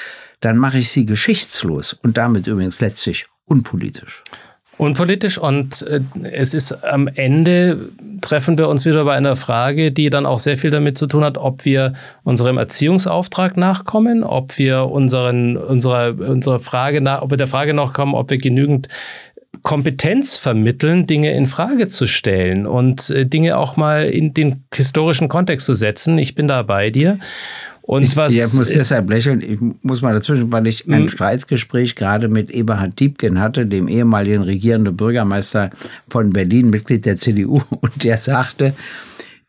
dann 0.41 0.57
mache 0.57 0.79
ich 0.79 0.91
sie 0.91 1.07
geschichtslos 1.07 1.95
und 1.95 2.17
damit 2.17 2.47
übrigens 2.47 2.81
letztlich 2.81 3.27
unpolitisch. 3.47 4.23
Unpolitisch 4.79 5.39
und 5.39 5.83
äh, 5.83 6.01
es 6.33 6.55
ist 6.55 6.73
am 6.85 7.09
Ende 7.09 7.91
treffen 8.21 8.59
wir 8.59 8.69
uns 8.69 8.85
wieder 8.85 9.05
bei 9.05 9.15
einer 9.15 9.37
Frage, 9.37 9.93
die 9.93 10.11
dann 10.11 10.27
auch 10.27 10.39
sehr 10.39 10.57
viel 10.57 10.71
damit 10.71 10.99
zu 10.99 11.07
tun 11.07 11.25
hat, 11.25 11.39
ob 11.39 11.65
wir 11.65 11.95
unserem 12.25 12.59
Erziehungsauftrag 12.59 13.57
nachkommen, 13.57 14.25
ob 14.25 14.59
wir 14.59 14.87
unseren 14.87 15.57
unserer 15.57 16.15
unserer 16.19 16.59
Frage 16.59 17.01
nach, 17.01 17.23
ob 17.23 17.31
wir 17.31 17.39
der 17.39 17.47
Frage 17.47 17.75
nachkommen, 17.75 18.15
ob 18.15 18.31
wir 18.31 18.39
genügend 18.39 18.89
Kompetenz 19.63 20.39
vermitteln, 20.39 21.07
Dinge 21.07 21.33
in 21.33 21.47
Frage 21.47 21.89
zu 21.89 22.07
stellen 22.07 22.67
und 22.67 23.11
äh, 23.11 23.27
Dinge 23.27 23.57
auch 23.59 23.77
mal 23.77 24.05
in 24.05 24.33
den 24.33 24.65
historischen 24.73 25.29
Kontext 25.29 25.67
zu 25.67 25.75
setzen. 25.75 26.19
Ich 26.19 26.35
bin 26.35 26.47
da 26.47 26.63
bei 26.63 26.91
dir. 26.91 27.19
Und 27.87 28.17
was, 28.17 28.35
ich 28.35 28.59
muss 28.59 28.71
deshalb 28.71 29.09
lächeln, 29.09 29.41
ich 29.41 29.61
muss 29.83 30.03
mal 30.03 30.13
dazwischen, 30.13 30.51
weil 30.51 30.67
ich 30.67 30.89
ein 30.89 31.03
hm. 31.03 31.09
Streitgespräch 31.09 31.95
gerade 31.95 32.29
mit 32.29 32.51
Eberhard 32.51 32.99
Diebken 32.99 33.39
hatte, 33.39 33.65
dem 33.65 33.87
ehemaligen 33.87 34.43
regierenden 34.43 34.97
Bürgermeister 34.97 35.71
von 36.09 36.31
Berlin, 36.31 36.71
Mitglied 36.71 37.07
der 37.07 37.15
CDU, 37.15 37.63
und 37.71 38.03
der 38.03 38.17
sagte, 38.17 38.75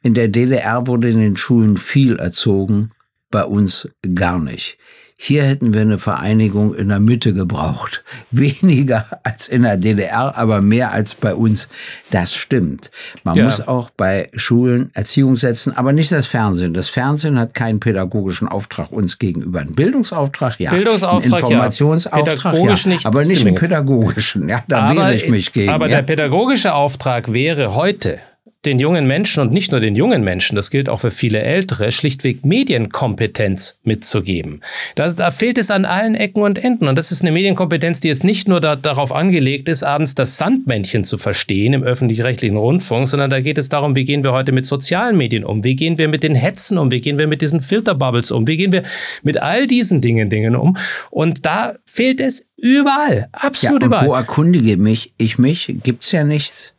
in 0.04 0.14
der 0.14 0.28
DDR 0.28 0.86
wurde 0.86 1.10
in 1.10 1.20
den 1.20 1.36
Schulen 1.36 1.78
viel 1.78 2.18
erzogen, 2.18 2.92
bei 3.32 3.44
uns 3.44 3.90
gar 4.14 4.40
nicht. 4.40 4.78
Hier 5.20 5.44
hätten 5.44 5.74
wir 5.74 5.82
eine 5.82 5.98
Vereinigung 5.98 6.76
in 6.76 6.90
der 6.90 7.00
Mitte 7.00 7.34
gebraucht. 7.34 8.04
Weniger 8.32 9.06
als 9.24 9.48
in 9.48 9.64
der 9.64 9.76
DDR, 9.76 10.38
aber 10.38 10.62
mehr 10.62 10.92
als 10.92 11.16
bei 11.16 11.34
uns. 11.34 11.70
Das 12.12 12.36
stimmt. 12.36 12.92
Man 13.24 13.36
ja. 13.36 13.44
muss 13.44 13.68
auch 13.68 13.90
bei 13.90 14.30
Schulen 14.34 14.92
Erziehung 14.94 15.36
setzen, 15.36 15.76
aber 15.76 15.92
nicht 15.92 16.12
das 16.12 16.28
Fernsehen. 16.28 16.74
Das 16.76 16.90
Fernsehen 16.90 17.40
hat 17.40 17.56
keinen 17.56 17.80
pädagogischen 17.80 18.48
Auftrag 18.48 18.92
uns 18.92 19.18
gegenüber. 19.18 19.60
Ein 19.60 19.74
Bildungsauftrag, 19.74 20.60
ja. 20.60 20.70
Bildungsauftrag, 20.70 21.44
ein 21.44 21.52
Informationsauftrag, 21.52 22.54
ja. 22.54 22.78
Nicht 22.88 23.06
aber 23.06 23.26
nicht 23.26 23.46
einen 23.46 23.56
pädagogischen. 23.56 24.48
Ja, 24.48 24.64
da 24.68 24.84
aber, 24.84 25.00
wehre 25.00 25.16
ich 25.16 25.30
mich 25.30 25.52
gegen. 25.52 25.72
Aber 25.72 25.90
ja. 25.90 25.98
der 25.98 26.04
pädagogische 26.04 26.74
Auftrag 26.74 27.34
wäre 27.34 27.74
heute, 27.74 28.20
den 28.68 28.80
jungen 28.80 29.08
Menschen 29.08 29.42
und 29.42 29.52
nicht 29.52 29.72
nur 29.72 29.80
den 29.80 29.96
jungen 29.96 30.24
Menschen, 30.24 30.56
das 30.56 30.70
gilt 30.70 30.90
auch 30.90 31.00
für 31.00 31.10
viele 31.10 31.42
Ältere, 31.42 31.92
schlichtweg 31.92 32.46
Medienkompetenz 32.46 33.80
mitzugeben. 33.84 34.62
Da, 34.96 35.10
da 35.10 35.32
fehlt 35.32 35.58
es 35.58 35.72
an 35.72 35.86
allen 35.86 36.16
Ecken 36.16 36.44
und 36.44 36.64
Enden. 36.64 36.88
Und 36.88 36.98
das 36.98 37.12
ist 37.12 37.22
eine 37.22 37.32
Medienkompetenz, 37.32 38.02
die 38.02 38.10
jetzt 38.10 38.26
nicht 38.26 38.48
nur 38.48 38.60
da, 38.60 38.76
darauf 38.76 39.12
angelegt 39.12 39.70
ist, 39.70 39.84
abends 39.84 40.16
das 40.16 40.38
Sandmännchen 40.38 41.06
zu 41.06 41.18
verstehen 41.18 41.74
im 41.74 41.84
öffentlich-rechtlichen 41.84 42.58
Rundfunk, 42.58 43.08
sondern 43.08 43.30
da 43.30 43.40
geht 43.40 43.58
es 43.58 43.70
darum, 43.70 43.96
wie 43.96 44.06
gehen 44.06 44.24
wir 44.24 44.34
heute 44.34 44.52
mit 44.52 44.66
sozialen 44.66 45.18
Medien 45.18 45.46
um? 45.46 45.64
Wie 45.64 45.76
gehen 45.76 45.98
wir 45.98 46.10
mit 46.10 46.22
den 46.22 46.36
Hetzen 46.36 46.78
um? 46.78 46.92
Wie 46.92 47.02
gehen 47.02 47.18
wir 47.18 47.28
mit 47.28 47.42
diesen 47.42 47.62
Filterbubbles 47.62 48.32
um? 48.32 48.48
Wie 48.48 48.58
gehen 48.58 48.74
wir 48.74 48.84
mit 49.24 49.42
all 49.42 49.66
diesen 49.66 50.02
Dingen, 50.02 50.30
Dingen 50.30 50.56
um? 50.56 50.78
Und 51.10 51.46
da 51.46 51.76
fehlt 51.86 52.20
es 52.20 52.50
überall, 52.58 53.30
absolut 53.32 53.82
ja, 53.82 53.88
und 53.88 53.94
überall. 53.94 54.08
Wo 54.08 54.14
erkundige 54.14 54.76
mich, 54.76 55.14
ich 55.18 55.38
mich, 55.38 55.74
gibt's 55.84 56.12
ja 56.12 56.26
nichts. 56.26 56.74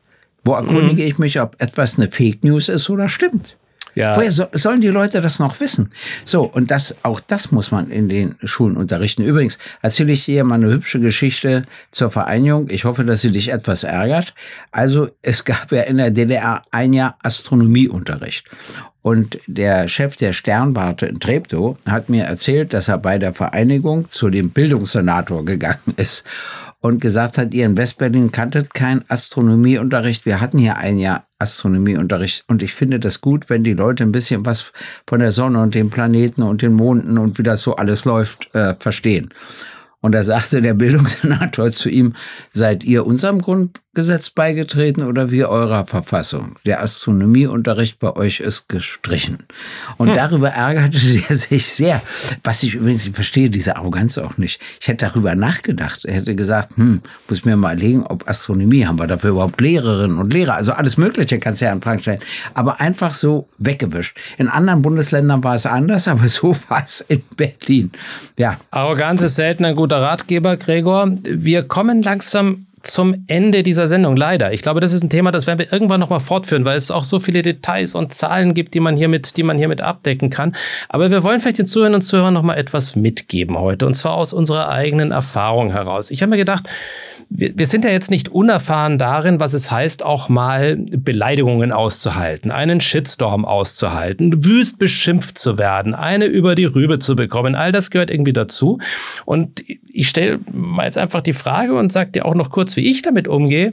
Wo 0.49 0.55
erkundige 0.55 1.03
mhm. 1.03 1.09
ich 1.09 1.19
mich, 1.19 1.41
ob 1.43 1.61
etwas 1.61 1.99
eine 1.99 2.11
Fake 2.11 2.43
News 2.43 2.71
ist 2.71 2.89
oder 2.89 3.11
stimmt? 3.11 3.59
Ja. 3.95 4.17
Woher 4.17 4.31
so, 4.31 4.47
sollen 4.53 4.81
die 4.81 4.89
Leute 4.89 5.21
das 5.21 5.39
noch 5.41 5.61
wissen? 5.61 5.91
So, 6.25 6.45
und 6.45 6.71
das, 6.71 6.97
auch 7.03 7.21
das 7.21 7.53
muss 7.53 7.71
man 7.71 7.91
in 7.91 8.09
den 8.09 8.37
Schulen 8.45 8.79
unterrichten. 8.79 9.25
Übrigens 9.25 9.59
erzähle 9.83 10.13
ich 10.13 10.25
dir 10.25 10.45
mal 10.45 10.55
eine 10.55 10.71
hübsche 10.71 11.01
Geschichte 11.01 11.65
zur 11.91 12.11
Vereinigung. 12.11 12.71
Ich 12.71 12.87
hoffe, 12.87 13.05
dass 13.05 13.21
sie 13.21 13.31
dich 13.31 13.51
etwas 13.51 13.83
ärgert. 13.83 14.33
Also, 14.71 15.11
es 15.21 15.45
gab 15.45 15.71
ja 15.71 15.83
in 15.83 15.99
der 15.99 16.13
DDR 16.13 16.63
ein 16.71 16.95
Jahr 16.95 17.19
Astronomieunterricht. 17.23 18.47
Und 19.03 19.41
der 19.47 19.87
Chef 19.89 20.17
der 20.17 20.33
Sternwarte 20.33 21.05
in 21.05 21.21
Treptow 21.21 21.77
hat 21.85 22.09
mir 22.09 22.25
erzählt, 22.25 22.73
dass 22.73 22.89
er 22.89 22.97
bei 22.97 23.19
der 23.19 23.35
Vereinigung 23.35 24.09
zu 24.09 24.31
dem 24.31 24.49
Bildungssenator 24.49 25.45
gegangen 25.45 25.95
ist 25.97 26.25
und 26.81 27.01
gesagt 27.01 27.39
hat, 27.39 27.55
ihr 27.55 27.66
in 27.66 27.76
Westberlin 27.76 28.31
kanntet 28.31 28.72
keinen 28.72 29.05
Astronomieunterricht. 29.09 30.26
Wir 30.26 30.41
hatten 30.41 30.59
hier 30.59 30.76
ein 30.76 30.99
Jahr 30.99 31.26
Astronomieunterricht 31.39 32.45
und 32.49 32.62
ich 32.62 32.74
finde 32.74 32.99
das 32.99 33.20
gut, 33.20 33.51
wenn 33.51 33.64
die 33.64 33.74
Leute 33.74 34.05
ein 34.05 34.12
bisschen 34.12 34.47
was 34.47 34.72
von 35.09 35.20
der 35.20 35.33
Sonne 35.33 35.61
und 35.61 35.74
den 35.74 35.91
Planeten 35.91 36.43
und 36.43 36.62
den 36.62 36.74
Monden 36.74 37.18
und 37.18 37.39
wie 37.39 37.43
das 37.43 37.62
so 37.62 37.76
alles 37.76 38.05
läuft 38.05 38.55
äh, 38.55 38.74
verstehen. 38.74 39.31
Und 40.01 40.12
da 40.12 40.22
sagte 40.22 40.62
der 40.62 40.74
Bildungssenator 40.74 41.70
zu 41.72 41.89
ihm, 41.89 42.14
seid 42.53 42.85
ihr 42.85 43.05
unserem 43.07 43.41
Grundgesetz 43.95 44.30
beigetreten 44.30 45.03
oder 45.03 45.30
wir 45.30 45.49
eurer 45.49 45.86
Verfassung? 45.86 46.57
Der 46.64 46.82
Astronomieunterricht 46.82 47.99
bei 47.99 48.14
euch 48.14 48.39
ist 48.39 48.68
gestrichen. 48.68 49.39
Und 49.97 50.11
hm. 50.11 50.14
darüber 50.14 50.51
ärgerte 50.51 50.99
er 51.28 51.34
sich 51.34 51.66
sehr. 51.66 52.01
Was 52.45 52.62
ich 52.62 52.74
übrigens, 52.74 53.07
ich 53.07 53.14
verstehe 53.14 53.51
diese 53.51 53.76
Arroganz 53.76 54.16
auch 54.18 54.36
nicht. 54.36 54.61
Ich 54.80 54.86
hätte 54.86 55.07
darüber 55.07 55.34
nachgedacht. 55.34 56.05
Er 56.05 56.14
hätte 56.14 56.36
gesagt, 56.36 56.76
hm, 56.76 57.01
muss 57.28 57.45
mir 57.45 57.57
mal 57.57 57.76
legen, 57.76 58.05
ob 58.07 58.28
Astronomie, 58.28 58.86
haben 58.86 59.01
wir 59.01 59.09
dafür 59.09 59.30
überhaupt 59.30 59.61
Lehrerinnen 59.61 60.18
und 60.18 60.32
Lehrer? 60.32 60.55
Also 60.55 60.72
alles 60.72 60.97
Mögliche 60.97 61.39
kannst 61.39 61.61
du 61.61 61.64
ja 61.64 61.72
in 61.72 61.82
Frage 61.82 62.03
stellen. 62.03 62.20
Aber 62.55 62.80
einfach 62.80 63.14
so 63.14 63.49
weggewischt. 63.59 64.16
In 64.36 64.49
anderen 64.49 64.82
Bundesländern 64.82 65.43
war 65.43 65.57
es 65.57 65.66
anders, 65.66 66.07
aber 66.07 66.28
so 66.28 66.55
war 66.68 66.84
es 66.84 67.01
in 67.01 67.22
Berlin. 67.36 67.91
Ja. 68.39 68.59
Arroganz 68.70 69.22
ist 69.22 69.34
selten 69.34 69.64
ein 69.64 69.74
guter 69.74 70.01
Ratgeber, 70.01 70.57
Gregor. 70.57 71.11
Wir 71.24 71.64
kommen 71.64 72.03
langsam 72.03 72.68
zum 72.83 73.24
Ende 73.26 73.62
dieser 73.62 73.89
Sendung, 73.89 74.16
leider. 74.16 74.53
Ich 74.53 74.62
glaube, 74.62 74.81
das 74.81 74.93
ist 74.93 75.03
ein 75.03 75.11
Thema, 75.11 75.31
das 75.31 75.47
werden 75.47 75.59
wir 75.59 75.72
irgendwann 75.72 76.01
nochmal 76.01 76.20
fortführen, 76.20 76.64
weil 76.64 76.76
es 76.76 76.91
auch 76.91 77.05
so 77.05 77.20
viele 77.20 77.43
Details 77.43 77.95
und 77.95 78.14
Zahlen 78.14 78.55
gibt, 78.55 78.74
die 78.74 78.81
man 78.81 78.97
hiermit, 78.97 79.37
die 79.37 79.43
man 79.43 79.59
hiermit 79.59 79.81
abdecken 79.81 80.31
kann. 80.31 80.55
Aber 80.89 81.11
wir 81.11 81.22
wollen 81.22 81.41
vielleicht 81.41 81.59
den 81.59 81.66
Zuhörern 81.66 81.95
und 81.95 82.03
Zuhörern 82.03 82.35
nochmal 82.35 82.59
etwas 82.59 82.97
mitgeben 82.97 83.59
heute, 83.59 83.87
und 83.87 83.95
zwar 83.95 84.14
aus 84.14 84.33
unserer 84.33 84.68
eigenen 84.68 85.11
Erfahrung 85.11 85.72
heraus. 85.72 86.11
Ich 86.11 86.22
habe 86.22 86.31
mir 86.31 86.37
gedacht, 86.37 86.68
wir, 87.31 87.53
wir 87.57 87.66
sind 87.66 87.85
ja 87.85 87.91
jetzt 87.91 88.11
nicht 88.11 88.31
unerfahren 88.31 88.99
darin, 88.99 89.39
was 89.39 89.53
es 89.53 89.70
heißt, 89.70 90.05
auch 90.05 90.29
mal 90.29 90.76
Beleidigungen 90.76 91.72
auszuhalten, 91.72 92.51
einen 92.51 92.81
Shitstorm 92.81 93.45
auszuhalten, 93.45 94.45
wüst 94.45 94.79
beschimpft 94.79 95.39
zu 95.39 95.59
werden, 95.59 95.95
eine 95.95 96.24
über 96.26 96.55
die 96.55 96.64
Rübe 96.64 96.99
zu 96.99 97.16
bekommen. 97.16 97.55
All 97.55 97.70
das 97.70 97.91
gehört 97.91 98.11
irgendwie 98.11 98.33
dazu. 98.33 98.79
Und 99.26 99.62
ich 99.91 100.09
stelle 100.09 100.41
mal 100.53 100.85
jetzt 100.85 100.99
einfach 100.99 101.20
die 101.20 101.33
Frage 101.33 101.74
und 101.74 101.93
sage 101.93 102.12
dir 102.12 102.24
auch 102.24 102.35
noch 102.35 102.51
kurz, 102.51 102.76
wie 102.76 102.91
ich 102.91 103.03
damit 103.03 103.29
umgehe. 103.29 103.72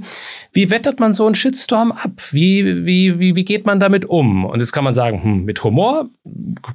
Wie 0.51 0.69
wettert 0.69 0.99
man 0.99 1.13
so 1.13 1.25
einen 1.25 1.35
Shitstorm 1.35 1.91
ab? 1.91 2.11
Wie, 2.31 2.85
wie, 2.85 3.19
wie, 3.19 3.35
wie 3.35 3.45
geht 3.45 3.65
man 3.65 3.79
damit 3.79 4.05
um? 4.05 4.45
Und 4.45 4.59
jetzt 4.59 4.73
kann 4.73 4.83
man 4.83 4.93
sagen, 4.93 5.23
hm, 5.23 5.45
mit 5.45 5.63
Humor, 5.63 6.09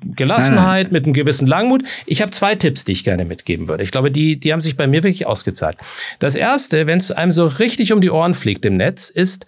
Gelassenheit, 0.05 0.93
mit 0.93 1.05
einem 1.05 1.14
gewissen 1.14 1.47
Langmut. 1.47 1.83
Ich 2.07 2.22
habe 2.22 2.31
zwei 2.31 2.55
Tipps, 2.55 2.85
die 2.85 2.93
ich 2.93 3.05
gerne 3.05 3.24
mitgeben 3.24 3.68
würde. 3.68 3.83
Ich 3.83 3.91
glaube, 3.91 4.11
die, 4.11 4.39
die 4.39 4.53
haben 4.53 4.61
sich 4.61 4.76
bei 4.76 4.87
mir 4.87 5.03
wirklich 5.03 5.26
ausgezahlt. 5.26 5.76
Das 6.20 6.35
erste 6.35 6.70
Erste, 6.71 6.87
wenn 6.87 6.99
es 6.99 7.11
einem 7.11 7.33
so 7.33 7.47
richtig 7.47 7.93
um 7.93 8.01
die 8.01 8.11
Ohren 8.11 8.35
fliegt 8.35 8.64
im 8.64 8.77
Netz, 8.77 9.09
ist, 9.09 9.45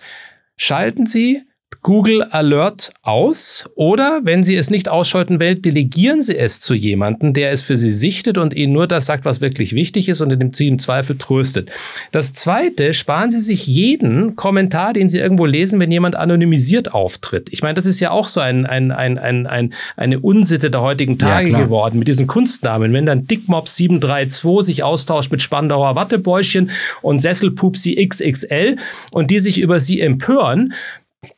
schalten 0.56 1.06
Sie 1.06 1.44
Google 1.82 2.22
Alert 2.22 2.92
aus 3.02 3.68
oder 3.74 4.20
wenn 4.22 4.44
Sie 4.44 4.54
es 4.54 4.70
nicht 4.70 4.88
ausschalten 4.88 5.40
wollen, 5.40 5.62
delegieren 5.62 6.22
Sie 6.22 6.36
es 6.36 6.60
zu 6.60 6.74
jemandem, 6.74 7.34
der 7.34 7.50
es 7.50 7.60
für 7.60 7.76
Sie 7.76 7.90
sichtet 7.90 8.38
und 8.38 8.54
Ihnen 8.54 8.72
nur 8.72 8.86
das 8.86 9.06
sagt, 9.06 9.24
was 9.24 9.40
wirklich 9.40 9.74
wichtig 9.74 10.08
ist 10.08 10.20
und 10.20 10.32
in 10.32 10.38
dem 10.38 10.52
Sie 10.52 10.68
im 10.68 10.78
Zweifel 10.78 11.18
tröstet. 11.18 11.70
Das 12.12 12.34
zweite, 12.34 12.94
sparen 12.94 13.32
Sie 13.32 13.40
sich 13.40 13.66
jeden 13.66 14.36
Kommentar, 14.36 14.92
den 14.92 15.08
Sie 15.08 15.18
irgendwo 15.18 15.44
lesen, 15.44 15.80
wenn 15.80 15.90
jemand 15.90 16.14
anonymisiert 16.14 16.94
auftritt. 16.94 17.48
Ich 17.50 17.62
meine, 17.62 17.74
das 17.74 17.86
ist 17.86 17.98
ja 17.98 18.12
auch 18.12 18.28
so 18.28 18.40
ein, 18.40 18.64
ein, 18.64 18.92
ein, 18.92 19.18
ein, 19.18 19.46
ein 19.46 19.74
eine 19.96 20.20
Unsitte 20.20 20.70
der 20.70 20.82
heutigen 20.82 21.18
Tage 21.18 21.50
ja, 21.50 21.58
geworden 21.58 21.98
mit 21.98 22.06
diesen 22.06 22.26
Kunstnamen. 22.26 22.92
Wenn 22.92 23.06
dann 23.06 23.26
Dickmob 23.26 23.68
732 23.68 24.64
sich 24.64 24.82
austauscht 24.82 25.32
mit 25.32 25.42
Spandauer 25.42 25.96
Wattebäuschen 25.96 26.70
und 27.02 27.18
Sesselpupsi 27.18 28.06
XXL 28.06 28.76
und 29.10 29.30
die 29.30 29.40
sich 29.40 29.58
über 29.58 29.80
sie 29.80 30.00
empören, 30.00 30.74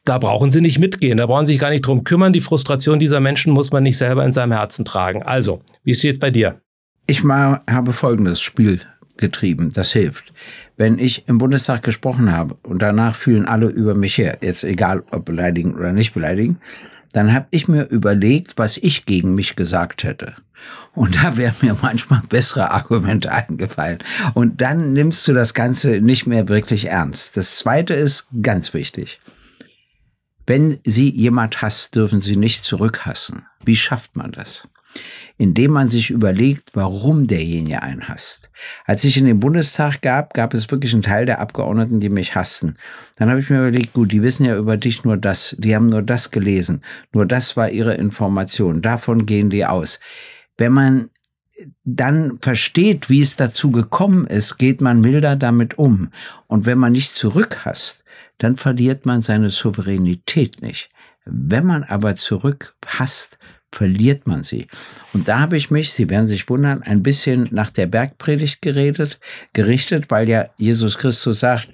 da 0.04 0.18
brauchen 0.18 0.50
Sie 0.50 0.60
nicht 0.60 0.78
mitgehen, 0.78 1.18
da 1.18 1.26
brauchen 1.26 1.46
Sie 1.46 1.54
sich 1.54 1.60
gar 1.60 1.70
nicht 1.70 1.86
drum 1.86 2.04
kümmern. 2.04 2.32
Die 2.32 2.40
Frustration 2.40 2.98
dieser 2.98 3.20
Menschen 3.20 3.52
muss 3.52 3.72
man 3.72 3.82
nicht 3.82 3.98
selber 3.98 4.24
in 4.24 4.32
seinem 4.32 4.52
Herzen 4.52 4.84
tragen. 4.84 5.22
Also, 5.22 5.62
wie 5.82 5.94
steht 5.94 6.14
es 6.14 6.18
bei 6.18 6.30
dir? 6.30 6.60
Ich 7.06 7.22
mal, 7.22 7.60
habe 7.68 7.92
folgendes 7.92 8.40
Spiel 8.40 8.80
getrieben, 9.16 9.70
das 9.72 9.92
hilft. 9.92 10.32
Wenn 10.76 10.98
ich 10.98 11.28
im 11.28 11.38
Bundestag 11.38 11.82
gesprochen 11.82 12.32
habe 12.32 12.56
und 12.62 12.80
danach 12.80 13.14
fühlen 13.14 13.46
alle 13.46 13.66
über 13.66 13.94
mich 13.94 14.18
her, 14.18 14.38
jetzt 14.40 14.64
egal 14.64 15.04
ob 15.10 15.24
beleidigen 15.24 15.74
oder 15.74 15.92
nicht 15.92 16.14
beleidigen, 16.14 16.58
dann 17.12 17.32
habe 17.32 17.46
ich 17.50 17.68
mir 17.68 17.84
überlegt, 17.84 18.54
was 18.56 18.76
ich 18.76 19.04
gegen 19.04 19.34
mich 19.34 19.54
gesagt 19.54 20.02
hätte. 20.02 20.34
Und 20.94 21.22
da 21.22 21.36
wären 21.36 21.54
mir 21.60 21.76
manchmal 21.80 22.22
bessere 22.28 22.70
Argumente 22.70 23.30
eingefallen. 23.30 23.98
Und 24.32 24.60
dann 24.60 24.94
nimmst 24.94 25.28
du 25.28 25.32
das 25.32 25.54
Ganze 25.54 26.00
nicht 26.00 26.26
mehr 26.26 26.48
wirklich 26.48 26.88
ernst. 26.88 27.36
Das 27.36 27.58
Zweite 27.58 27.94
ist 27.94 28.28
ganz 28.42 28.74
wichtig. 28.74 29.20
Wenn 30.46 30.78
Sie 30.84 31.10
jemand 31.10 31.62
hasst, 31.62 31.96
dürfen 31.96 32.20
Sie 32.20 32.36
nicht 32.36 32.64
zurückhassen. 32.64 33.46
Wie 33.64 33.76
schafft 33.76 34.16
man 34.16 34.32
das? 34.32 34.68
Indem 35.38 35.72
man 35.72 35.88
sich 35.88 36.10
überlegt, 36.10 36.70
warum 36.74 37.26
derjenige 37.26 37.82
einen 37.82 38.08
hasst. 38.08 38.50
Als 38.84 39.02
ich 39.04 39.16
in 39.16 39.24
den 39.24 39.40
Bundestag 39.40 40.02
gab, 40.02 40.34
gab 40.34 40.54
es 40.54 40.70
wirklich 40.70 40.92
einen 40.92 41.02
Teil 41.02 41.26
der 41.26 41.40
Abgeordneten, 41.40 41.98
die 41.98 42.10
mich 42.10 42.36
hassten. 42.36 42.74
Dann 43.16 43.30
habe 43.30 43.40
ich 43.40 43.50
mir 43.50 43.58
überlegt, 43.58 43.94
gut, 43.94 44.12
die 44.12 44.22
wissen 44.22 44.44
ja 44.44 44.56
über 44.56 44.76
dich 44.76 45.02
nur 45.02 45.16
das, 45.16 45.56
die 45.58 45.74
haben 45.74 45.88
nur 45.88 46.02
das 46.02 46.30
gelesen, 46.30 46.82
nur 47.12 47.26
das 47.26 47.56
war 47.56 47.70
ihre 47.70 47.94
Information, 47.94 48.82
davon 48.82 49.26
gehen 49.26 49.50
die 49.50 49.66
aus. 49.66 49.98
Wenn 50.56 50.72
man 50.72 51.10
dann 51.84 52.38
versteht, 52.40 53.10
wie 53.10 53.20
es 53.20 53.36
dazu 53.36 53.70
gekommen 53.70 54.26
ist, 54.26 54.58
geht 54.58 54.80
man 54.80 55.00
milder 55.00 55.36
damit 55.36 55.78
um. 55.78 56.10
Und 56.46 56.66
wenn 56.66 56.78
man 56.78 56.92
nicht 56.92 57.10
zurückhasst, 57.10 58.03
dann 58.38 58.56
verliert 58.56 59.06
man 59.06 59.20
seine 59.20 59.50
Souveränität 59.50 60.62
nicht. 60.62 60.90
Wenn 61.24 61.66
man 61.66 61.84
aber 61.84 62.14
zurückhasst, 62.14 63.38
verliert 63.72 64.26
man 64.26 64.42
sie. 64.42 64.66
Und 65.12 65.28
da 65.28 65.40
habe 65.40 65.56
ich 65.56 65.70
mich, 65.70 65.92
Sie 65.92 66.08
werden 66.08 66.26
sich 66.26 66.48
wundern, 66.48 66.82
ein 66.82 67.02
bisschen 67.02 67.48
nach 67.50 67.70
der 67.70 67.86
Bergpredigt 67.86 68.62
geredet, 68.62 69.18
gerichtet, 69.52 70.10
weil 70.10 70.28
ja 70.28 70.46
Jesus 70.56 70.96
Christus 70.96 71.40
sagt, 71.40 71.68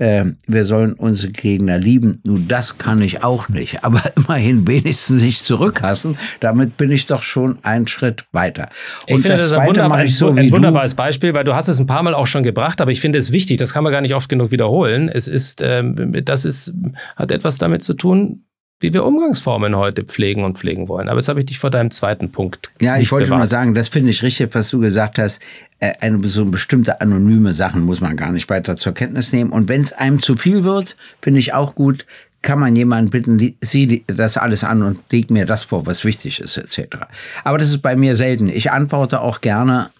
äh, 0.00 0.24
wir 0.46 0.64
sollen 0.64 0.94
unsere 0.94 1.30
Gegner 1.30 1.78
lieben. 1.78 2.16
Nun, 2.24 2.48
das 2.48 2.78
kann 2.78 3.02
ich 3.02 3.22
auch 3.22 3.48
nicht, 3.48 3.84
aber 3.84 4.02
immerhin 4.16 4.66
wenigstens 4.66 5.20
sich 5.20 5.42
zurückhassen. 5.42 6.16
Damit 6.40 6.76
bin 6.76 6.90
ich 6.90 7.06
doch 7.06 7.22
schon 7.22 7.58
einen 7.62 7.86
Schritt 7.86 8.24
weiter. 8.32 8.70
Und 9.08 9.16
ich 9.18 9.22
finde 9.22 9.28
das, 9.28 9.50
das 9.50 9.52
ein, 9.52 9.66
wunderbar, 9.66 10.08
so 10.08 10.30
ein 10.30 10.50
wunderbares 10.50 10.94
Beispiel, 10.94 11.34
weil 11.34 11.44
du 11.44 11.54
hast 11.54 11.68
es 11.68 11.78
ein 11.78 11.86
paar 11.86 12.02
Mal 12.02 12.14
auch 12.14 12.26
schon 12.26 12.42
gebracht, 12.42 12.80
aber 12.80 12.90
ich 12.90 13.00
finde 13.00 13.18
es 13.18 13.30
wichtig, 13.30 13.58
das 13.58 13.74
kann 13.74 13.84
man 13.84 13.92
gar 13.92 14.00
nicht 14.00 14.14
oft 14.14 14.28
genug 14.28 14.50
wiederholen. 14.50 15.08
Es 15.08 15.28
ist, 15.28 15.60
ähm, 15.62 16.12
das 16.24 16.46
ist, 16.46 16.74
hat 17.16 17.30
etwas 17.30 17.58
damit 17.58 17.82
zu 17.82 17.94
tun, 17.94 18.44
wie 18.80 18.92
wir 18.94 19.04
Umgangsformen 19.04 19.76
heute 19.76 20.04
pflegen 20.04 20.42
und 20.42 20.58
pflegen 20.58 20.88
wollen. 20.88 21.08
Aber 21.08 21.18
jetzt 21.18 21.28
habe 21.28 21.40
ich 21.40 21.46
dich 21.46 21.58
vor 21.58 21.70
deinem 21.70 21.90
zweiten 21.90 22.32
Punkt. 22.32 22.72
Ja, 22.80 22.96
ich 22.96 23.12
wollte 23.12 23.26
bewahrt. 23.26 23.40
mal 23.40 23.46
sagen, 23.46 23.74
das 23.74 23.88
finde 23.88 24.10
ich 24.10 24.22
richtig, 24.22 24.54
was 24.54 24.70
du 24.70 24.80
gesagt 24.80 25.18
hast. 25.18 25.40
Äh, 25.78 25.92
eine, 26.00 26.26
so 26.26 26.46
bestimmte 26.46 27.00
anonyme 27.00 27.52
Sachen 27.52 27.82
muss 27.82 28.00
man 28.00 28.16
gar 28.16 28.32
nicht 28.32 28.48
weiter 28.48 28.76
zur 28.76 28.94
Kenntnis 28.94 29.32
nehmen. 29.32 29.50
Und 29.50 29.68
wenn 29.68 29.82
es 29.82 29.92
einem 29.92 30.22
zu 30.22 30.34
viel 30.36 30.64
wird, 30.64 30.96
finde 31.20 31.40
ich 31.40 31.52
auch 31.52 31.74
gut, 31.74 32.06
kann 32.42 32.58
man 32.58 32.74
jemanden 32.74 33.10
bitten, 33.10 33.54
sieh 33.60 34.02
das 34.06 34.38
alles 34.38 34.64
an 34.64 34.82
und 34.82 35.00
leg 35.10 35.30
mir 35.30 35.44
das 35.44 35.62
vor, 35.62 35.84
was 35.84 36.04
wichtig 36.04 36.40
ist, 36.40 36.56
etc. 36.56 36.96
Aber 37.44 37.58
das 37.58 37.68
ist 37.68 37.82
bei 37.82 37.96
mir 37.96 38.16
selten. 38.16 38.48
Ich 38.48 38.70
antworte 38.70 39.20
auch 39.20 39.42
gerne 39.42 39.90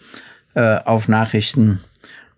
äh, 0.55 0.79
auf 0.85 1.07
Nachrichten 1.07 1.81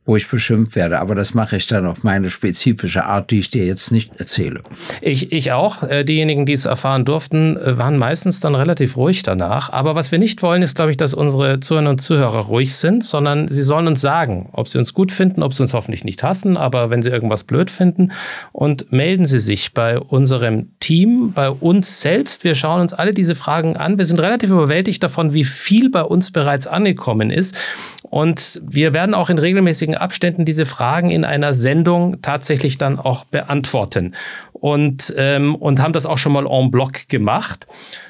wo 0.05 0.17
ich 0.17 0.29
beschimpft 0.29 0.75
werde. 0.75 0.99
Aber 0.99 1.15
das 1.15 1.35
mache 1.35 1.57
ich 1.57 1.67
dann 1.67 1.87
auf 1.87 2.03
meine 2.03 2.31
spezifische 2.31 3.05
Art, 3.05 3.31
die 3.31 3.39
ich 3.39 3.51
dir 3.51 3.67
jetzt 3.67 3.93
nicht 3.93 4.17
erzähle. 4.17 4.63
Ich, 5.01 5.33
ich 5.33 5.53
auch. 5.53 5.83
Äh, 5.83 6.05
diejenigen, 6.05 6.47
die 6.47 6.53
es 6.55 6.67
erfahren 6.67 7.05
durften, 7.05 7.57
äh, 7.57 7.79
waren 7.79 7.99
meistens 7.99 8.41
dann 8.41 8.55
relativ 8.55 8.97
ruhig 8.97 9.23
danach. 9.23 9.71
Aber 9.73 9.95
was 9.95 10.11
wir 10.11 10.19
nicht 10.19 10.43
wollen, 10.43 10.63
ist, 10.63 10.75
glaube 10.75 10.91
ich, 10.91 10.97
dass 10.97 11.15
unsere 11.15 11.61
Zuhörerinnen 11.61 11.91
und 11.91 11.99
Zuhörer 12.01 12.41
ruhig 12.47 12.75
sind, 12.75 13.05
sondern 13.05 13.49
sie 13.49 13.63
sollen 13.63 13.87
uns 13.87 14.01
sagen, 14.01 14.49
ob 14.53 14.69
sie 14.69 14.79
uns 14.79 14.95
gut 14.95 15.13
finden, 15.13 15.43
ob 15.43 15.55
sie 15.55 15.63
uns 15.63 15.75
hoffentlich 15.75 16.05
nicht 16.05 16.23
hassen, 16.23 16.57
aber 16.57 16.91
wenn 16.91 17.03
sie 17.03 17.11
irgendwas 17.11 17.45
blöd 17.45 17.71
finden. 17.71 18.13
Und 18.53 18.93
melden 18.93 19.25
Sie 19.25 19.39
sich 19.39 19.73
bei 19.73 19.99
unserem 19.99 20.79
Team, 20.81 21.33
bei 21.33 21.51
uns 21.51 22.01
selbst. 22.01 22.45
Wir 22.45 22.55
schauen 22.55 22.81
uns 22.81 22.93
alle 22.93 23.15
diese 23.15 23.35
Fragen 23.35 23.77
an. 23.77 23.99
Wir 23.99 24.05
sind 24.05 24.21
relativ 24.21 24.51
überwältigt 24.51 25.03
davon, 25.03 25.33
wie 25.35 25.45
viel 25.45 25.91
bei 25.91 26.03
uns 26.03 26.31
bereits 26.31 26.67
angekommen 26.67 27.31
ist. 27.31 27.57
Und 28.03 28.61
wir 28.65 28.93
werden 28.93 29.15
auch 29.15 29.31
in 29.31 29.39
regelmäßigen 29.39 29.92
Abständen 29.95 30.45
diese 30.45 30.67
Fragen 30.67 31.11
in 31.11 31.25
einer 31.25 31.55
Sendung 31.55 32.23
tatsächlich 32.23 32.79
dann 32.79 32.99
auch 32.99 33.25
beantworten. 33.25 34.15
Und, 34.53 35.13
ähm, 35.17 35.57
und 35.57 35.81
haben 35.81 35.93
das 35.93 36.07
auch 36.07 36.19
schon 36.19 36.33
mal 36.33 36.47
en 36.47 36.71
bloc 36.71 37.09
gemacht. 37.09 37.67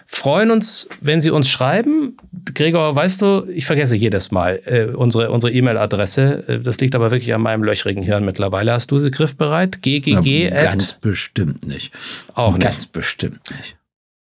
Freuen 0.07 0.51
uns, 0.51 0.89
wenn 1.01 1.22
Sie 1.22 1.30
uns 1.30 1.49
schreiben. 1.49 2.18
Gregor, 2.55 2.95
weißt 2.95 3.22
du, 3.22 3.47
ich 3.49 3.64
vergesse 3.64 3.97
jedes 3.97 4.30
Mal 4.30 4.61
äh, 4.66 4.85
unsere 4.95 5.30
unsere 5.30 5.53
E-Mail-Adresse. 5.53 6.45
Äh, 6.47 6.59
das 6.61 6.78
liegt 6.78 6.95
aber 6.95 7.11
wirklich 7.11 7.33
an 7.33 7.41
meinem 7.41 7.64
löchrigen 7.64 8.03
Hirn 8.03 8.24
mittlerweile. 8.24 8.72
Hast 8.72 8.91
du 8.91 8.99
sie 8.99 9.11
griffbereit? 9.11 9.80
GGG. 9.80 10.51
Ja, 10.51 10.64
ganz 10.64 10.93
bestimmt 10.93 11.66
nicht. 11.66 11.93
Auch 12.35 12.53
nicht. 12.53 12.62
Ganz 12.62 12.85
bestimmt 12.85 13.51
nicht. 13.51 13.76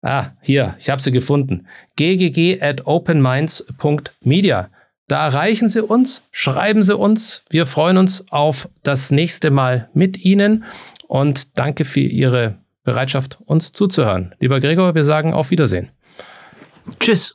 Ah, 0.01 0.31
hier, 0.41 0.75
ich 0.79 0.89
habe 0.89 1.01
sie 1.01 1.11
gefunden. 1.11 1.67
ggg 1.97 2.61
at 2.61 2.85
openminds.media. 2.85 4.69
Da 5.09 5.25
erreichen 5.25 5.69
Sie 5.69 5.83
uns, 5.83 6.21
schreiben 6.31 6.83
Sie 6.83 6.95
uns. 6.95 7.41
Wir 7.49 7.65
freuen 7.65 7.97
uns 7.97 8.31
auf 8.31 8.69
das 8.83 9.09
nächste 9.09 9.49
Mal 9.49 9.89
mit 9.95 10.23
Ihnen 10.23 10.63
und 11.07 11.57
danke 11.57 11.83
für 11.83 11.99
Ihre 11.99 12.59
Bereitschaft, 12.83 13.39
uns 13.45 13.73
zuzuhören. 13.73 14.35
Lieber 14.39 14.59
Gregor, 14.59 14.93
wir 14.93 15.03
sagen 15.03 15.33
auf 15.33 15.49
Wiedersehen. 15.49 15.89
Tschüss. 16.99 17.33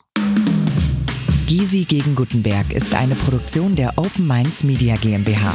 Gysi 1.49 1.85
gegen 1.85 2.15
Gutenberg 2.15 2.73
ist 2.73 2.95
eine 2.95 3.17
Produktion 3.17 3.75
der 3.75 3.99
Open 3.99 4.29
Minds 4.29 4.63
Media 4.63 4.95
GmbH. 4.97 5.55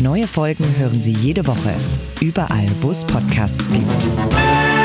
Neue 0.00 0.26
Folgen 0.26 0.76
hören 0.76 1.00
Sie 1.00 1.14
jede 1.14 1.46
Woche, 1.46 1.74
überall, 2.20 2.68
wo 2.82 2.90
es 2.90 3.06
Podcasts 3.06 3.70
gibt. 3.70 4.77